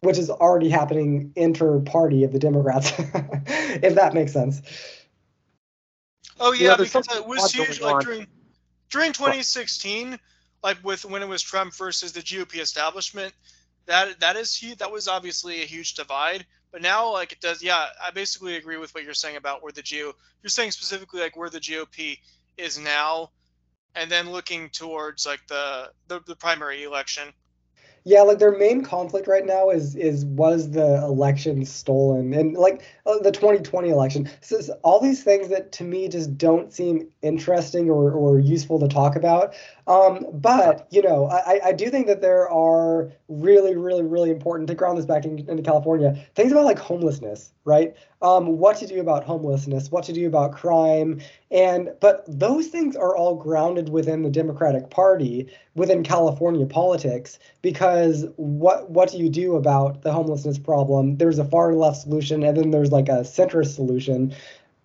which 0.00 0.18
is 0.18 0.30
already 0.30 0.68
happening 0.68 1.32
inter-party 1.36 2.24
of 2.24 2.32
the 2.32 2.38
Democrats, 2.38 2.92
if 2.98 3.94
that 3.96 4.14
makes 4.14 4.32
sense. 4.32 4.62
Oh 6.40 6.52
yeah, 6.52 6.76
because 6.76 7.06
it 7.14 7.26
was 7.26 7.52
huge. 7.52 7.80
Like 7.80 8.04
during 8.04 8.26
during 8.90 9.12
2016, 9.12 10.18
like 10.62 10.78
with 10.84 11.04
when 11.04 11.22
it 11.22 11.28
was 11.28 11.42
Trump 11.42 11.74
versus 11.74 12.12
the 12.12 12.20
GOP 12.20 12.60
establishment, 12.60 13.34
that 13.86 14.20
that 14.20 14.36
is 14.36 14.54
huge. 14.54 14.78
That 14.78 14.92
was 14.92 15.08
obviously 15.08 15.62
a 15.62 15.64
huge 15.64 15.94
divide. 15.94 16.46
But 16.70 16.82
now, 16.82 17.12
like 17.12 17.32
it 17.32 17.40
does, 17.40 17.62
yeah, 17.62 17.86
I 18.02 18.10
basically 18.10 18.56
agree 18.56 18.76
with 18.76 18.94
what 18.94 19.04
you're 19.04 19.14
saying 19.14 19.36
about 19.36 19.62
where 19.62 19.72
the 19.72 19.82
Geo. 19.82 20.12
You're 20.42 20.50
saying 20.50 20.72
specifically 20.72 21.20
like 21.20 21.36
where 21.36 21.50
the 21.50 21.60
GOP 21.60 22.18
is 22.56 22.78
now, 22.78 23.30
and 23.94 24.10
then 24.10 24.30
looking 24.30 24.68
towards 24.70 25.26
like 25.26 25.40
the 25.48 25.90
the, 26.08 26.20
the 26.26 26.36
primary 26.36 26.84
election. 26.84 27.32
Yeah, 28.04 28.22
like 28.22 28.38
their 28.38 28.56
main 28.56 28.84
conflict 28.84 29.26
right 29.26 29.44
now 29.44 29.70
is 29.70 29.94
is 29.94 30.24
was 30.24 30.70
the 30.70 30.96
election 30.96 31.64
stolen 31.66 32.32
and 32.32 32.54
like 32.54 32.82
uh, 33.04 33.18
the 33.18 33.32
2020 33.32 33.90
election. 33.90 34.30
So, 34.40 34.60
all 34.82 35.00
these 35.00 35.22
things 35.22 35.48
that 35.48 35.72
to 35.72 35.84
me 35.84 36.08
just 36.08 36.38
don't 36.38 36.72
seem 36.72 37.08
interesting 37.20 37.90
or, 37.90 38.12
or 38.12 38.38
useful 38.38 38.80
to 38.80 38.88
talk 38.88 39.16
about. 39.16 39.54
Um, 39.88 40.26
but 40.32 40.86
you 40.90 41.02
know, 41.02 41.26
I, 41.28 41.60
I 41.66 41.72
do 41.72 41.90
think 41.90 42.06
that 42.06 42.20
there 42.20 42.48
are 42.48 43.10
really, 43.28 43.74
really, 43.74 44.04
really 44.04 44.30
important 44.30 44.68
to 44.68 44.74
ground 44.74 44.98
this 44.98 45.06
back 45.06 45.24
in, 45.24 45.38
into 45.48 45.62
California 45.62 46.24
things 46.34 46.52
about 46.52 46.66
like 46.66 46.78
homelessness, 46.78 47.52
right? 47.64 47.96
um, 48.20 48.58
what 48.58 48.76
to 48.78 48.86
do 48.86 49.00
about 49.00 49.24
homelessness, 49.24 49.92
what 49.92 50.04
to 50.04 50.12
do 50.12 50.26
about 50.26 50.52
crime, 50.52 51.20
and 51.50 51.90
but 52.00 52.24
those 52.26 52.66
things 52.66 52.96
are 52.96 53.16
all 53.16 53.36
grounded 53.36 53.90
within 53.90 54.22
the 54.22 54.30
Democratic 54.30 54.90
Party, 54.90 55.48
within 55.76 56.02
California 56.02 56.66
politics, 56.66 57.38
because 57.62 58.26
what 58.36 58.90
what 58.90 59.10
do 59.10 59.18
you 59.18 59.28
do 59.28 59.54
about 59.54 60.02
the 60.02 60.12
homelessness 60.12 60.58
problem? 60.58 61.16
There's 61.16 61.38
a 61.38 61.44
far 61.44 61.74
left 61.74 61.98
solution, 61.98 62.42
and 62.42 62.56
then 62.56 62.70
there's 62.72 62.90
like 62.90 63.08
a 63.08 63.20
centrist 63.20 63.74
solution. 63.74 64.34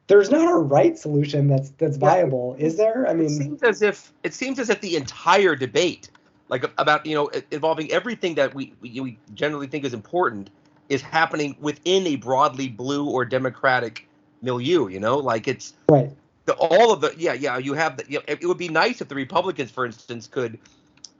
There's 0.08 0.30
not 0.30 0.52
a 0.52 0.56
right 0.56 0.98
solution 0.98 1.48
that's 1.48 1.70
that's 1.72 1.98
viable, 1.98 2.56
is 2.60 2.76
there? 2.76 3.08
I 3.08 3.14
mean, 3.14 3.28
it 3.28 3.30
seems 3.30 3.64
as 3.64 3.82
if 3.82 4.12
it 4.24 4.34
seems 4.34 4.60
as 4.60 4.70
if 4.70 4.82
the 4.82 4.98
entire 4.98 5.56
debate, 5.56 6.10
like 6.50 6.66
about 6.78 7.06
you 7.06 7.16
know 7.16 7.32
involving 7.52 7.90
everything 7.92 8.36
that 8.36 8.54
we 8.54 8.74
we, 8.82 9.00
we 9.00 9.20
generally 9.34 9.68
think 9.68 9.86
is 9.86 9.94
important 9.94 10.50
is 10.90 11.02
happening 11.02 11.56
within 11.60 12.06
a 12.08 12.18
broadly 12.18 12.68
blue 12.68 13.10
or 13.10 13.24
democratic 13.24 14.08
milieu. 14.42 14.90
You 14.90 15.00
know, 15.00 15.18
like 15.18 15.48
it's 15.48 15.74
right. 15.90 16.12
The, 16.46 16.54
all 16.56 16.92
of 16.92 17.00
the 17.00 17.14
yeah 17.18 17.34
yeah 17.34 17.58
you 17.58 17.74
have 17.74 17.96
the, 17.96 18.04
you 18.10 18.18
know, 18.20 18.26
it 18.28 18.46
would 18.46 18.58
be 18.58 18.68
nice 18.68 19.00
if 19.00 19.08
the 19.08 19.16
Republicans, 19.16 19.72
for 19.72 19.86
instance, 19.86 20.28
could 20.28 20.60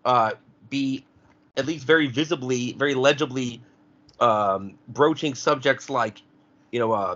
uh, 0.04 0.32
be 0.70 1.06
at 1.56 1.66
least 1.66 1.86
very 1.86 2.08
visibly, 2.08 2.74
very 2.74 2.96
legibly 2.96 3.62
um, 4.20 4.74
broaching 4.90 5.36
subjects 5.36 5.90
like 5.90 6.22
you 6.74 6.80
know 6.80 6.92
uh, 6.92 7.16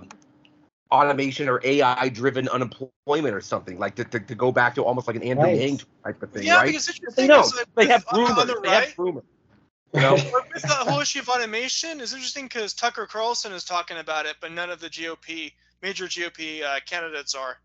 automation 0.91 1.49
or 1.49 1.59
AI 1.63 2.09
driven 2.09 2.47
unemployment 2.49 3.35
or 3.35 3.41
something 3.41 3.77
like 3.77 3.95
to, 3.95 4.03
to, 4.05 4.19
to, 4.19 4.35
go 4.35 4.51
back 4.51 4.75
to 4.75 4.83
almost 4.83 5.07
like 5.07 5.15
an 5.15 5.23
Andrew 5.23 5.45
right. 5.45 5.57
Yang 5.57 5.81
type 6.03 6.23
of 6.23 6.31
thing, 6.31 6.43
yeah, 6.43 6.57
right? 6.57 6.67
because 6.67 6.87
interesting 6.89 7.27
they, 7.27 7.35
like, 7.37 7.75
they 7.75 7.87
have 7.87 8.05
rumors. 8.13 8.45
The 8.45 8.55
right, 8.55 8.63
they 8.63 8.69
have 8.69 8.99
rumors. 8.99 9.23
You 9.93 10.01
know? 10.01 10.13
with 10.13 10.61
the 10.61 10.67
whole 10.67 10.99
issue 10.99 11.19
of 11.19 11.29
automation 11.29 12.01
is 12.01 12.13
interesting 12.13 12.45
because 12.45 12.73
Tucker 12.73 13.05
Carlson 13.05 13.51
is 13.51 13.63
talking 13.63 13.97
about 13.97 14.25
it, 14.25 14.35
but 14.41 14.51
none 14.51 14.69
of 14.69 14.79
the 14.79 14.89
GOP 14.89 15.53
major 15.81 16.05
GOP 16.05 16.63
uh, 16.63 16.79
candidates 16.85 17.35
are. 17.35 17.57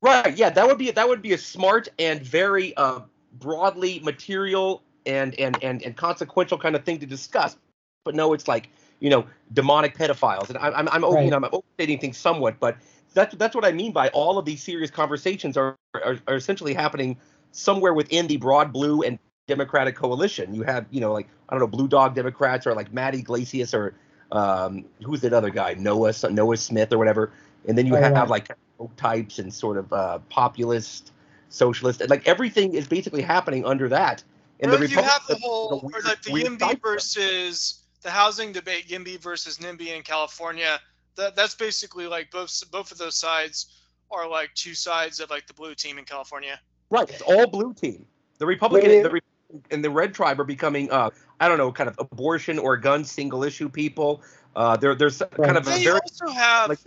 Right. 0.00 0.36
Yeah, 0.36 0.50
that 0.50 0.66
would 0.66 0.78
be 0.78 0.90
that 0.90 1.08
would 1.08 1.22
be 1.22 1.32
a 1.32 1.38
smart 1.38 1.88
and 1.98 2.20
very 2.20 2.76
uh, 2.76 3.00
broadly 3.32 4.00
material 4.00 4.82
and, 5.06 5.38
and 5.40 5.62
and 5.62 5.82
and 5.82 5.96
consequential 5.96 6.58
kind 6.58 6.76
of 6.76 6.84
thing 6.84 6.98
to 7.00 7.06
discuss. 7.06 7.56
But 8.04 8.14
no, 8.14 8.34
it's 8.34 8.46
like 8.46 8.68
you 9.04 9.10
know 9.10 9.26
demonic 9.52 9.96
pedophiles, 9.96 10.48
and 10.48 10.56
I'm 10.56 10.74
I'm, 10.74 10.88
I'm 10.88 11.04
right. 11.04 11.24
you 11.26 11.30
know 11.30 11.36
I'm 11.36 11.44
overstating 11.52 11.98
things 11.98 12.16
somewhat, 12.16 12.58
but 12.58 12.78
that's 13.12 13.34
that's 13.34 13.54
what 13.54 13.66
I 13.66 13.70
mean 13.70 13.92
by 13.92 14.08
all 14.08 14.38
of 14.38 14.46
these 14.46 14.62
serious 14.62 14.90
conversations 14.90 15.58
are, 15.58 15.76
are 15.94 16.16
are 16.26 16.36
essentially 16.36 16.72
happening 16.72 17.18
somewhere 17.52 17.92
within 17.92 18.26
the 18.26 18.38
broad 18.38 18.72
blue 18.72 19.02
and 19.02 19.18
Democratic 19.46 19.94
coalition. 19.94 20.54
You 20.54 20.62
have, 20.62 20.86
you 20.90 21.02
know, 21.02 21.12
like 21.12 21.28
I 21.50 21.52
don't 21.52 21.60
know, 21.60 21.66
Blue 21.66 21.86
Dog 21.86 22.14
Democrats 22.14 22.66
or 22.66 22.74
like 22.74 22.94
Matt 22.94 23.14
Yglesias 23.14 23.74
or 23.74 23.94
um, 24.32 24.86
who's 25.04 25.20
that 25.20 25.34
other 25.34 25.50
guy, 25.50 25.74
Noah 25.74 26.14
Noah 26.30 26.56
Smith 26.56 26.90
or 26.90 26.96
whatever. 26.96 27.30
And 27.68 27.76
then 27.76 27.86
you 27.86 27.94
oh, 27.94 28.00
have 28.00 28.14
right. 28.14 28.28
like 28.30 28.56
types 28.96 29.38
and 29.38 29.52
sort 29.52 29.76
of 29.76 29.92
uh, 29.92 30.18
populist, 30.30 31.12
socialist, 31.50 32.00
and 32.00 32.08
like 32.08 32.26
everything 32.26 32.72
is 32.72 32.88
basically 32.88 33.20
happening 33.20 33.66
under 33.66 33.86
that. 33.90 34.24
And 34.60 34.70
well, 34.70 34.80
the 34.80 34.88
you 34.88 34.96
have 35.02 35.26
the 35.28 35.36
whole, 35.36 35.82
weird, 35.82 36.04
or 36.04 36.08
like 36.08 36.22
the 36.22 36.30
YIMBY 36.30 36.80
versus 36.80 37.83
the 38.04 38.10
housing 38.10 38.52
debate, 38.52 38.86
YIMBY 38.86 39.18
versus 39.18 39.58
NIMBY 39.58 39.96
in 39.96 40.02
California. 40.02 40.78
That 41.16 41.34
that's 41.34 41.54
basically 41.54 42.06
like 42.06 42.30
both 42.30 42.62
both 42.70 42.92
of 42.92 42.98
those 42.98 43.16
sides 43.16 43.66
are 44.10 44.28
like 44.28 44.54
two 44.54 44.74
sides 44.74 45.18
of 45.18 45.30
like 45.30 45.46
the 45.46 45.54
blue 45.54 45.74
team 45.74 45.98
in 45.98 46.04
California. 46.04 46.60
Right, 46.90 47.08
it's 47.08 47.22
all 47.22 47.46
blue 47.48 47.72
team. 47.72 48.06
The 48.38 48.46
Republican, 48.46 48.90
the 48.90 49.10
Republican 49.10 49.22
and 49.70 49.84
the 49.84 49.90
red 49.90 50.14
tribe 50.14 50.40
are 50.40 50.44
becoming 50.44 50.90
uh 50.90 51.10
I 51.40 51.48
don't 51.48 51.58
know 51.58 51.72
kind 51.72 51.88
of 51.88 51.96
abortion 51.98 52.58
or 52.58 52.76
gun 52.76 53.04
single 53.04 53.42
issue 53.42 53.68
people. 53.68 54.22
Uh, 54.54 54.76
there 54.76 54.94
there's 54.94 55.22
kind 55.42 55.56
of 55.56 55.66
a 55.66 55.82
very 55.82 55.98
also 56.00 56.28
have 56.28 56.68
like, 56.68 56.78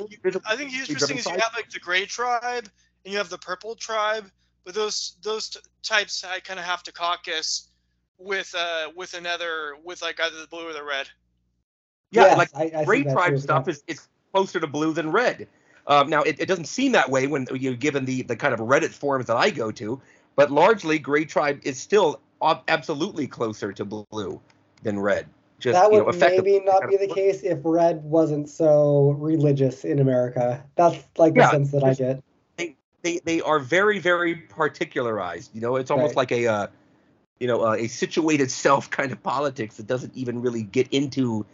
I 0.45 0.55
think 0.55 0.71
the 0.71 0.79
interesting 0.79 1.17
is 1.17 1.25
you 1.25 1.31
have 1.31 1.51
like 1.55 1.69
the 1.69 1.79
gray 1.79 2.05
tribe 2.05 2.69
and 3.03 3.11
you 3.11 3.17
have 3.17 3.29
the 3.29 3.37
purple 3.37 3.75
tribe, 3.75 4.29
but 4.65 4.75
those 4.75 5.17
those 5.23 5.49
t- 5.49 5.59
types 5.83 6.23
I 6.23 6.39
kind 6.39 6.59
of 6.59 6.65
have 6.65 6.83
to 6.83 6.91
caucus 6.91 7.69
with 8.19 8.53
uh 8.57 8.89
with 8.95 9.13
another 9.13 9.75
with 9.83 10.01
like 10.01 10.19
either 10.19 10.41
the 10.41 10.47
blue 10.47 10.67
or 10.67 10.73
the 10.73 10.83
red. 10.83 11.07
Yeah, 12.11 12.27
yes, 12.27 12.37
like 12.37 12.49
I, 12.55 12.81
I 12.81 12.85
gray 12.85 13.03
tribe 13.03 13.39
stuff 13.39 13.67
is 13.67 13.83
is 13.87 14.07
closer 14.33 14.59
to 14.59 14.67
blue 14.67 14.93
than 14.93 15.11
red. 15.11 15.47
Um, 15.87 16.09
now 16.09 16.21
it, 16.23 16.39
it 16.39 16.47
doesn't 16.47 16.65
seem 16.65 16.91
that 16.93 17.09
way 17.09 17.27
when 17.27 17.47
you 17.53 17.75
given 17.75 18.05
the 18.05 18.23
the 18.23 18.35
kind 18.35 18.53
of 18.53 18.59
Reddit 18.59 18.91
forums 18.91 19.27
that 19.27 19.37
I 19.37 19.49
go 19.49 19.71
to, 19.71 20.01
but 20.35 20.51
largely 20.51 20.99
gray 20.99 21.25
tribe 21.25 21.59
is 21.63 21.79
still 21.79 22.21
absolutely 22.67 23.27
closer 23.27 23.71
to 23.73 23.85
blue 23.85 24.39
than 24.83 24.99
red. 24.99 25.27
Just, 25.59 25.73
that 25.73 25.89
would 25.89 26.05
you 26.05 26.19
know, 26.19 26.27
maybe 26.27 26.59
not 26.63 26.87
be 26.87 26.97
the 26.97 27.07
case 27.07 27.41
if 27.41 27.59
red 27.63 28.03
wasn't 28.03 28.47
so 28.47 29.15
religious 29.17 29.85
in 29.85 29.99
America. 29.99 30.63
That's 30.75 31.03
like 31.17 31.33
the 31.33 31.39
yeah, 31.39 31.51
sense 31.51 31.71
that 31.71 31.83
I 31.83 31.93
get. 31.95 32.23
They, 32.57 32.75
they 33.01 33.19
they 33.25 33.41
are 33.41 33.57
very 33.57 33.97
very 33.97 34.35
particularized. 34.35 35.55
You 35.55 35.61
know, 35.61 35.77
it's 35.77 35.89
almost 35.89 36.09
right. 36.09 36.17
like 36.17 36.31
a 36.31 36.47
uh, 36.47 36.67
you 37.39 37.47
know 37.47 37.65
uh, 37.65 37.75
a 37.75 37.87
situated 37.87 38.51
self 38.51 38.89
kind 38.89 39.11
of 39.11 39.21
politics 39.21 39.77
that 39.77 39.87
doesn't 39.87 40.15
even 40.15 40.41
really 40.41 40.63
get 40.63 40.87
into 40.89 41.45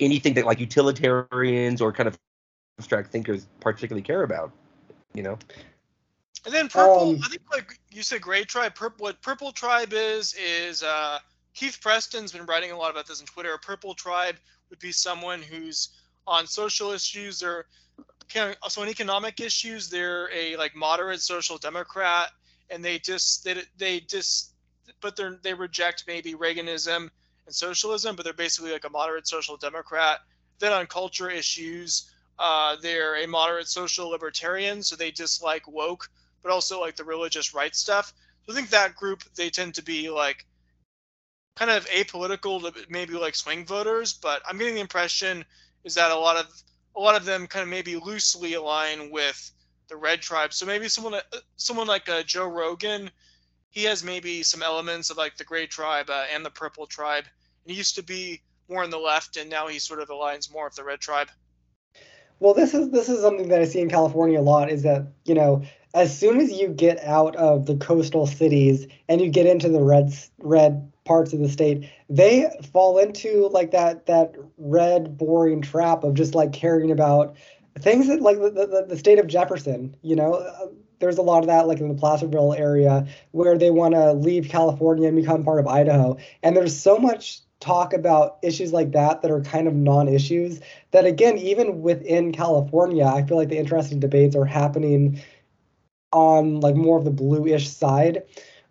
anything 0.00 0.34
that 0.34 0.44
like 0.44 0.60
utilitarians 0.60 1.80
or 1.80 1.92
kind 1.92 2.06
of 2.06 2.18
abstract 2.78 3.10
thinkers 3.10 3.46
particularly 3.60 4.02
care 4.02 4.22
about. 4.22 4.52
You 5.14 5.22
know. 5.22 5.38
And 6.44 6.54
then 6.54 6.68
purple, 6.68 7.10
um, 7.10 7.20
I 7.24 7.28
think 7.28 7.42
like 7.52 7.78
you 7.90 8.02
said, 8.02 8.20
Gray 8.20 8.44
Tribe. 8.44 8.74
Purple, 8.74 9.04
what 9.04 9.20
Purple 9.22 9.52
Tribe 9.52 9.92
is 9.92 10.34
is 10.34 10.82
uh, 10.82 11.18
Keith 11.54 11.78
Preston's 11.80 12.32
been 12.32 12.46
writing 12.46 12.70
a 12.70 12.76
lot 12.76 12.90
about 12.90 13.06
this 13.06 13.20
on 13.20 13.26
Twitter. 13.26 13.52
A 13.54 13.58
Purple 13.58 13.94
Tribe 13.94 14.36
would 14.70 14.78
be 14.78 14.92
someone 14.92 15.42
who's 15.42 15.88
on 16.26 16.46
social 16.46 16.92
issues 16.92 17.42
or 17.42 17.66
so 18.68 18.82
on 18.82 18.88
economic 18.88 19.40
issues. 19.40 19.88
They're 19.88 20.30
a 20.32 20.56
like 20.56 20.76
moderate 20.76 21.20
social 21.20 21.58
democrat, 21.58 22.30
and 22.70 22.84
they 22.84 22.98
just 22.98 23.44
they 23.44 23.62
they 23.76 24.00
just 24.00 24.52
but 25.00 25.16
they 25.16 25.30
they 25.42 25.54
reject 25.54 26.04
maybe 26.06 26.34
Reaganism 26.34 27.10
and 27.46 27.54
socialism, 27.54 28.16
but 28.16 28.24
they're 28.24 28.32
basically 28.32 28.72
like 28.72 28.84
a 28.84 28.90
moderate 28.90 29.26
social 29.26 29.56
democrat. 29.56 30.20
Then 30.58 30.72
on 30.72 30.86
culture 30.86 31.30
issues, 31.30 32.10
uh, 32.38 32.76
they're 32.82 33.22
a 33.22 33.26
moderate 33.26 33.68
social 33.68 34.08
libertarian, 34.08 34.82
so 34.82 34.96
they 34.96 35.10
dislike 35.10 35.66
woke 35.68 36.10
but 36.42 36.52
also 36.52 36.80
like 36.80 36.96
the 36.96 37.04
religious 37.04 37.54
right 37.54 37.74
stuff. 37.74 38.12
So 38.46 38.52
I 38.52 38.56
think 38.56 38.70
that 38.70 38.94
group 38.94 39.22
they 39.34 39.50
tend 39.50 39.74
to 39.74 39.82
be 39.82 40.10
like 40.10 40.46
kind 41.56 41.70
of 41.70 41.86
apolitical 41.88 42.60
to 42.60 42.86
maybe 42.88 43.14
like 43.14 43.34
swing 43.34 43.66
voters, 43.66 44.12
but 44.12 44.42
I'm 44.46 44.58
getting 44.58 44.74
the 44.74 44.80
impression 44.80 45.44
is 45.84 45.94
that 45.94 46.10
a 46.10 46.16
lot 46.16 46.36
of 46.36 46.46
a 46.96 47.00
lot 47.00 47.16
of 47.16 47.24
them 47.24 47.46
kind 47.46 47.62
of 47.62 47.68
maybe 47.68 47.96
loosely 47.96 48.54
align 48.54 49.10
with 49.10 49.52
the 49.88 49.96
red 49.96 50.20
tribe. 50.20 50.52
So 50.52 50.66
maybe 50.66 50.88
someone 50.88 51.14
uh, 51.14 51.20
someone 51.56 51.86
like 51.86 52.08
uh, 52.08 52.22
Joe 52.22 52.46
Rogan, 52.46 53.10
he 53.70 53.84
has 53.84 54.02
maybe 54.02 54.42
some 54.42 54.62
elements 54.62 55.10
of 55.10 55.16
like 55.16 55.36
the 55.36 55.44
gray 55.44 55.66
tribe 55.66 56.10
uh, 56.10 56.24
and 56.32 56.44
the 56.44 56.50
purple 56.50 56.86
tribe. 56.86 57.24
And 57.64 57.72
he 57.72 57.76
used 57.76 57.96
to 57.96 58.02
be 58.02 58.42
more 58.68 58.82
on 58.82 58.90
the 58.90 58.98
left, 58.98 59.36
and 59.36 59.48
now 59.48 59.66
he 59.68 59.78
sort 59.78 60.00
of 60.00 60.08
aligns 60.08 60.52
more 60.52 60.64
with 60.64 60.74
the 60.74 60.84
red 60.84 61.00
tribe. 61.00 61.28
Well, 62.40 62.54
this 62.54 62.74
is 62.74 62.90
this 62.90 63.08
is 63.08 63.20
something 63.20 63.48
that 63.48 63.60
I 63.60 63.64
see 63.64 63.80
in 63.80 63.90
California 63.90 64.40
a 64.40 64.42
lot. 64.42 64.70
Is 64.70 64.82
that 64.82 65.08
you 65.24 65.34
know 65.34 65.62
as 65.94 66.16
soon 66.16 66.40
as 66.40 66.52
you 66.52 66.68
get 66.68 67.02
out 67.04 67.34
of 67.36 67.66
the 67.66 67.76
coastal 67.76 68.26
cities 68.26 68.86
and 69.08 69.20
you 69.20 69.30
get 69.30 69.46
into 69.46 69.68
the 69.68 69.82
red 69.82 70.12
red 70.38 70.92
parts 71.04 71.32
of 71.32 71.40
the 71.40 71.48
state, 71.48 71.88
they 72.08 72.48
fall 72.72 72.98
into 72.98 73.48
like 73.48 73.70
that 73.72 74.06
that 74.06 74.34
red 74.58 75.16
boring 75.16 75.62
trap 75.62 76.04
of 76.04 76.14
just 76.14 76.34
like 76.34 76.52
caring 76.52 76.90
about 76.90 77.36
things 77.78 78.08
that 78.08 78.20
like 78.20 78.38
the, 78.38 78.50
the, 78.50 78.86
the 78.88 78.98
state 78.98 79.18
of 79.18 79.26
Jefferson. 79.26 79.96
You 80.02 80.16
know, 80.16 80.72
there's 81.00 81.18
a 81.18 81.22
lot 81.22 81.40
of 81.40 81.46
that 81.46 81.66
like 81.66 81.80
in 81.80 81.88
the 81.88 81.94
Placerville 81.94 82.54
area 82.54 83.06
where 83.32 83.56
they 83.56 83.70
want 83.70 83.94
to 83.94 84.12
leave 84.12 84.48
California 84.48 85.08
and 85.08 85.16
become 85.16 85.44
part 85.44 85.60
of 85.60 85.66
Idaho, 85.66 86.16
and 86.42 86.56
there's 86.56 86.78
so 86.78 86.98
much 86.98 87.40
talk 87.60 87.92
about 87.92 88.38
issues 88.42 88.72
like 88.72 88.92
that 88.92 89.22
that 89.22 89.32
are 89.32 89.40
kind 89.40 89.66
of 89.66 89.74
non-issues 89.74 90.60
that 90.92 91.04
again 91.04 91.36
even 91.38 91.82
within 91.82 92.30
california 92.30 93.04
i 93.04 93.20
feel 93.24 93.36
like 93.36 93.48
the 93.48 93.58
interesting 93.58 93.98
debates 93.98 94.36
are 94.36 94.44
happening 94.44 95.20
on 96.12 96.60
like 96.60 96.74
more 96.74 96.98
of 96.98 97.04
the 97.04 97.10
bluish 97.10 97.68
side. 97.68 98.22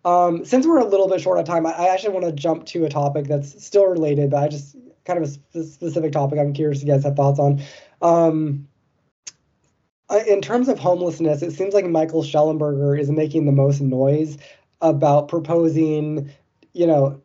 Um, 0.04 0.44
since 0.44 0.66
we're 0.66 0.78
a 0.78 0.84
little 0.84 1.08
bit 1.08 1.20
short 1.20 1.38
on 1.38 1.44
time, 1.44 1.66
I, 1.66 1.72
I 1.72 1.88
actually 1.88 2.14
want 2.14 2.26
to 2.26 2.32
jump 2.32 2.66
to 2.66 2.84
a 2.84 2.88
topic 2.88 3.26
that's 3.26 3.64
still 3.64 3.86
related, 3.86 4.30
but 4.30 4.42
I 4.42 4.48
just 4.48 4.76
kind 5.04 5.22
of 5.22 5.38
a 5.54 5.64
specific 5.64 6.12
topic 6.12 6.38
I'm 6.38 6.52
curious 6.52 6.80
to 6.80 6.86
guys 6.86 7.04
have 7.04 7.16
thoughts 7.16 7.38
on. 7.38 7.62
Um, 8.02 8.67
in 10.26 10.40
terms 10.40 10.68
of 10.68 10.78
homelessness, 10.78 11.42
it 11.42 11.52
seems 11.52 11.74
like 11.74 11.86
Michael 11.86 12.22
Shellenberger 12.22 12.98
is 12.98 13.10
making 13.10 13.46
the 13.46 13.52
most 13.52 13.80
noise 13.80 14.38
about 14.80 15.28
proposing, 15.28 16.30
you 16.72 16.86
know, 16.86 17.20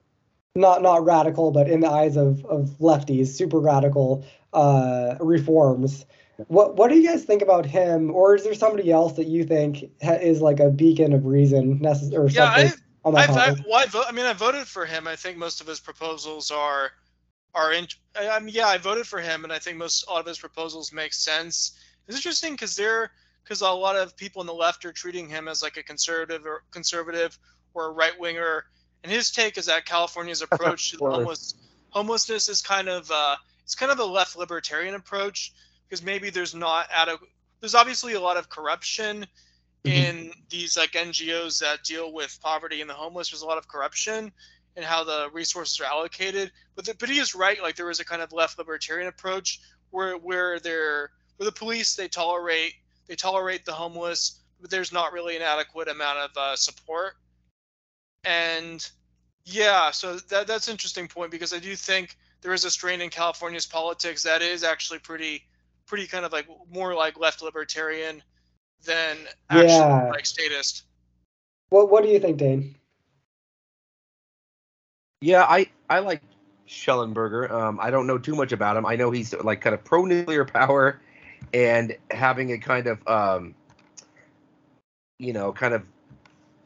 not 0.55 0.81
not 0.81 1.03
radical, 1.05 1.51
but 1.51 1.69
in 1.69 1.79
the 1.79 1.89
eyes 1.89 2.17
of 2.17 2.45
of 2.45 2.69
lefties, 2.79 3.27
super 3.27 3.59
radical 3.59 4.25
uh, 4.53 5.15
reforms 5.19 6.05
what 6.47 6.75
What 6.75 6.89
do 6.89 6.97
you 6.97 7.07
guys 7.07 7.23
think 7.23 7.41
about 7.41 7.65
him, 7.65 8.11
or 8.11 8.35
is 8.35 8.43
there 8.43 8.53
somebody 8.53 8.91
else 8.91 9.13
that 9.13 9.27
you 9.27 9.43
think 9.43 9.91
ha- 10.01 10.13
is 10.13 10.41
like 10.41 10.59
a 10.59 10.69
beacon 10.69 11.13
of 11.13 11.25
reason, 11.25 11.79
necess- 11.79 12.13
or 12.13 12.27
yeah? 12.29 12.45
I, 12.45 12.73
I've, 13.05 13.29
I've, 13.31 13.65
well, 13.65 13.75
I, 13.75 13.85
vote, 13.85 14.05
I 14.07 14.11
mean, 14.13 14.25
I 14.25 14.33
voted 14.33 14.65
for 14.65 14.85
him. 14.85 15.07
I 15.07 15.15
think 15.15 15.37
most 15.37 15.61
of 15.61 15.67
his 15.67 15.79
proposals 15.79 16.51
are 16.51 16.91
are 17.53 17.73
in. 17.73 17.87
I 18.15 18.39
mean, 18.39 18.53
yeah, 18.55 18.67
I 18.67 18.77
voted 18.77 19.05
for 19.05 19.19
him, 19.19 19.43
and 19.43 19.53
I 19.53 19.59
think 19.59 19.77
most 19.77 20.07
a 20.07 20.11
lot 20.11 20.21
of 20.21 20.25
his 20.25 20.39
proposals 20.39 20.91
make 20.91 21.13
sense. 21.13 21.77
It's 22.07 22.17
interesting 22.17 22.53
because 22.53 22.75
they're 22.75 23.11
because 23.43 23.61
a 23.61 23.69
lot 23.69 23.95
of 23.95 24.15
people 24.15 24.39
on 24.39 24.45
the 24.45 24.53
left 24.53 24.85
are 24.85 24.93
treating 24.93 25.27
him 25.27 25.47
as 25.47 25.61
like 25.61 25.77
a 25.77 25.83
conservative 25.83 26.45
or 26.45 26.63
conservative 26.71 27.37
or 27.73 27.87
a 27.87 27.91
right 27.91 28.17
winger. 28.19 28.65
And 29.03 29.11
his 29.11 29.31
take 29.31 29.57
is 29.57 29.65
that 29.65 29.85
California's 29.85 30.41
approach 30.51 30.91
to 30.91 30.97
homeless 30.97 31.55
homelessness 31.89 32.49
is 32.49 32.61
kind 32.61 32.89
of 32.89 33.09
uh, 33.11 33.35
it's 33.63 33.75
kind 33.75 33.91
of 33.91 33.99
a 33.99 34.05
left 34.05 34.35
libertarian 34.35 34.95
approach 34.95 35.53
because 35.87 36.03
maybe 36.03 36.29
there's 36.29 36.55
not 36.55 36.87
adequate. 36.93 37.29
There's 37.59 37.75
obviously 37.75 38.13
a 38.13 38.19
lot 38.19 38.37
of 38.37 38.49
corruption 38.49 39.25
mm-hmm. 39.83 39.89
in 39.89 40.31
these 40.49 40.77
like 40.77 40.91
NGOs 40.91 41.59
that 41.59 41.83
deal 41.83 42.11
with 42.11 42.37
poverty 42.41 42.81
and 42.81 42.89
the 42.89 42.93
homeless. 42.93 43.29
There's 43.29 43.41
a 43.41 43.45
lot 43.45 43.57
of 43.57 43.67
corruption 43.67 44.31
in 44.75 44.83
how 44.83 45.03
the 45.03 45.29
resources 45.31 45.79
are 45.79 45.85
allocated. 45.85 46.51
But 46.75 46.85
the, 46.85 46.95
but 46.95 47.09
he 47.09 47.19
is 47.19 47.35
right. 47.35 47.61
Like 47.61 47.75
there 47.75 47.89
is 47.89 47.99
a 47.99 48.05
kind 48.05 48.21
of 48.21 48.33
left 48.33 48.57
libertarian 48.57 49.07
approach 49.07 49.59
where 49.91 50.17
where 50.17 50.59
they're 50.59 51.11
where 51.43 51.51
the 51.51 51.59
police 51.59 51.95
they 51.95 52.07
tolerate 52.07 52.73
they 53.07 53.15
tolerate 53.15 53.65
the 53.65 53.73
homeless, 53.73 54.39
but 54.61 54.69
there's 54.69 54.93
not 54.93 55.11
really 55.11 55.35
an 55.35 55.41
adequate 55.41 55.89
amount 55.89 56.19
of 56.19 56.29
uh, 56.37 56.55
support. 56.55 57.15
And 58.23 58.89
yeah, 59.43 59.91
so 59.91 60.15
that 60.15 60.47
that's 60.47 60.69
an 60.69 60.71
interesting 60.71 61.09
point 61.09 61.31
because 61.31 61.53
I 61.53 61.59
do 61.59 61.75
think 61.75 62.15
there 62.41 62.53
is 62.53 62.63
a 62.63 62.71
strain 62.71 63.01
in 63.01 63.09
California's 63.09 63.65
politics 63.65 64.23
that 64.23 64.41
is 64.41 64.63
actually 64.63 64.99
pretty 64.99 65.43
pretty 65.85 66.07
kind 66.07 66.23
of 66.23 66.31
like 66.31 66.47
more 66.71 66.95
like 66.95 67.19
left 67.19 67.41
libertarian 67.41 68.23
than 68.85 69.17
actually 69.49 69.67
yeah. 69.67 70.09
like 70.11 70.25
statist. 70.25 70.83
What 71.69 71.91
what 71.91 72.03
do 72.03 72.09
you 72.09 72.19
think, 72.21 72.37
Dain? 72.37 72.75
Yeah, 75.19 75.43
I 75.43 75.67
I 75.89 75.99
like 75.99 76.21
Shellenberger. 76.69 77.51
Um, 77.51 77.79
I 77.81 77.91
don't 77.91 78.07
know 78.07 78.17
too 78.17 78.35
much 78.35 78.53
about 78.53 78.77
him. 78.77 78.85
I 78.85 78.95
know 78.95 79.11
he's 79.11 79.33
like 79.33 79.59
kind 79.59 79.73
of 79.73 79.83
pro 79.83 80.05
nuclear 80.05 80.45
power 80.45 81.01
and 81.53 81.95
having 82.11 82.51
a 82.51 82.57
kind 82.57 82.87
of 82.87 83.07
um, 83.07 83.55
you 85.19 85.33
know 85.33 85.51
kind 85.51 85.73
of 85.73 85.83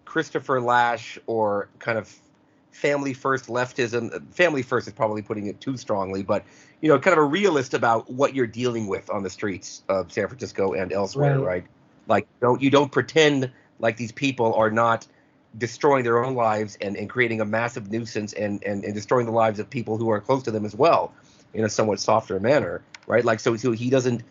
Christopher 0.05 0.61
Lasch 0.61 1.17
or 1.27 1.69
kind 1.79 1.97
of 1.97 2.13
family 2.71 3.13
first 3.13 3.47
leftism. 3.47 4.33
Family 4.33 4.61
first 4.61 4.87
is 4.87 4.93
probably 4.93 5.21
putting 5.21 5.47
it 5.47 5.59
too 5.59 5.77
strongly, 5.77 6.23
but 6.23 6.45
you 6.81 6.89
know, 6.89 6.99
kind 6.99 7.13
of 7.13 7.23
a 7.23 7.25
realist 7.25 7.73
about 7.73 8.09
what 8.09 8.35
you're 8.35 8.47
dealing 8.47 8.87
with 8.87 9.09
on 9.09 9.23
the 9.23 9.29
streets 9.29 9.83
of 9.89 10.11
San 10.11 10.27
Francisco 10.27 10.73
and 10.73 10.93
elsewhere, 10.93 11.39
right? 11.39 11.45
right? 11.45 11.65
Like, 12.07 12.27
don't 12.39 12.61
you 12.61 12.69
don't 12.69 12.91
pretend 12.91 13.51
like 13.79 13.97
these 13.97 14.11
people 14.11 14.53
are 14.53 14.71
not 14.71 15.07
destroying 15.57 16.03
their 16.03 16.23
own 16.23 16.35
lives 16.35 16.77
and, 16.81 16.95
and 16.95 17.09
creating 17.09 17.41
a 17.41 17.45
massive 17.45 17.91
nuisance 17.91 18.33
and, 18.33 18.63
and, 18.63 18.83
and 18.83 18.93
destroying 18.93 19.25
the 19.25 19.31
lives 19.31 19.59
of 19.59 19.69
people 19.69 19.97
who 19.97 20.09
are 20.09 20.21
close 20.21 20.43
to 20.43 20.51
them 20.51 20.65
as 20.65 20.75
well 20.75 21.13
in 21.53 21.63
a 21.63 21.69
somewhat 21.69 21.99
softer 21.99 22.39
manner, 22.39 22.81
right? 23.07 23.25
Like, 23.25 23.39
so, 23.39 23.55
so 23.55 23.71
he 23.71 23.89
doesn't 23.89 24.23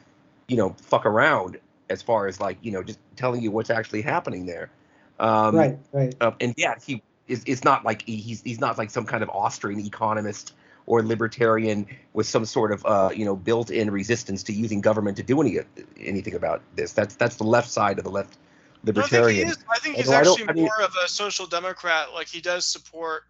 you 0.49 0.57
know, 0.57 0.75
fuck 0.81 1.07
around 1.07 1.59
as 1.89 2.03
far 2.03 2.27
as 2.27 2.41
like, 2.41 2.59
you 2.63 2.73
know, 2.73 2.83
just 2.83 2.99
telling 3.17 3.43
you 3.43 3.51
what's 3.51 3.71
actually 3.71 4.03
happening 4.03 4.47
there. 4.47 4.71
Um, 5.19 5.57
right, 5.57 5.79
right. 5.93 6.15
Uh, 6.21 6.33
and 6.41 6.55
yeah, 6.57 6.75
he 6.85 7.03
is. 7.27 7.43
It's 7.47 7.65
not 7.65 7.85
like 7.85 8.03
he's 8.03 8.43
he's 8.43 8.61
not 8.61 8.77
like 8.77 8.91
some 8.91 9.07
kind 9.07 9.23
of 9.23 9.31
Austrian 9.31 9.81
economist 9.81 10.53
or 10.85 11.03
libertarian 11.03 11.87
with 12.13 12.27
some 12.27 12.45
sort 12.45 12.71
of 12.73 12.85
uh, 12.85 13.11
you 13.15 13.25
know 13.25 13.35
built-in 13.35 13.91
resistance 13.91 14.43
to 14.45 14.53
using 14.53 14.81
government 14.81 15.17
to 15.17 15.23
do 15.23 15.41
any 15.41 15.59
anything 15.99 16.35
about 16.35 16.63
this. 16.75 16.93
That's 16.93 17.17
that's 17.17 17.37
the 17.37 17.45
left 17.45 17.71
side 17.71 17.99
of 17.99 18.05
the 18.05 18.11
left 18.11 18.37
libertarian. 18.85 19.49
I 19.49 19.53
think, 19.53 19.67
I 19.71 19.79
think 19.79 19.97
he's 19.97 20.11
actually 20.11 20.49
I 20.49 20.53
mean, 20.53 20.65
more 20.65 20.83
of 20.83 20.93
a 21.03 21.09
social 21.09 21.47
democrat. 21.47 22.13
Like 22.13 22.29
he 22.29 22.43
does 22.43 22.67
support. 22.67 23.23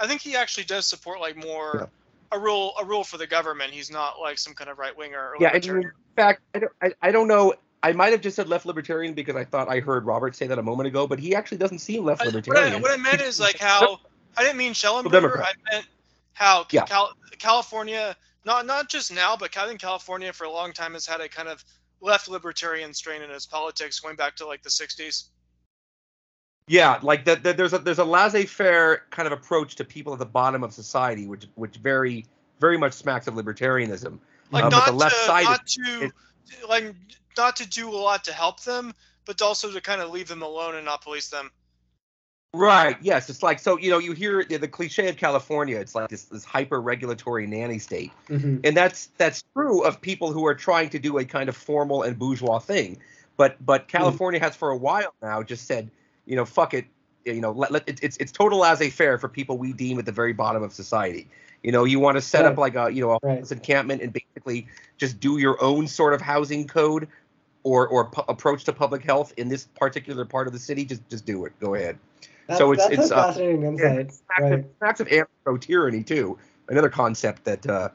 I 0.00 0.08
think 0.08 0.20
he 0.20 0.34
actually 0.34 0.64
does 0.64 0.86
support 0.86 1.20
like 1.20 1.36
more 1.36 1.76
yeah 1.80 1.86
a 2.32 2.38
rule 2.38 2.74
a 2.80 2.84
rule 2.84 3.04
for 3.04 3.18
the 3.18 3.26
government. 3.26 3.72
He's 3.72 3.90
not 3.90 4.20
like 4.20 4.38
some 4.38 4.54
kind 4.54 4.70
of 4.70 4.78
right 4.78 4.96
winger. 4.96 5.32
Yeah, 5.40 5.50
and 5.54 5.64
in 5.64 5.92
fact, 6.20 6.42
I 6.54 6.58
don't, 6.58 6.72
I, 6.82 6.92
I 7.02 7.10
don't 7.12 7.28
know. 7.28 7.54
I 7.82 7.92
might 7.92 8.12
have 8.12 8.20
just 8.20 8.36
said 8.36 8.48
left 8.48 8.66
libertarian 8.66 9.14
because 9.14 9.36
I 9.36 9.44
thought 9.44 9.68
I 9.68 9.80
heard 9.80 10.04
Robert 10.04 10.36
say 10.36 10.46
that 10.46 10.58
a 10.58 10.62
moment 10.62 10.86
ago, 10.86 11.06
but 11.06 11.18
he 11.18 11.34
actually 11.34 11.58
doesn't 11.58 11.78
seem 11.78 12.04
left 12.04 12.24
libertarian. 12.24 12.74
What 12.82 12.90
I, 12.90 12.94
what 12.94 13.00
I 13.00 13.02
meant 13.02 13.22
is 13.22 13.40
like 13.40 13.58
how 13.60 14.00
I 14.36 14.42
didn't 14.42 14.58
mean 14.58 14.72
Shellenberger. 14.72 15.40
I 15.42 15.52
meant 15.72 15.86
how 16.34 16.66
yeah. 16.70 16.84
Cal, 16.84 17.12
California, 17.38 18.16
not 18.44 18.66
not 18.66 18.88
just 18.88 19.12
now, 19.12 19.36
but 19.36 19.56
I 19.56 19.66
think 19.66 19.80
California 19.80 20.32
for 20.32 20.44
a 20.44 20.50
long 20.50 20.72
time 20.72 20.92
has 20.92 21.06
had 21.06 21.20
a 21.20 21.28
kind 21.28 21.48
of 21.48 21.64
left 22.00 22.28
libertarian 22.28 22.94
strain 22.94 23.22
in 23.22 23.30
its 23.30 23.46
politics, 23.46 24.00
going 24.00 24.16
back 24.16 24.36
to 24.36 24.46
like 24.46 24.62
the 24.62 24.70
'60s. 24.70 25.28
Yeah, 26.68 26.98
like 27.02 27.24
that. 27.24 27.42
The, 27.42 27.52
there's 27.52 27.72
a 27.72 27.78
there's 27.78 27.98
a 27.98 28.04
laissez-faire 28.04 29.02
kind 29.10 29.26
of 29.26 29.32
approach 29.32 29.76
to 29.76 29.84
people 29.84 30.12
at 30.12 30.18
the 30.18 30.26
bottom 30.26 30.62
of 30.62 30.72
society, 30.72 31.26
which 31.26 31.46
which 31.54 31.76
very 31.76 32.26
very 32.60 32.76
much 32.76 32.92
smacks 32.92 33.26
of 33.26 33.34
libertarianism. 33.34 34.18
Like 34.50 34.64
um, 34.64 34.70
not 34.70 34.86
the 34.86 34.92
left 34.92 35.16
to, 35.16 35.22
side 35.22 35.44
not 35.44 35.66
to 35.66 36.04
it, 36.04 36.12
like 36.68 36.94
not 37.36 37.56
to 37.56 37.68
do 37.68 37.88
a 37.90 37.96
lot 37.96 38.24
to 38.24 38.32
help 38.32 38.62
them, 38.62 38.94
but 39.24 39.40
also 39.42 39.70
to 39.72 39.80
kind 39.80 40.00
of 40.00 40.10
leave 40.10 40.28
them 40.28 40.42
alone 40.42 40.74
and 40.74 40.84
not 40.84 41.02
police 41.02 41.28
them. 41.28 41.50
Right. 42.52 42.96
Yes. 43.00 43.30
It's 43.30 43.44
like 43.44 43.60
so. 43.60 43.78
You 43.78 43.90
know, 43.90 43.98
you 43.98 44.12
hear 44.12 44.42
the, 44.42 44.56
the 44.56 44.66
cliche 44.66 45.08
of 45.08 45.16
California. 45.16 45.78
It's 45.78 45.94
like 45.94 46.08
this 46.08 46.24
this 46.24 46.44
hyper 46.44 46.80
regulatory 46.80 47.46
nanny 47.46 47.78
state, 47.78 48.10
mm-hmm. 48.28 48.58
and 48.64 48.76
that's 48.76 49.06
that's 49.18 49.44
true 49.54 49.84
of 49.84 50.00
people 50.00 50.32
who 50.32 50.44
are 50.46 50.54
trying 50.54 50.90
to 50.90 50.98
do 50.98 51.18
a 51.18 51.24
kind 51.24 51.48
of 51.48 51.56
formal 51.56 52.02
and 52.02 52.18
bourgeois 52.18 52.58
thing. 52.58 52.98
But 53.36 53.64
but 53.64 53.82
mm-hmm. 53.82 53.96
California 53.98 54.40
mm-hmm. 54.40 54.46
has 54.46 54.56
for 54.56 54.70
a 54.70 54.76
while 54.76 55.14
now 55.22 55.44
just 55.44 55.68
said 55.68 55.90
you 56.30 56.36
know, 56.36 56.44
fuck 56.44 56.74
it, 56.74 56.86
you 57.24 57.40
know, 57.40 57.50
let, 57.50 57.72
let 57.72 57.88
it's 57.88 58.16
it's 58.16 58.32
total 58.32 58.60
laissez-faire 58.60 59.18
for 59.18 59.28
people 59.28 59.58
we 59.58 59.72
deem 59.72 59.98
at 59.98 60.06
the 60.06 60.12
very 60.12 60.32
bottom 60.32 60.62
of 60.62 60.72
society. 60.72 61.28
You 61.62 61.72
know, 61.72 61.84
you 61.84 62.00
want 62.00 62.16
to 62.16 62.22
set 62.22 62.44
right. 62.44 62.52
up 62.52 62.58
like 62.58 62.74
a 62.74 62.90
you 62.90 63.02
know 63.02 63.12
a 63.12 63.18
right. 63.22 63.50
encampment 63.50 64.02
and 64.02 64.12
basically 64.12 64.66
just 64.96 65.20
do 65.20 65.38
your 65.38 65.62
own 65.62 65.86
sort 65.86 66.14
of 66.14 66.20
housing 66.20 66.66
code 66.66 67.08
or 67.62 67.86
or 67.88 68.06
pu- 68.06 68.24
approach 68.28 68.64
to 68.64 68.72
public 68.72 69.04
health 69.04 69.34
in 69.36 69.48
this 69.48 69.66
particular 69.78 70.24
part 70.24 70.46
of 70.46 70.52
the 70.52 70.58
city. 70.58 70.84
Just 70.84 71.08
just 71.10 71.26
do 71.26 71.44
it. 71.44 71.52
Go 71.60 71.74
ahead. 71.74 71.98
That's, 72.46 72.58
so 72.58 72.72
it's 72.72 72.86
it's 72.86 73.10
uh, 73.10 73.26
fascinating 73.26 73.64
insight. 73.64 74.12
Right. 74.38 74.64
acts 74.82 75.00
of 75.00 75.08
anarcho 75.08 75.60
tyranny 75.60 76.02
too. 76.02 76.38
Another 76.68 76.88
concept 76.88 77.44
that 77.44 77.66
uh, 77.66 77.88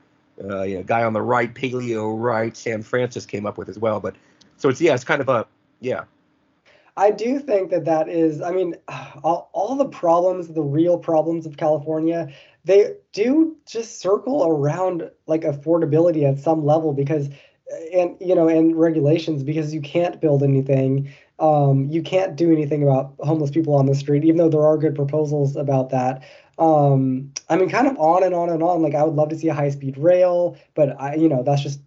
uh, 0.43 0.63
you 0.63 0.77
know, 0.77 0.83
guy 0.83 1.03
on 1.03 1.13
the 1.13 1.21
right, 1.21 1.53
paleo 1.53 2.13
right, 2.17 2.55
Sam 2.55 2.81
Francis 2.81 3.25
came 3.25 3.45
up 3.45 3.57
with 3.57 3.69
as 3.69 3.79
well. 3.79 3.99
But 3.99 4.15
so 4.57 4.69
it's 4.69 4.81
yeah, 4.81 4.93
it's 4.93 5.03
kind 5.03 5.21
of 5.21 5.29
a 5.29 5.47
yeah. 5.79 6.03
I 6.97 7.11
do 7.11 7.39
think 7.39 7.71
that 7.71 7.85
that 7.85 8.07
is, 8.07 8.41
I 8.41 8.51
mean, 8.51 8.75
all, 9.23 9.49
all 9.53 9.75
the 9.75 9.87
problems, 9.87 10.47
the 10.47 10.61
real 10.61 10.97
problems 10.97 11.45
of 11.45 11.57
California, 11.57 12.29
they 12.63 12.95
do 13.13 13.55
just 13.67 13.99
circle 13.99 14.45
around 14.47 15.09
like 15.27 15.41
affordability 15.41 16.23
at 16.23 16.39
some 16.39 16.65
level 16.65 16.93
because, 16.93 17.29
and, 17.93 18.15
you 18.19 18.33
know, 18.33 18.47
and 18.47 18.75
regulations 18.75 19.43
because 19.43 19.73
you 19.73 19.81
can't 19.81 20.21
build 20.21 20.41
anything. 20.41 21.11
Um, 21.37 21.85
you 21.89 22.01
can't 22.01 22.35
do 22.35 22.51
anything 22.51 22.81
about 22.81 23.13
homeless 23.19 23.51
people 23.51 23.75
on 23.75 23.87
the 23.87 23.95
street, 23.95 24.23
even 24.23 24.37
though 24.37 24.49
there 24.49 24.65
are 24.65 24.77
good 24.77 24.95
proposals 24.95 25.55
about 25.55 25.89
that. 25.89 26.23
Um, 26.57 27.33
I 27.49 27.57
mean, 27.57 27.69
kind 27.69 27.87
of 27.87 27.97
on 27.97 28.23
and 28.23 28.33
on 28.33 28.49
and 28.49 28.63
on. 28.63 28.81
Like, 28.81 28.95
I 28.95 29.03
would 29.03 29.15
love 29.15 29.29
to 29.29 29.37
see 29.37 29.49
a 29.49 29.53
high 29.53 29.69
speed 29.69 29.97
rail, 29.97 30.57
but 30.75 30.99
I, 30.99 31.15
you 31.15 31.27
know, 31.27 31.43
that's 31.43 31.61
just 31.61 31.81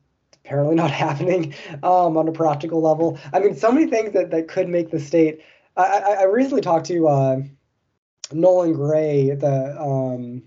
apparently 0.49 0.75
not 0.75 0.91
happening 1.07 1.55
um, 1.83 2.17
on 2.17 2.27
a 2.27 2.33
practical 2.33 2.81
level. 2.81 3.19
I 3.33 3.41
mean, 3.41 3.55
so 3.55 3.71
many 3.71 3.87
things 3.87 4.13
that, 4.13 4.31
that 4.31 4.49
could 4.49 4.69
make 4.69 4.91
the 4.91 5.01
state. 5.01 5.41
I, 5.77 6.17
I 6.21 6.25
recently 6.25 6.63
talked 6.63 6.87
to 6.87 7.07
uh, 7.07 7.41
Nolan 8.33 8.73
Gray, 8.73 9.31
the 9.31 9.81
um, 9.81 10.43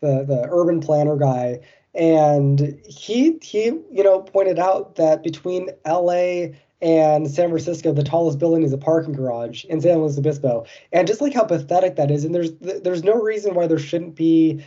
the 0.00 0.24
the 0.24 0.48
urban 0.50 0.80
planner 0.80 1.16
guy, 1.16 1.60
and 1.94 2.76
he 2.88 3.38
he 3.40 3.66
you 3.66 4.02
know 4.02 4.20
pointed 4.20 4.58
out 4.58 4.96
that 4.96 5.22
between 5.22 5.70
L.A. 5.84 6.58
and 6.82 7.30
San 7.30 7.50
Francisco, 7.50 7.92
the 7.92 8.02
tallest 8.02 8.40
building 8.40 8.64
is 8.64 8.72
a 8.72 8.78
parking 8.78 9.12
garage 9.12 9.64
in 9.66 9.80
San 9.80 9.98
Luis 9.98 10.18
Obispo, 10.18 10.66
and 10.92 11.06
just 11.06 11.20
like 11.20 11.34
how 11.34 11.44
pathetic 11.44 11.94
that 11.94 12.10
is, 12.10 12.24
and 12.24 12.34
there's 12.34 12.50
there's 12.58 13.04
no 13.04 13.14
reason 13.14 13.54
why 13.54 13.68
there 13.68 13.78
shouldn't 13.78 14.16
be 14.16 14.64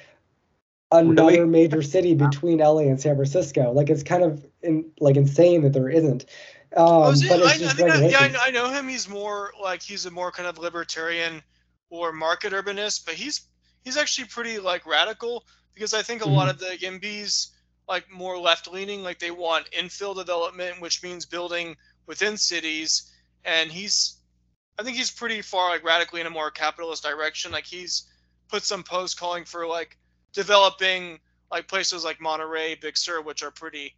another 0.91 1.31
really? 1.31 1.45
major 1.45 1.81
city 1.81 2.13
between 2.13 2.59
LA 2.59 2.81
and 2.81 2.99
San 2.99 3.15
Francisco. 3.15 3.71
Like 3.71 3.89
it's 3.89 4.03
kind 4.03 4.23
of 4.23 4.45
in, 4.61 4.91
like 4.99 5.15
insane 5.15 5.61
that 5.61 5.73
there 5.73 5.89
isn't. 5.89 6.25
Um, 6.75 6.85
oh, 6.87 7.05
but 7.27 7.39
it's 7.39 7.47
I, 7.47 7.57
just 7.57 7.81
I 7.81 8.07
yeah, 8.07 8.19
I 8.19 8.27
know, 8.29 8.39
I 8.41 8.51
know 8.51 8.69
him. 8.71 8.87
He's 8.87 9.09
more 9.09 9.51
like 9.61 9.81
he's 9.81 10.05
a 10.05 10.11
more 10.11 10.31
kind 10.31 10.47
of 10.47 10.57
libertarian 10.57 11.41
or 11.89 12.11
market 12.11 12.53
urbanist, 12.53 13.05
but 13.05 13.15
he's 13.15 13.41
he's 13.83 13.97
actually 13.97 14.27
pretty 14.27 14.59
like 14.59 14.85
radical 14.85 15.45
because 15.73 15.93
I 15.93 16.01
think 16.01 16.21
a 16.21 16.25
mm-hmm. 16.25 16.35
lot 16.35 16.49
of 16.49 16.59
the 16.59 16.77
YIMBYs 16.77 17.49
like 17.87 18.09
more 18.11 18.37
left 18.37 18.71
leaning, 18.71 19.03
like 19.03 19.19
they 19.19 19.31
want 19.31 19.69
infill 19.71 20.15
development, 20.15 20.79
which 20.79 21.03
means 21.03 21.25
building 21.25 21.75
within 22.05 22.37
cities, 22.37 23.11
and 23.43 23.69
he's 23.69 24.17
I 24.79 24.83
think 24.83 24.95
he's 24.97 25.11
pretty 25.11 25.41
far 25.41 25.69
like 25.69 25.83
radically 25.83 26.21
in 26.21 26.27
a 26.27 26.31
more 26.31 26.51
capitalist 26.51 27.03
direction. 27.03 27.51
Like 27.51 27.65
he's 27.65 28.07
put 28.47 28.63
some 28.63 28.83
posts 28.83 29.19
calling 29.19 29.45
for 29.45 29.67
like 29.67 29.97
developing 30.33 31.19
like 31.51 31.67
places 31.67 32.03
like 32.03 32.21
Monterey, 32.21 32.75
Big 32.75 32.97
Sur, 32.97 33.21
which 33.21 33.43
are 33.43 33.51
pretty, 33.51 33.95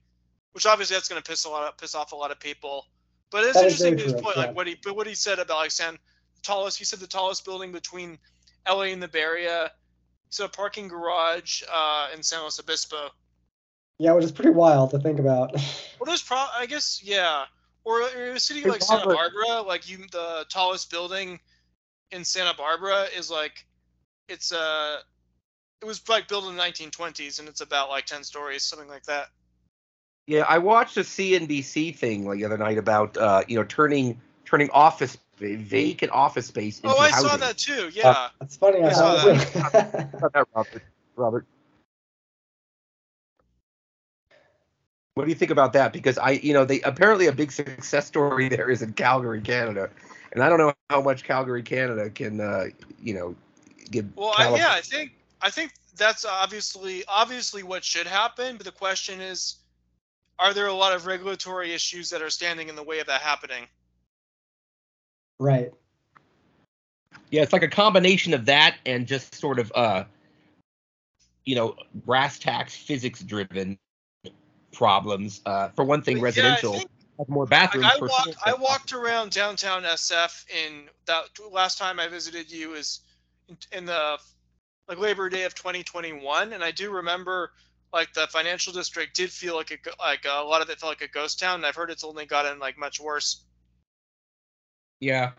which 0.54 0.65
obviously 0.65 0.96
that's 0.96 1.08
going 1.08 1.22
to 1.22 1.30
piss 1.30 1.46
a 1.46 1.50
lot 1.50 1.67
of, 1.67 1.78
piss 1.78 1.96
off 1.96 2.12
a 2.12 2.15
lot 2.15 2.32
of 2.32 2.39
people. 2.39 2.88
But 3.32 3.43
it's 3.43 3.54
that 3.54 3.63
interesting 3.63 3.98
his 3.98 4.13
point, 4.13 4.36
yeah. 4.36 4.48
like 4.48 4.56
what 4.56 4.67
he 4.67 4.78
but 4.84 4.96
what 4.96 5.08
he 5.08 5.15
said 5.15 5.39
about 5.39 5.58
like 5.58 5.72
San 5.72 5.98
tallest. 6.43 6.78
He 6.78 6.86
said 6.86 7.00
the 7.00 7.08
tallest 7.08 7.46
building 7.46 7.72
between 7.72 8.19
LA 8.67 8.84
and 8.84 9.02
the 9.02 9.08
Bay 9.08 9.22
Area 9.22 9.72
a 10.39 10.48
parking 10.48 10.88
garage 10.88 11.63
uh, 11.72 12.10
in 12.13 12.24
San 12.24 12.41
Luis 12.41 12.60
Obispo. 12.60 13.10
Yeah, 14.00 14.13
which 14.13 14.26
is 14.26 14.32
pretty 14.32 14.52
wild 14.52 14.91
to 14.91 15.00
think 15.00 15.19
about. 15.19 15.56
Well, 16.00 16.08
there's 16.08 16.22
pro. 16.22 16.36
I 16.38 16.65
guess 16.65 17.02
yeah. 17.02 17.46
Or 17.86 18.02
in 18.02 18.36
a 18.36 18.39
city 18.39 18.69
like 18.69 18.82
Santa 18.82 19.08
Robert. 19.08 19.32
Barbara, 19.46 19.62
like 19.62 19.89
you, 19.89 20.00
the 20.12 20.46
tallest 20.50 20.91
building 20.91 21.39
in 22.12 22.26
Santa 22.26 22.54
Barbara 22.58 23.06
is 23.15 23.32
like, 23.32 23.65
it's 24.28 24.52
uh, 24.52 24.98
it 25.84 25.86
was 25.86 26.02
like 26.08 26.30
built 26.30 26.46
in 26.46 26.56
the 26.56 26.62
1920s 26.63 27.39
and 27.39 27.50
it's 27.50 27.60
about 27.60 27.89
like 27.89 28.06
10 28.06 28.24
stories, 28.24 28.63
something 28.63 28.88
like 28.88 29.04
that. 29.04 29.28
Yeah, 30.28 30.46
I 30.48 30.58
watched 30.58 30.96
a 30.96 31.02
CNBC 31.02 31.98
thing 31.98 32.26
like 32.26 32.39
the 32.39 32.46
other 32.46 32.58
night 32.58 32.78
about 32.78 33.17
uh, 33.17 33.43
you 33.50 33.58
know 33.58 33.65
turning 33.65 34.22
turning 34.46 34.69
office 34.69 35.17
vacant 35.38 36.13
office 36.13 36.46
space 36.46 36.80
into 36.80 36.96
Oh, 36.96 36.98
I 36.98 37.10
housing. 37.10 37.30
saw 37.30 37.38
that 37.38 37.58
too. 37.58 37.89
Yeah. 37.91 38.30
That's 38.39 38.56
funny. 38.56 38.82
I, 38.82 38.88
I 38.88 38.91
saw 38.93 39.17
saw 39.17 39.34
that. 39.34 40.10
That, 40.34 40.48
Robert. 40.56 40.82
Robert. 41.17 41.46
What 45.15 45.26
do 45.26 45.30
you 45.30 45.36
think 45.36 45.52
about 45.52 45.74
that? 45.74 45.91
Because 45.91 46.17
I, 46.17 46.32
you 46.32 46.54
know, 46.54 46.63
they 46.63 46.80
apparently 46.82 47.28
a 47.28 47.34
big 47.34 47.52
success 47.52 48.08
story 48.08 48.48
there 48.48 48.69
is 48.69 48.82
in 48.82 48.93
Calgary, 48.93 49.41
Canada, 49.41 49.89
and 50.32 50.41
I 50.41 50.48
don't 50.48 50.60
know 50.60 50.74
how 50.89 51.02
much 51.02 51.26
Calgary, 51.26 51.62
Canada 51.62 52.10
can, 52.10 52.39
uh, 52.39 52.67
you 53.02 53.13
know, 53.13 53.36
give. 53.91 54.15
Well, 54.15 54.34
I, 54.38 54.56
yeah, 54.56 54.72
I 54.72 54.82
think 54.82 55.12
I 55.43 55.49
think 55.49 55.73
that's 55.97 56.23
obviously 56.23 57.03
obviously 57.08 57.63
what 57.63 57.84
should 57.84 58.08
happen, 58.08 58.56
but 58.56 58.65
the 58.65 58.71
question 58.71 59.19
is, 59.19 59.58
are 60.39 60.53
there 60.53 60.67
a 60.67 60.73
lot 60.73 60.95
of 60.95 61.06
regulatory 61.06 61.73
issues 61.73 62.10
that 62.12 62.21
are 62.21 62.29
standing 62.29 62.69
in 62.69 62.77
the 62.77 62.84
way 62.84 62.99
of 62.99 63.08
that 63.08 63.21
happening? 63.21 63.67
right. 65.39 65.71
Yeah, 67.29 67.41
it's 67.41 67.51
like 67.51 67.63
a 67.63 67.67
combination 67.67 68.34
of 68.34 68.45
that 68.45 68.77
and 68.86 69.06
just 69.08 69.36
sort 69.36 69.60
of, 69.60 69.71
uh, 69.75 70.06
you 71.45 71.56
know, 71.56 71.75
brass 72.06 72.39
tacks, 72.39 72.75
physics 72.75 73.21
driven 73.21 73.77
problems. 74.71 75.41
Uh, 75.45 75.69
for 75.69 75.84
one 75.84 76.03
thing, 76.03 76.17
But 76.17 76.23
residential 76.23 76.73
Yeah, 76.73 76.77
I 76.77 76.79
think, 76.79 76.91
have 77.17 77.29
more 77.29 77.43
like, 77.43 77.49
bathrooms. 77.49 77.88
I 77.88 77.99
per 77.99 78.08
walked. 78.08 78.36
I 78.45 78.53
walked 78.53 78.93
around 78.93 79.32
downtown 79.32 79.84
SF 79.84 80.45
in 80.49 80.89
that 81.06 81.25
last 81.51 81.77
time 81.77 81.99
I 81.99 82.08
visited 82.08 82.51
you 82.51 82.69
was 82.69 83.01
in, 83.49 83.58
in 83.71 83.86
the 83.86 84.17
like 84.88 84.98
Labor 84.98 85.30
Day 85.30 85.43
of 85.43 85.56
2021, 85.56 86.54
and 86.54 86.63
I 86.63 86.72
do 86.72 86.91
remember 86.91 87.52
like 87.93 88.13
the 88.13 88.28
financial 88.28 88.74
district 88.74 89.15
did 89.15 89.32
feel 89.32 89.56
like 89.56 89.72
a 89.72 89.78
like 90.02 90.26
a 90.26 90.43
lot 90.43 90.62
of 90.62 90.69
it 90.69 90.80
felt 90.80 90.91
like 90.91 91.08
a 91.08 91.13
ghost 91.13 91.39
town. 91.39 91.56
And 91.56 91.65
I've 91.65 91.76
heard 91.76 91.89
it's 91.89 92.04
only 92.04 92.26
gotten 92.26 92.60
like 92.60 92.78
much 92.78 93.00
worse. 93.00 93.43
Yeah, 95.00 95.32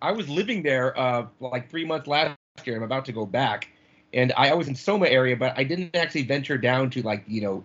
I 0.00 0.12
was 0.12 0.28
living 0.28 0.62
there 0.62 0.98
uh, 0.98 1.26
like 1.40 1.68
three 1.68 1.84
months 1.84 2.06
last 2.06 2.36
year. 2.64 2.76
I'm 2.76 2.82
about 2.82 3.04
to 3.06 3.12
go 3.12 3.26
back, 3.26 3.68
and 4.12 4.32
I, 4.36 4.50
I 4.50 4.54
was 4.54 4.68
in 4.68 4.74
Soma 4.74 5.06
area, 5.06 5.36
but 5.36 5.54
I 5.56 5.64
didn't 5.64 5.94
actually 5.94 6.22
venture 6.22 6.58
down 6.58 6.90
to 6.90 7.02
like 7.02 7.24
you 7.26 7.42
know 7.42 7.64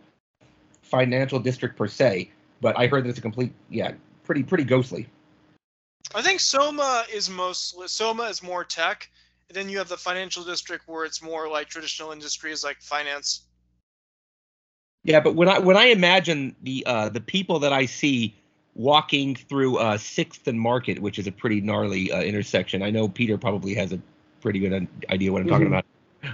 financial 0.82 1.39
district 1.39 1.77
per 1.77 1.88
se. 1.88 2.32
But 2.60 2.77
I 2.77 2.88
heard 2.88 3.06
that 3.06 3.10
it's 3.10 3.19
a 3.19 3.21
complete 3.21 3.53
yeah, 3.69 3.93
pretty 4.23 4.43
pretty 4.43 4.63
ghostly. 4.63 5.08
I 6.15 6.21
think 6.21 6.39
Soma 6.39 7.06
is 7.13 7.30
most 7.30 7.89
Soma 7.89 8.23
is 8.23 8.41
more 8.43 8.63
tech. 8.63 9.10
And 9.49 9.55
then 9.55 9.69
you 9.69 9.77
have 9.77 9.88
the 9.88 9.97
financial 9.97 10.43
district 10.43 10.88
where 10.88 11.05
it's 11.05 11.21
more 11.21 11.47
like 11.47 11.69
traditional 11.69 12.12
industries 12.12 12.63
like 12.63 12.81
finance. 12.81 13.43
Yeah, 15.03 15.21
but 15.21 15.36
when 15.36 15.47
I 15.47 15.60
when 15.60 15.77
I 15.77 15.86
imagine 15.86 16.55
the 16.63 16.83
uh, 16.86 17.10
the 17.10 17.21
people 17.21 17.60
that 17.60 17.71
I 17.71 17.86
see 17.86 18.36
walking 18.75 19.36
through 19.36 19.77
uh, 19.77 19.97
Sixth 19.97 20.47
and 20.47 20.60
Market, 20.60 20.99
which 20.99 21.17
is 21.17 21.27
a 21.27 21.31
pretty 21.31 21.62
gnarly 21.62 22.12
uh, 22.12 22.21
intersection, 22.21 22.83
I 22.83 22.89
know 22.89 23.07
Peter 23.07 23.38
probably 23.38 23.73
has 23.75 23.93
a 23.93 24.01
pretty 24.41 24.60
good 24.60 24.88
idea 25.10 25.31
what 25.31 25.41
I'm 25.41 25.47
talking 25.47 25.67
Mhm. 25.67 25.79
about. 25.79 25.86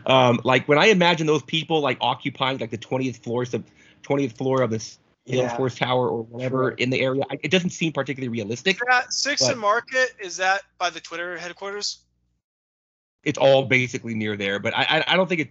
Um, 0.08 0.40
like 0.44 0.68
when 0.68 0.78
I 0.80 0.88
imagine 0.88 1.28
those 1.28 1.44
people 1.44 1.82
like 1.82 1.98
occupying 2.02 2.58
like 2.58 2.72
the 2.72 2.78
20th 2.78 3.22
floor 3.22 3.44
of 3.44 3.64
20th 4.02 4.36
floor 4.38 4.62
of 4.62 4.72
this 4.72 4.98
Yeah. 5.26 5.56
Salesforce 5.56 5.78
Tower 5.78 6.10
or 6.10 6.24
whatever 6.24 6.70
Sure. 6.70 6.72
in 6.72 6.90
the 6.90 7.00
area, 7.00 7.24
I, 7.30 7.38
it 7.44 7.52
doesn't 7.52 7.70
seem 7.70 7.94
particularly 7.94 8.30
realistic. 8.30 8.78
Is 9.08 9.22
Sixth 9.22 9.46
But- 9.46 9.52
and 9.52 9.62
Market 9.62 10.16
is 10.20 10.36
that 10.38 10.64
by 10.80 10.90
the 10.90 11.00
Twitter 11.00 11.38
headquarters? 11.38 12.00
It's 13.24 13.38
all 13.38 13.64
basically 13.66 14.14
near 14.16 14.36
there, 14.38 14.60
but 14.60 14.76
I 14.76 14.84
I, 14.84 15.14
I 15.14 15.16
don't 15.16 15.28
think 15.28 15.42
it 15.42 15.50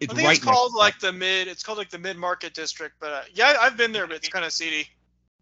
it's 0.00 0.12
I 0.12 0.16
think 0.16 0.26
right 0.26 0.36
it's 0.36 0.44
called 0.44 0.72
next- 0.72 0.78
like 0.78 0.98
the 1.00 1.12
mid. 1.12 1.48
It's 1.48 1.62
called 1.62 1.78
like 1.78 1.90
the 1.90 1.98
mid 1.98 2.16
market 2.16 2.54
district. 2.54 2.96
But 3.00 3.12
uh, 3.12 3.22
yeah, 3.34 3.56
I've 3.60 3.76
been 3.76 3.92
there, 3.92 4.06
but 4.06 4.16
it's 4.16 4.28
kind 4.28 4.44
of 4.44 4.52
seedy. 4.52 4.88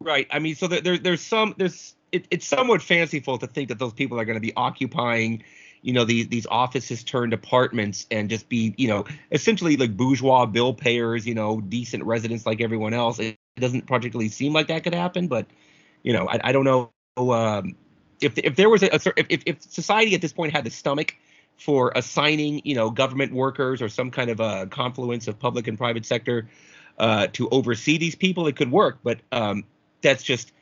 Right. 0.01 0.27
I 0.31 0.39
mean, 0.39 0.55
so 0.55 0.67
there, 0.67 0.81
there 0.81 0.99
there's 0.99 1.23
some 1.23 1.55
there's 1.57 1.95
it, 2.13 2.27
it's 2.31 2.47
somewhat 2.47 2.83
fanciful 2.83 3.39
to 3.39 3.47
think 3.47 3.69
that 3.69 3.79
those 3.79 3.93
people 3.93 4.21
are 4.21 4.25
going 4.25 4.37
to 4.37 4.41
be 4.41 4.55
occupying, 4.57 5.43
you 5.83 5.93
know, 5.93 6.05
these 6.05 6.29
these 6.29 6.47
offices 6.47 7.03
turned 7.03 7.33
apartments 7.33 8.07
and 8.11 8.31
just 8.31 8.49
be, 8.49 8.75
you 8.77 8.87
know, 8.87 9.05
essentially 9.33 9.77
like 9.77 9.97
bourgeois 9.97 10.47
bill 10.47 10.75
payers, 10.75 11.27
you 11.27 11.35
know, 11.35 11.61
decent 11.61 12.05
residents 12.05 12.47
like 12.47 12.61
everyone 12.61 12.95
else. 12.95 13.19
It 13.19 13.37
doesn't 13.57 13.87
particularly 13.87 14.29
seem 14.29 14.53
like 14.53 14.69
that 14.69 14.85
could 14.85 14.95
happen, 14.95 15.27
but 15.27 15.47
you 16.03 16.13
know, 16.13 16.29
I, 16.29 16.41
I 16.45 16.53
don't 16.53 16.65
know 16.65 16.93
um, 17.17 17.75
if 18.21 18.39
if 18.39 18.57
there 18.57 18.69
was 18.69 18.83
a, 18.83 18.95
a 18.95 19.33
if 19.33 19.43
if 19.47 19.63
society 19.63 20.15
at 20.15 20.21
this 20.21 20.33
point 20.33 20.53
had 20.53 20.65
the 20.65 20.71
stomach 20.71 21.17
for 21.57 21.93
assigning, 21.95 22.61
you 22.65 22.75
know, 22.75 22.91
government 22.91 23.33
workers 23.33 23.81
or 23.81 23.89
some 23.89 24.11
kind 24.11 24.31
of 24.31 24.41
a 24.41 24.67
confluence 24.67 25.29
of 25.29 25.39
public 25.39 25.69
and 25.69 25.79
private 25.79 26.05
sector 26.05 26.49
uh, 26.99 27.29
to 27.33 27.49
oversee 27.51 27.99
these 27.99 28.15
people, 28.15 28.47
it 28.47 28.57
could 28.57 28.71
work. 28.71 28.99
But 29.03 29.21
um, 29.33 29.65
that's 30.03 30.23
just 30.23 30.53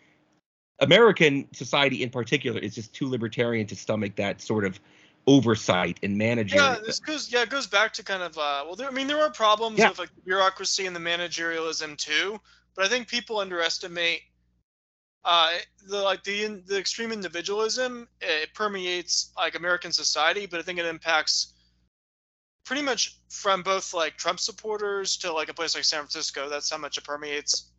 American 0.81 1.49
society 1.53 2.03
in 2.03 2.11
particular 2.11 2.61
is 2.61 2.75
just 2.75 2.93
too 2.93 3.09
libertarian 3.09 3.67
to 3.69 3.77
stomach 3.77 4.17
that 4.17 4.41
sort 4.41 4.65
of 4.65 4.79
oversight 5.27 5.99
and 6.03 6.19
managing. 6.19 6.59
Yeah, 6.59 6.79
this 6.85 6.99
goes. 6.99 7.33
Yeah, 7.33 7.43
it 7.43 7.51
goes 7.51 7.67
back 7.67 7.93
to 7.95 8.03
kind 8.03 8.23
of. 8.23 8.37
Uh, 8.37 8.65
well, 8.67 8.75
there, 8.75 8.89
I 8.89 8.91
mean, 8.91 9.07
there 9.07 9.21
are 9.21 9.31
problems 9.31 9.79
Yeah. 9.79 9.91
with 9.91 9.99
like 9.99 10.11
bureaucracy 10.25 10.87
and 10.87 10.95
the 10.95 11.01
managerialism 11.01 11.97
too. 11.97 12.41
But 12.75 12.85
I 12.85 12.89
think 12.89 13.09
people 13.09 13.39
underestimate 13.39 14.23
uh, 15.25 15.53
the 15.89 16.01
like 16.03 16.25
the 16.25 16.63
the 16.67 16.79
extreme 16.79 17.13
individualism. 17.13 18.09
It 18.21 18.55
permeates 18.55 19.33
like 19.37 19.55
American 19.55 19.93
society, 19.93 20.47
but 20.47 20.61
I 20.61 20.63
think 20.63 20.79
it 20.79 20.87
impacts 20.87 21.55
pretty 22.65 22.83
much 22.83 23.19
from 23.29 23.63
both 23.63 23.95
like 23.95 24.17
Trump 24.17 24.41
supporters 24.41 25.17
to 25.19 25.33
like 25.33 25.49
a 25.49 25.55
place 25.55 25.75
like 25.75 25.85
San 25.85 26.01
Francisco. 26.01 26.49
That's 26.49 26.71
how 26.71 26.79
much 26.79 26.99
it 26.99 27.05
permeates. 27.05 27.71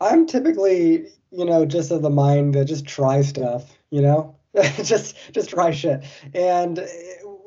I'm 0.00 0.26
typically, 0.26 1.06
you 1.30 1.44
know, 1.44 1.64
just 1.64 1.90
of 1.90 2.02
the 2.02 2.10
mind 2.10 2.54
that 2.54 2.66
just 2.66 2.86
try 2.86 3.22
stuff, 3.22 3.78
you 3.90 4.02
know, 4.02 4.36
just 4.82 5.16
just 5.32 5.50
try 5.50 5.70
shit. 5.70 6.04
And 6.34 6.86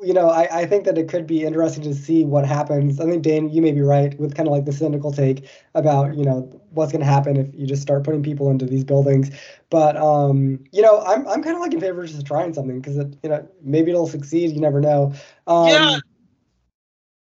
you 0.02 0.12
know, 0.14 0.28
I, 0.28 0.62
I 0.62 0.66
think 0.66 0.84
that 0.84 0.98
it 0.98 1.08
could 1.08 1.26
be 1.26 1.44
interesting 1.44 1.82
to 1.84 1.94
see 1.94 2.24
what 2.24 2.46
happens. 2.46 3.00
I 3.00 3.04
think 3.04 3.22
Dain, 3.22 3.50
you 3.50 3.62
may 3.62 3.72
be 3.72 3.82
right 3.82 4.18
with 4.18 4.34
kind 4.34 4.48
of 4.48 4.52
like 4.52 4.64
the 4.64 4.72
cynical 4.72 5.12
take 5.12 5.48
about, 5.74 6.16
you 6.16 6.24
know, 6.24 6.42
what's 6.70 6.92
going 6.92 7.00
to 7.00 7.06
happen 7.06 7.36
if 7.36 7.54
you 7.54 7.66
just 7.66 7.82
start 7.82 8.04
putting 8.04 8.22
people 8.22 8.50
into 8.50 8.64
these 8.64 8.84
buildings. 8.84 9.30
But 9.70 9.96
um, 9.96 10.64
you 10.72 10.82
know, 10.82 11.00
I'm 11.00 11.26
I'm 11.28 11.42
kind 11.42 11.56
of 11.56 11.60
like 11.60 11.72
in 11.72 11.80
favor 11.80 12.02
of 12.02 12.10
just 12.10 12.26
trying 12.26 12.54
something 12.54 12.80
because 12.80 12.96
it, 12.96 13.16
you 13.22 13.30
know, 13.30 13.48
maybe 13.62 13.90
it'll 13.90 14.06
succeed. 14.06 14.50
You 14.52 14.60
never 14.60 14.80
know. 14.80 15.14
Um, 15.46 15.68
Yeah. 15.68 15.98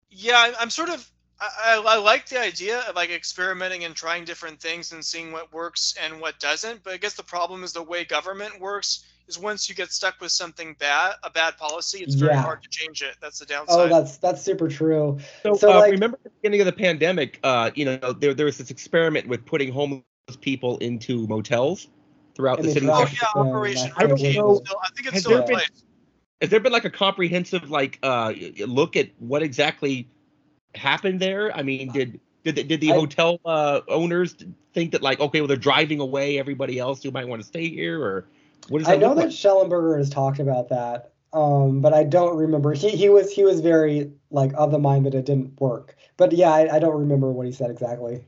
Yeah, 0.09 0.53
I'm, 0.59 0.69
sort 0.69 0.89
of. 0.89 1.09
I, 1.41 1.83
I 1.85 1.97
like 1.97 2.29
the 2.29 2.39
idea 2.39 2.79
of 2.87 2.95
like 2.95 3.09
experimenting 3.09 3.83
and 3.83 3.93
trying 3.93 4.23
different 4.23 4.61
things 4.61 4.93
and 4.93 5.03
seeing 5.03 5.33
what 5.33 5.51
works 5.51 5.93
and 6.01 6.21
what 6.21 6.39
doesn't. 6.39 6.83
But 6.83 6.93
I 6.93 6.97
guess 6.97 7.15
the 7.15 7.23
problem 7.23 7.63
is 7.65 7.73
the 7.73 7.83
way 7.83 8.05
government 8.05 8.59
works 8.61 9.03
is 9.27 9.39
once 9.39 9.67
you 9.69 9.75
get 9.75 9.91
stuck 9.91 10.19
with 10.21 10.31
something 10.31 10.75
bad, 10.79 11.13
a 11.23 11.29
bad 11.29 11.57
policy, 11.57 11.99
it's 12.03 12.15
very 12.15 12.33
Yeah. 12.33 12.41
hard 12.41 12.61
to 12.63 12.69
change 12.69 13.01
it. 13.01 13.15
That's 13.21 13.39
the 13.39 13.45
downside. 13.45 13.91
Oh, 13.91 13.99
that's 13.99 14.17
that's 14.17 14.41
super 14.41 14.67
true. 14.67 15.17
So, 15.43 15.55
So, 15.55 15.71
uh, 15.71 15.79
like- 15.79 15.91
remember 15.91 16.19
the 16.23 16.29
beginning 16.29 16.61
of 16.61 16.65
the 16.65 16.73
pandemic, 16.73 17.39
uh, 17.43 17.71
you 17.75 17.85
know, 17.85 18.13
there 18.13 18.33
there 18.33 18.45
was 18.45 18.57
this 18.57 18.69
experiment 18.71 19.27
with 19.27 19.45
putting 19.45 19.71
homeless 19.71 20.03
people 20.41 20.77
into 20.79 21.27
motels 21.27 21.87
throughout 22.35 22.61
the 22.61 22.71
city. 22.71 22.87
oh 22.87 23.01
tried- 23.01 23.13
yeah, 23.13 23.19
Yeah, 23.35 23.41
Operation 23.41 23.91
I 23.97 24.01
don't 24.07 24.21
know- 24.21 24.61
Still, 24.63 24.77
I 24.83 24.89
think 24.95 25.07
it's 25.07 25.11
has 25.13 25.21
still 25.21 25.31
there 25.31 25.41
in 25.41 25.47
been- 25.47 25.55
place. 25.57 25.83
Has 26.41 26.49
there 26.49 26.59
been 26.59 26.73
like 26.73 26.85
a 26.85 26.89
comprehensive 26.89 27.69
like 27.71 27.97
uh 28.03 28.33
look 28.67 28.95
at 28.97 29.09
what 29.19 29.41
exactly 29.41 30.07
happened 30.75 31.19
there? 31.19 31.55
I 31.55 31.63
mean, 31.63 31.91
did 31.91 32.19
did 32.43 32.55
the, 32.55 32.63
did 32.63 32.81
the 32.81 32.91
I- 32.91 32.95
hotel 32.95 33.39
uh, 33.45 33.81
owners 33.87 34.35
think 34.73 34.91
that 34.91 35.01
like 35.01 35.19
okay, 35.19 35.41
well 35.41 35.47
they're 35.47 35.55
driving 35.57 35.99
away 35.99 36.37
everybody 36.37 36.77
else 36.77 37.01
who 37.01 37.09
might 37.11 37.27
want 37.27 37.41
to 37.41 37.47
stay 37.47 37.69
here, 37.69 38.03
or 38.03 38.27
does 38.69 38.87
I 38.87 38.95
know 38.95 39.13
that 39.15 39.25
like? 39.25 39.29
Shellenberger 39.29 39.97
has 39.97 40.09
talked 40.09 40.39
about 40.39 40.69
that, 40.69 41.13
um, 41.33 41.81
but 41.81 41.93
I 41.93 42.03
don't 42.03 42.35
remember. 42.35 42.73
He 42.73 42.89
he 42.89 43.09
was 43.09 43.31
he 43.31 43.43
was 43.43 43.61
very 43.61 44.11
like 44.31 44.51
of 44.55 44.71
the 44.71 44.79
mind 44.79 45.05
that 45.05 45.15
it 45.15 45.25
didn't 45.25 45.59
work. 45.59 45.95
But 46.17 46.31
yeah, 46.33 46.51
I, 46.51 46.75
I 46.75 46.79
don't 46.79 46.97
remember 46.97 47.31
what 47.31 47.45
he 47.45 47.51
said 47.51 47.69
exactly. 47.69 48.25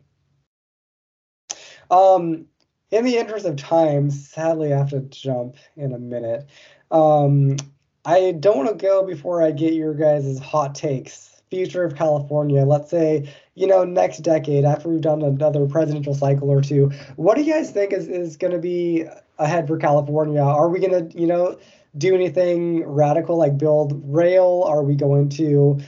Um, 1.89 2.45
in 2.91 3.05
the 3.05 3.18
interest 3.18 3.45
of 3.45 3.55
time, 3.55 4.09
sadly, 4.11 4.74
I 4.74 4.78
have 4.78 4.89
to 4.91 5.01
jump 5.01 5.55
in 5.76 5.93
a 5.93 5.99
minute. 5.99 6.47
Um, 6.91 7.57
I 8.05 8.32
don't 8.39 8.57
want 8.57 8.70
to 8.70 8.76
go 8.76 9.05
before 9.05 9.41
I 9.41 9.51
get 9.51 9.74
your 9.74 9.93
guys' 9.93 10.39
hot 10.39 10.76
takes. 10.76 11.41
Future 11.49 11.84
of 11.84 11.95
California, 11.95 12.66
let's 12.66 12.89
say, 12.89 13.34
you 13.55 13.68
know, 13.68 13.86
next 13.86 14.20
decade 14.20 14.66
after 14.66 14.89
we've 14.89 14.99
done 14.99 15.22
another 15.22 15.66
presidential 15.66 16.14
cycle 16.14 16.49
or 16.49 16.61
two. 16.61 16.91
What 17.16 17.38
do 17.38 17.43
you 17.43 17.53
guys 17.53 17.72
think 17.72 17.93
is, 17.93 18.09
is 18.09 18.36
going 18.36 18.51
to 18.51 18.59
be 18.59 19.05
ahead 19.39 19.67
for 19.67 19.77
California? 19.77 20.41
Are 20.41 20.69
we 20.69 20.79
going 20.79 21.09
to, 21.09 21.19
you 21.19 21.27
know, 21.27 21.57
do 21.97 22.13
anything 22.13 22.85
radical 22.85 23.38
like 23.38 23.57
build 23.57 24.01
rail? 24.05 24.63
Are 24.67 24.83
we 24.83 24.95
going 24.95 25.29
to, 25.29 25.79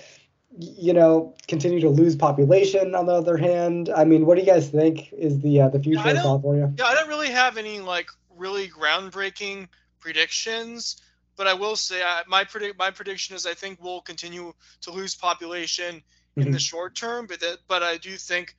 you 0.60 0.94
know, 0.94 1.36
continue 1.48 1.80
to 1.82 1.90
lose 1.90 2.16
population. 2.16 2.96
On 2.96 3.06
the 3.06 3.14
other 3.14 3.38
hand, 3.38 3.90
I 3.90 4.06
mean, 4.06 4.26
what 4.26 4.36
do 4.36 4.42
you 4.42 4.48
guys 4.48 4.70
think 4.70 5.12
is 5.12 5.40
the 5.40 5.62
uh, 5.62 5.70
the 5.70 5.80
future 5.80 6.08
I 6.08 6.12
of 6.12 6.18
California? 6.18 6.72
Yeah, 6.78 6.86
I 6.86 6.96
don't 6.96 7.10
really 7.10 7.32
have 7.32 7.58
any 7.58 7.80
like 7.80 8.08
really 8.30 8.68
groundbreaking 8.70 9.68
predictions, 10.00 11.02
but 11.36 11.48
I 11.48 11.54
will 11.54 11.76
say 11.76 12.02
I, 12.02 12.24
my 12.28 12.44
predict 12.44 12.78
my 12.78 12.92
prediction 12.92 13.36
is 13.36 13.46
I 13.46 13.54
think 13.54 13.82
we'll 13.82 14.02
continue 14.02 14.54
to 14.82 14.92
lose 14.92 15.16
population 15.16 16.04
in 16.38 16.52
the 16.52 16.58
Mhm. 16.58 16.70
short 16.70 16.96
term, 16.96 17.26
but 17.28 17.40
that 17.42 17.58
but 17.68 17.84
I 17.84 17.98
do 17.98 18.16
think 18.16 18.56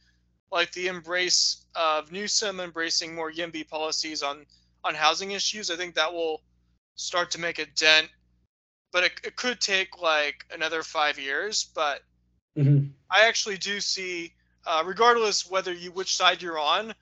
like 0.53 0.73
the 0.73 0.89
embrace 0.89 1.65
of 1.75 2.11
Newsom 2.11 2.61
embracing 2.61 3.15
more 3.15 3.31
YIMBY 3.31 3.69
policies 3.69 4.23
on 4.23 4.45
on 4.85 4.95
housing 4.95 5.33
issues, 5.33 5.71
I 5.71 5.77
think 5.77 5.95
that 5.95 6.13
will 6.13 6.43
start 6.97 7.31
to 7.33 7.41
make 7.41 7.59
a 7.59 7.67
dent. 7.77 8.09
But 8.93 9.05
it, 9.05 9.13
it 9.25 9.37
could 9.37 9.61
take 9.61 10.01
like 10.01 10.45
another 10.53 10.83
five 10.83 11.19
years, 11.19 11.71
but 11.75 12.03
Mhm. 12.57 12.91
I 13.11 13.27
actually 13.27 13.59
do 13.59 13.81
see, 13.81 14.33
uh, 14.67 14.83
regardless 14.85 15.49
whether 15.49 15.73
you 15.73 15.93
which 15.93 16.17
side 16.17 16.43
you're 16.43 16.59
on, 16.59 16.95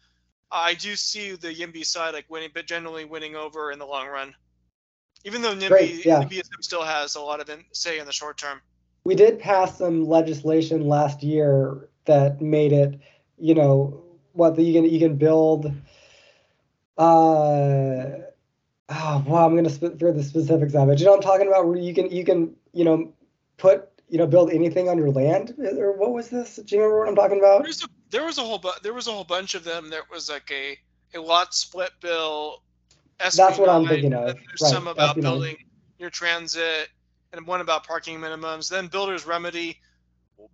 I 0.50 0.74
do 0.74 0.96
see 0.96 1.32
the 1.32 1.52
YIMBY 1.52 1.84
side 1.84 2.14
like 2.14 2.28
winning, 2.28 2.50
but 2.54 2.66
generally 2.66 3.04
winning 3.04 3.36
over 3.36 3.72
in 3.72 3.78
the 3.78 3.86
long 3.86 4.08
run. 4.08 4.34
Even 5.24 5.42
though 5.42 5.54
NIMBY, 5.54 5.68
Great, 5.68 6.04
yeah. 6.04 6.22
NIMBYism 6.22 6.62
still 6.62 6.82
has 6.84 7.16
a 7.16 7.20
lot 7.20 7.40
of 7.40 7.48
in, 7.50 7.64
say 7.72 7.98
in 7.98 8.06
the 8.06 8.12
short 8.12 8.38
term. 8.38 8.60
We 9.04 9.14
did 9.14 9.38
pass 9.38 9.78
some 9.78 10.04
legislation 10.06 10.86
last 10.86 11.22
year 11.22 11.88
that 12.04 12.40
made 12.40 12.72
it, 12.72 13.00
you 13.38 13.54
know, 13.54 14.04
what 14.32 14.58
you 14.58 14.72
can 14.72 14.84
you 14.84 14.98
can 14.98 15.16
build. 15.16 15.72
Uh, 16.98 18.18
oh, 18.88 19.24
well, 19.26 19.46
I'm 19.46 19.56
gonna 19.56 19.70
sp- 19.70 19.98
throw 19.98 20.12
the 20.12 20.22
specifics 20.22 20.74
of 20.74 20.88
it. 20.90 20.98
You 21.00 21.06
know, 21.06 21.12
what 21.12 21.18
I'm 21.18 21.30
talking 21.30 21.48
about 21.48 21.66
where 21.66 21.76
you 21.76 21.94
can 21.94 22.10
you 22.10 22.24
can 22.24 22.56
you 22.72 22.84
know 22.84 23.12
put 23.56 23.88
you 24.08 24.18
know 24.18 24.26
build 24.26 24.50
anything 24.50 24.88
on 24.88 24.98
your 24.98 25.10
land 25.10 25.54
or 25.58 25.92
what 25.96 26.12
was 26.12 26.28
this? 26.30 26.56
Do 26.56 26.76
you 26.76 26.82
remember 26.82 27.00
what 27.00 27.08
I'm 27.08 27.16
talking 27.16 27.38
about? 27.38 27.62
There's 27.62 27.82
a, 27.82 27.88
there 28.10 28.24
was 28.24 28.38
a 28.38 28.42
whole 28.42 28.58
bu- 28.58 28.80
there 28.82 28.94
was 28.94 29.06
a 29.06 29.12
whole 29.12 29.24
bunch 29.24 29.54
of 29.54 29.64
them. 29.64 29.90
There 29.90 30.02
was 30.10 30.28
like 30.28 30.50
a 30.50 30.76
a 31.14 31.20
lot 31.20 31.54
split 31.54 31.92
bill. 32.00 32.62
That's 33.34 33.58
what 33.58 33.68
I'm 33.68 33.86
thinking 33.86 34.14
of. 34.14 34.34
There's 34.48 34.62
Right, 34.62 34.70
some 34.70 34.88
about 34.88 35.16
SB9. 35.16 35.22
building 35.22 35.56
your 35.98 36.10
transit, 36.10 36.88
and 37.32 37.46
one 37.46 37.60
about 37.60 37.86
parking 37.86 38.18
minimums. 38.18 38.68
Then 38.68 38.88
builders 38.88 39.26
remedy. 39.26 39.78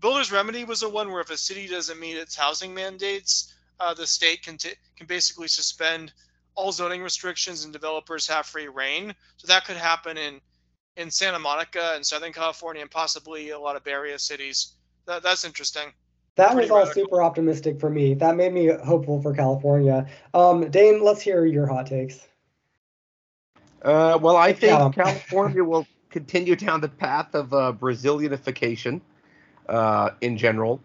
Builders 0.01 0.33
remedy 0.33 0.65
was 0.65 0.81
the 0.81 0.89
one 0.89 1.11
where 1.11 1.21
if 1.21 1.31
a 1.31 1.37
city 1.37 1.67
doesn't 1.69 2.01
meet 2.01 2.17
its 2.17 2.35
housing 2.37 2.75
mandates, 2.75 3.53
uh, 3.81 3.95
the 3.95 4.07
state 4.07 4.43
can 4.43 4.57
t- 4.57 4.75
can 4.97 5.07
basically 5.07 5.49
suspend 5.49 6.13
all 6.55 6.73
zoning 6.73 7.03
restrictions 7.03 7.65
and 7.65 7.73
developers 7.73 8.27
have 8.29 8.47
free 8.47 8.69
reign. 8.69 9.15
So 9.37 9.47
that 9.49 9.65
could 9.65 9.77
happen 9.77 10.17
in 10.17 10.41
in 10.97 11.11
Santa 11.11 11.39
Monica 11.39 11.93
and 11.95 12.07
Southern 12.07 12.33
California 12.33 12.81
and 12.83 12.91
possibly 12.91 13.51
a 13.51 13.59
lot 13.59 13.75
of 13.77 13.83
Bay 13.83 13.93
Area 13.93 14.19
cities. 14.19 14.75
That, 15.07 15.23
that's 15.23 15.45
interesting. 15.45 15.93
That 16.37 16.55
was 16.57 16.71
all 16.71 16.79
radical. 16.79 17.03
super 17.05 17.23
optimistic 17.23 17.81
for 17.81 17.91
me. 17.91 18.15
That 18.15 18.37
made 18.37 18.53
me 18.53 18.67
hopeful 18.69 19.21
for 19.23 19.35
California. 19.35 20.07
Um, 20.35 20.71
Dain, 20.71 21.03
let's 21.03 21.21
hear 21.21 21.47
your 21.47 21.67
hot 21.67 21.87
takes. 21.87 22.27
Uh, 23.83 24.19
well, 24.21 24.37
I 24.37 24.53
think 24.53 24.73
Yeah. 24.73 24.91
California 24.91 25.63
will 25.73 25.87
continue 26.11 26.57
down 26.57 26.81
the 26.81 26.89
path 26.89 27.35
of 27.35 27.53
uh, 27.53 27.73
Brazilianification 27.73 29.01
uh, 29.69 30.11
in 30.21 30.37
general. 30.37 30.81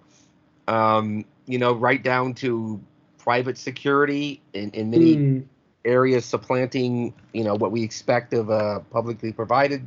Um, 0.67 1.25
you 1.45 1.57
know, 1.57 1.73
right 1.73 2.01
down 2.01 2.33
to 2.35 2.79
private 3.17 3.57
security 3.57 4.41
in, 4.53 4.71
in 4.71 4.89
many 4.91 5.15
Hmm. 5.15 5.39
Areas 5.85 6.25
supplanting, 6.25 7.13
you 7.33 7.43
know, 7.43 7.55
what 7.55 7.71
we 7.71 7.83
expect 7.83 8.33
of 8.33 8.49
uh, 8.49 8.79
publicly 8.91 9.31
provided 9.31 9.85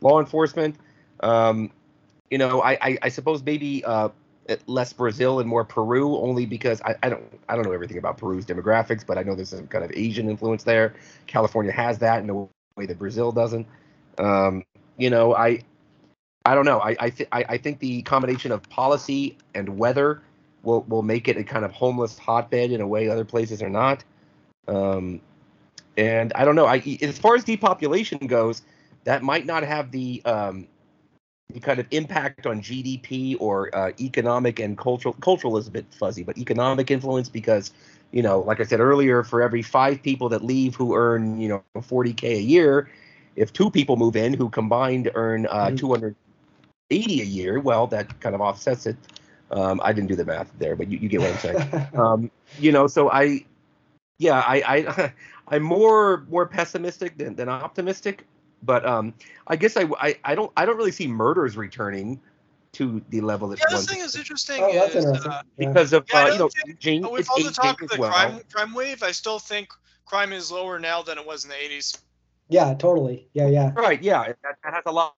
law 0.00 0.20
enforcement. 0.20 0.76
Um, 1.20 1.70
you 2.30 2.38
know, 2.38 2.62
I, 2.62 2.72
I, 2.80 2.98
I 3.02 3.08
suppose 3.08 3.42
maybe 3.42 3.84
uh, 3.84 4.08
less 4.66 4.92
Brazil 4.92 5.40
and 5.40 5.48
more 5.48 5.64
Peru, 5.64 6.16
only 6.16 6.46
because 6.46 6.80
I, 6.82 6.94
I 7.02 7.08
don't 7.08 7.22
I 7.48 7.54
don't 7.54 7.64
know 7.64 7.72
everything 7.72 7.98
about 7.98 8.18
Peru's 8.18 8.44
demographics, 8.44 9.06
but 9.06 9.18
I 9.18 9.22
know 9.22 9.34
there's 9.34 9.50
some 9.50 9.66
kind 9.68 9.84
of 9.84 9.92
Asian 9.94 10.28
influence 10.28 10.64
there. 10.64 10.94
California 11.26 11.72
has 11.72 11.98
that 11.98 12.22
in 12.22 12.30
a 12.30 12.34
way 12.34 12.86
that 12.86 12.98
Brazil 12.98 13.32
doesn't. 13.32 13.66
Um, 14.18 14.64
you 14.96 15.10
know, 15.10 15.34
I 15.34 15.60
I 16.44 16.54
don't 16.54 16.64
know. 16.64 16.80
I 16.80 16.96
I, 16.98 17.10
th- 17.10 17.28
I 17.32 17.44
I 17.50 17.58
think 17.58 17.78
the 17.78 18.02
combination 18.02 18.52
of 18.52 18.62
policy 18.68 19.36
and 19.54 19.78
weather 19.78 20.22
will 20.62 20.82
will 20.88 21.02
make 21.02 21.28
it 21.28 21.36
a 21.36 21.44
kind 21.44 21.64
of 21.64 21.72
homeless 21.72 22.18
hotbed 22.18 22.70
in 22.70 22.80
a 22.80 22.86
way 22.86 23.08
other 23.08 23.24
places 23.24 23.62
are 23.62 23.70
not. 23.70 24.04
Um, 24.68 25.20
and 25.96 26.32
I 26.34 26.44
don't 26.44 26.56
know. 26.56 26.66
I 26.66 26.82
as 27.02 27.18
far 27.18 27.34
as 27.36 27.44
depopulation 27.44 28.18
goes, 28.26 28.62
that 29.04 29.22
might 29.22 29.46
not 29.46 29.62
have 29.62 29.90
the 29.90 30.22
um, 30.24 30.66
the 31.52 31.60
kind 31.60 31.78
of 31.78 31.86
impact 31.90 32.46
on 32.46 32.60
GDP 32.60 33.36
or 33.40 33.74
uh, 33.74 33.92
economic 34.00 34.58
and 34.58 34.76
cultural. 34.76 35.14
Cultural 35.14 35.56
is 35.56 35.68
a 35.68 35.70
bit 35.70 35.86
fuzzy, 35.92 36.22
but 36.22 36.38
economic 36.38 36.90
influence 36.90 37.28
because 37.28 37.72
you 38.12 38.22
know, 38.22 38.40
like 38.40 38.60
I 38.60 38.64
said 38.64 38.80
earlier, 38.80 39.22
for 39.24 39.42
every 39.42 39.62
five 39.62 40.02
people 40.02 40.28
that 40.30 40.42
leave 40.44 40.74
who 40.74 40.94
earn 40.96 41.38
you 41.40 41.48
know 41.48 41.62
40k 41.76 42.24
a 42.36 42.40
year, 42.40 42.90
if 43.36 43.52
two 43.52 43.70
people 43.70 43.96
move 43.96 44.16
in 44.16 44.34
who 44.34 44.48
combined 44.48 45.10
earn 45.14 45.46
uh, 45.46 45.70
Mhm. 45.70 45.76
280 45.76 47.20
a 47.22 47.24
year, 47.24 47.60
well, 47.60 47.86
that 47.88 48.20
kind 48.20 48.34
of 48.34 48.40
offsets 48.40 48.86
it. 48.86 48.96
Um, 49.50 49.80
I 49.84 49.92
didn't 49.92 50.08
do 50.08 50.16
the 50.16 50.24
math 50.24 50.50
there, 50.58 50.74
but 50.74 50.88
you, 50.88 50.98
you 50.98 51.08
get 51.08 51.20
what 51.20 51.30
I'm 51.30 51.38
saying 51.38 51.58
um, 51.96 52.30
you 52.58 52.72
know, 52.72 52.86
so 52.86 53.10
I, 53.10 53.44
yeah, 54.18 54.40
I, 54.40 54.62
I, 54.66 55.12
I'm 55.48 55.62
more 55.62 56.24
more 56.30 56.46
pessimistic 56.46 57.18
than, 57.18 57.34
than 57.36 57.48
optimistic, 57.48 58.26
but 58.62 58.86
um, 58.86 59.14
I 59.46 59.56
guess 59.56 59.76
I, 59.76 59.86
I, 60.00 60.16
I 60.24 60.34
don't 60.34 60.52
I 60.56 60.64
don't 60.66 60.76
really 60.76 60.92
see 60.92 61.06
murders 61.06 61.56
returning 61.56 62.20
to 62.72 63.02
the 63.10 63.20
level 63.20 63.48
that 63.48 63.58
Yeah, 63.60 63.76
this 63.76 63.86
thing 63.86 64.00
is 64.00 64.16
interesting. 64.16 64.60
oh, 64.60 64.72
that's 64.72 64.94
is, 64.96 65.04
interesting. 65.04 65.30
uh, 65.32 65.42
Yeah. 65.58 65.68
because 65.68 65.92
of 65.92 66.06
Yeah, 66.12 66.24
uh, 66.24 66.32
you 66.32 66.38
know 66.38 66.48
think- 66.48 66.76
aging. 66.78 67.02
with 67.10 67.20
It's 67.20 67.28
all 67.28 67.42
the 67.42 67.50
talk 67.52 67.82
of 67.82 67.88
the 67.90 68.00
well. 68.00 68.10
crime 68.10 68.40
crime 68.52 68.74
wave, 68.74 69.02
I 69.02 69.12
still 69.12 69.38
think 69.38 69.68
crime 70.06 70.32
is 70.32 70.50
lower 70.50 70.78
now 70.78 71.02
than 71.02 71.18
it 71.18 71.26
was 71.26 71.44
in 71.44 71.50
the 71.50 71.56
80s. 71.56 71.98
Yeah, 72.48 72.74
totally. 72.74 73.28
Yeah, 73.32 73.46
yeah. 73.46 73.72
Right. 73.74 74.02
Yeah. 74.02 74.24
That, 74.42 74.56
that 74.64 74.74
has 74.74 74.82
a 74.86 74.92
lot 74.92 75.14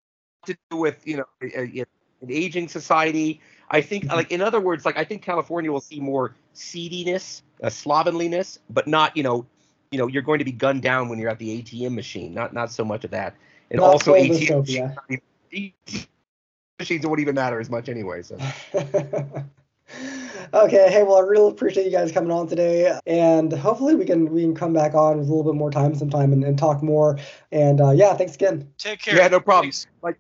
to 0.47 0.57
do 0.71 0.77
with 0.77 1.07
you 1.07 1.17
know 1.19 1.25
a- 1.43 1.59
a- 1.81 1.87
an 2.21 2.31
aging 2.31 2.69
society. 2.69 3.41
I 3.71 3.81
think, 3.81 4.05
Mhm. 4.05 4.15
like 4.15 4.31
in 4.33 4.41
other 4.41 4.61
words, 4.61 4.85
like 4.85 4.97
I 4.97 5.05
think 5.05 5.23
California 5.23 5.71
will 5.73 5.81
see 5.81 6.01
more 6.01 6.35
seediness, 6.55 7.43
uh, 7.63 7.71
slovenliness, 7.71 8.59
but 8.71 8.87
not 8.87 9.17
you 9.17 9.23
know, 9.23 9.47
you 9.91 9.99
know, 9.99 10.07
you're 10.07 10.23
going 10.23 10.39
to 10.39 10.45
be 10.45 10.53
gunned 10.53 10.83
down 10.83 11.09
when 11.09 11.19
you're 11.19 11.31
at 11.31 11.39
the 11.39 11.63
ATM 11.63 11.95
machine. 11.95 12.35
Not 12.35 12.53
not 12.53 12.71
so 12.71 12.85
much 12.85 13.05
of 13.05 13.11
that, 13.11 13.35
and 13.71 13.81
Not 13.81 13.87
also 13.87 14.15
ATM 14.15 14.65
dystopia. 14.65 14.97
machines, 15.09 15.23
ATM 15.53 16.07
machines 16.79 17.07
won't 17.07 17.21
even 17.21 17.35
matter 17.35 17.61
as 17.61 17.71
much 17.71 17.89
anyway. 17.89 18.23
So 18.23 18.39
okay, 20.55 20.91
hey, 20.91 21.03
well, 21.03 21.17
I 21.17 21.21
really 21.21 21.51
appreciate 21.51 21.85
you 21.85 21.93
guys 21.93 22.13
coming 22.13 22.31
on 22.31 22.47
today, 22.49 22.99
and 23.07 23.53
hopefully 23.53 23.95
we 23.95 24.05
can 24.05 24.31
we 24.31 24.43
can 24.43 24.55
come 24.55 24.73
back 24.73 24.95
on 24.95 25.19
with 25.19 25.29
a 25.29 25.31
little 25.31 25.51
bit 25.53 25.57
more 25.57 25.71
time 25.71 25.95
sometime 25.95 26.33
and, 26.33 26.45
and 26.45 26.59
talk 26.59 26.83
more. 26.83 27.19
And 27.53 27.81
uh, 27.81 27.91
yeah, 27.91 28.15
thanks 28.15 28.35
again. 28.35 28.73
Take 28.79 29.01
care. 29.01 29.17
Yeah, 29.17 29.29
no 29.29 29.41
problem. 29.41 29.67
Thanks. 29.67 29.87
like 30.03 30.19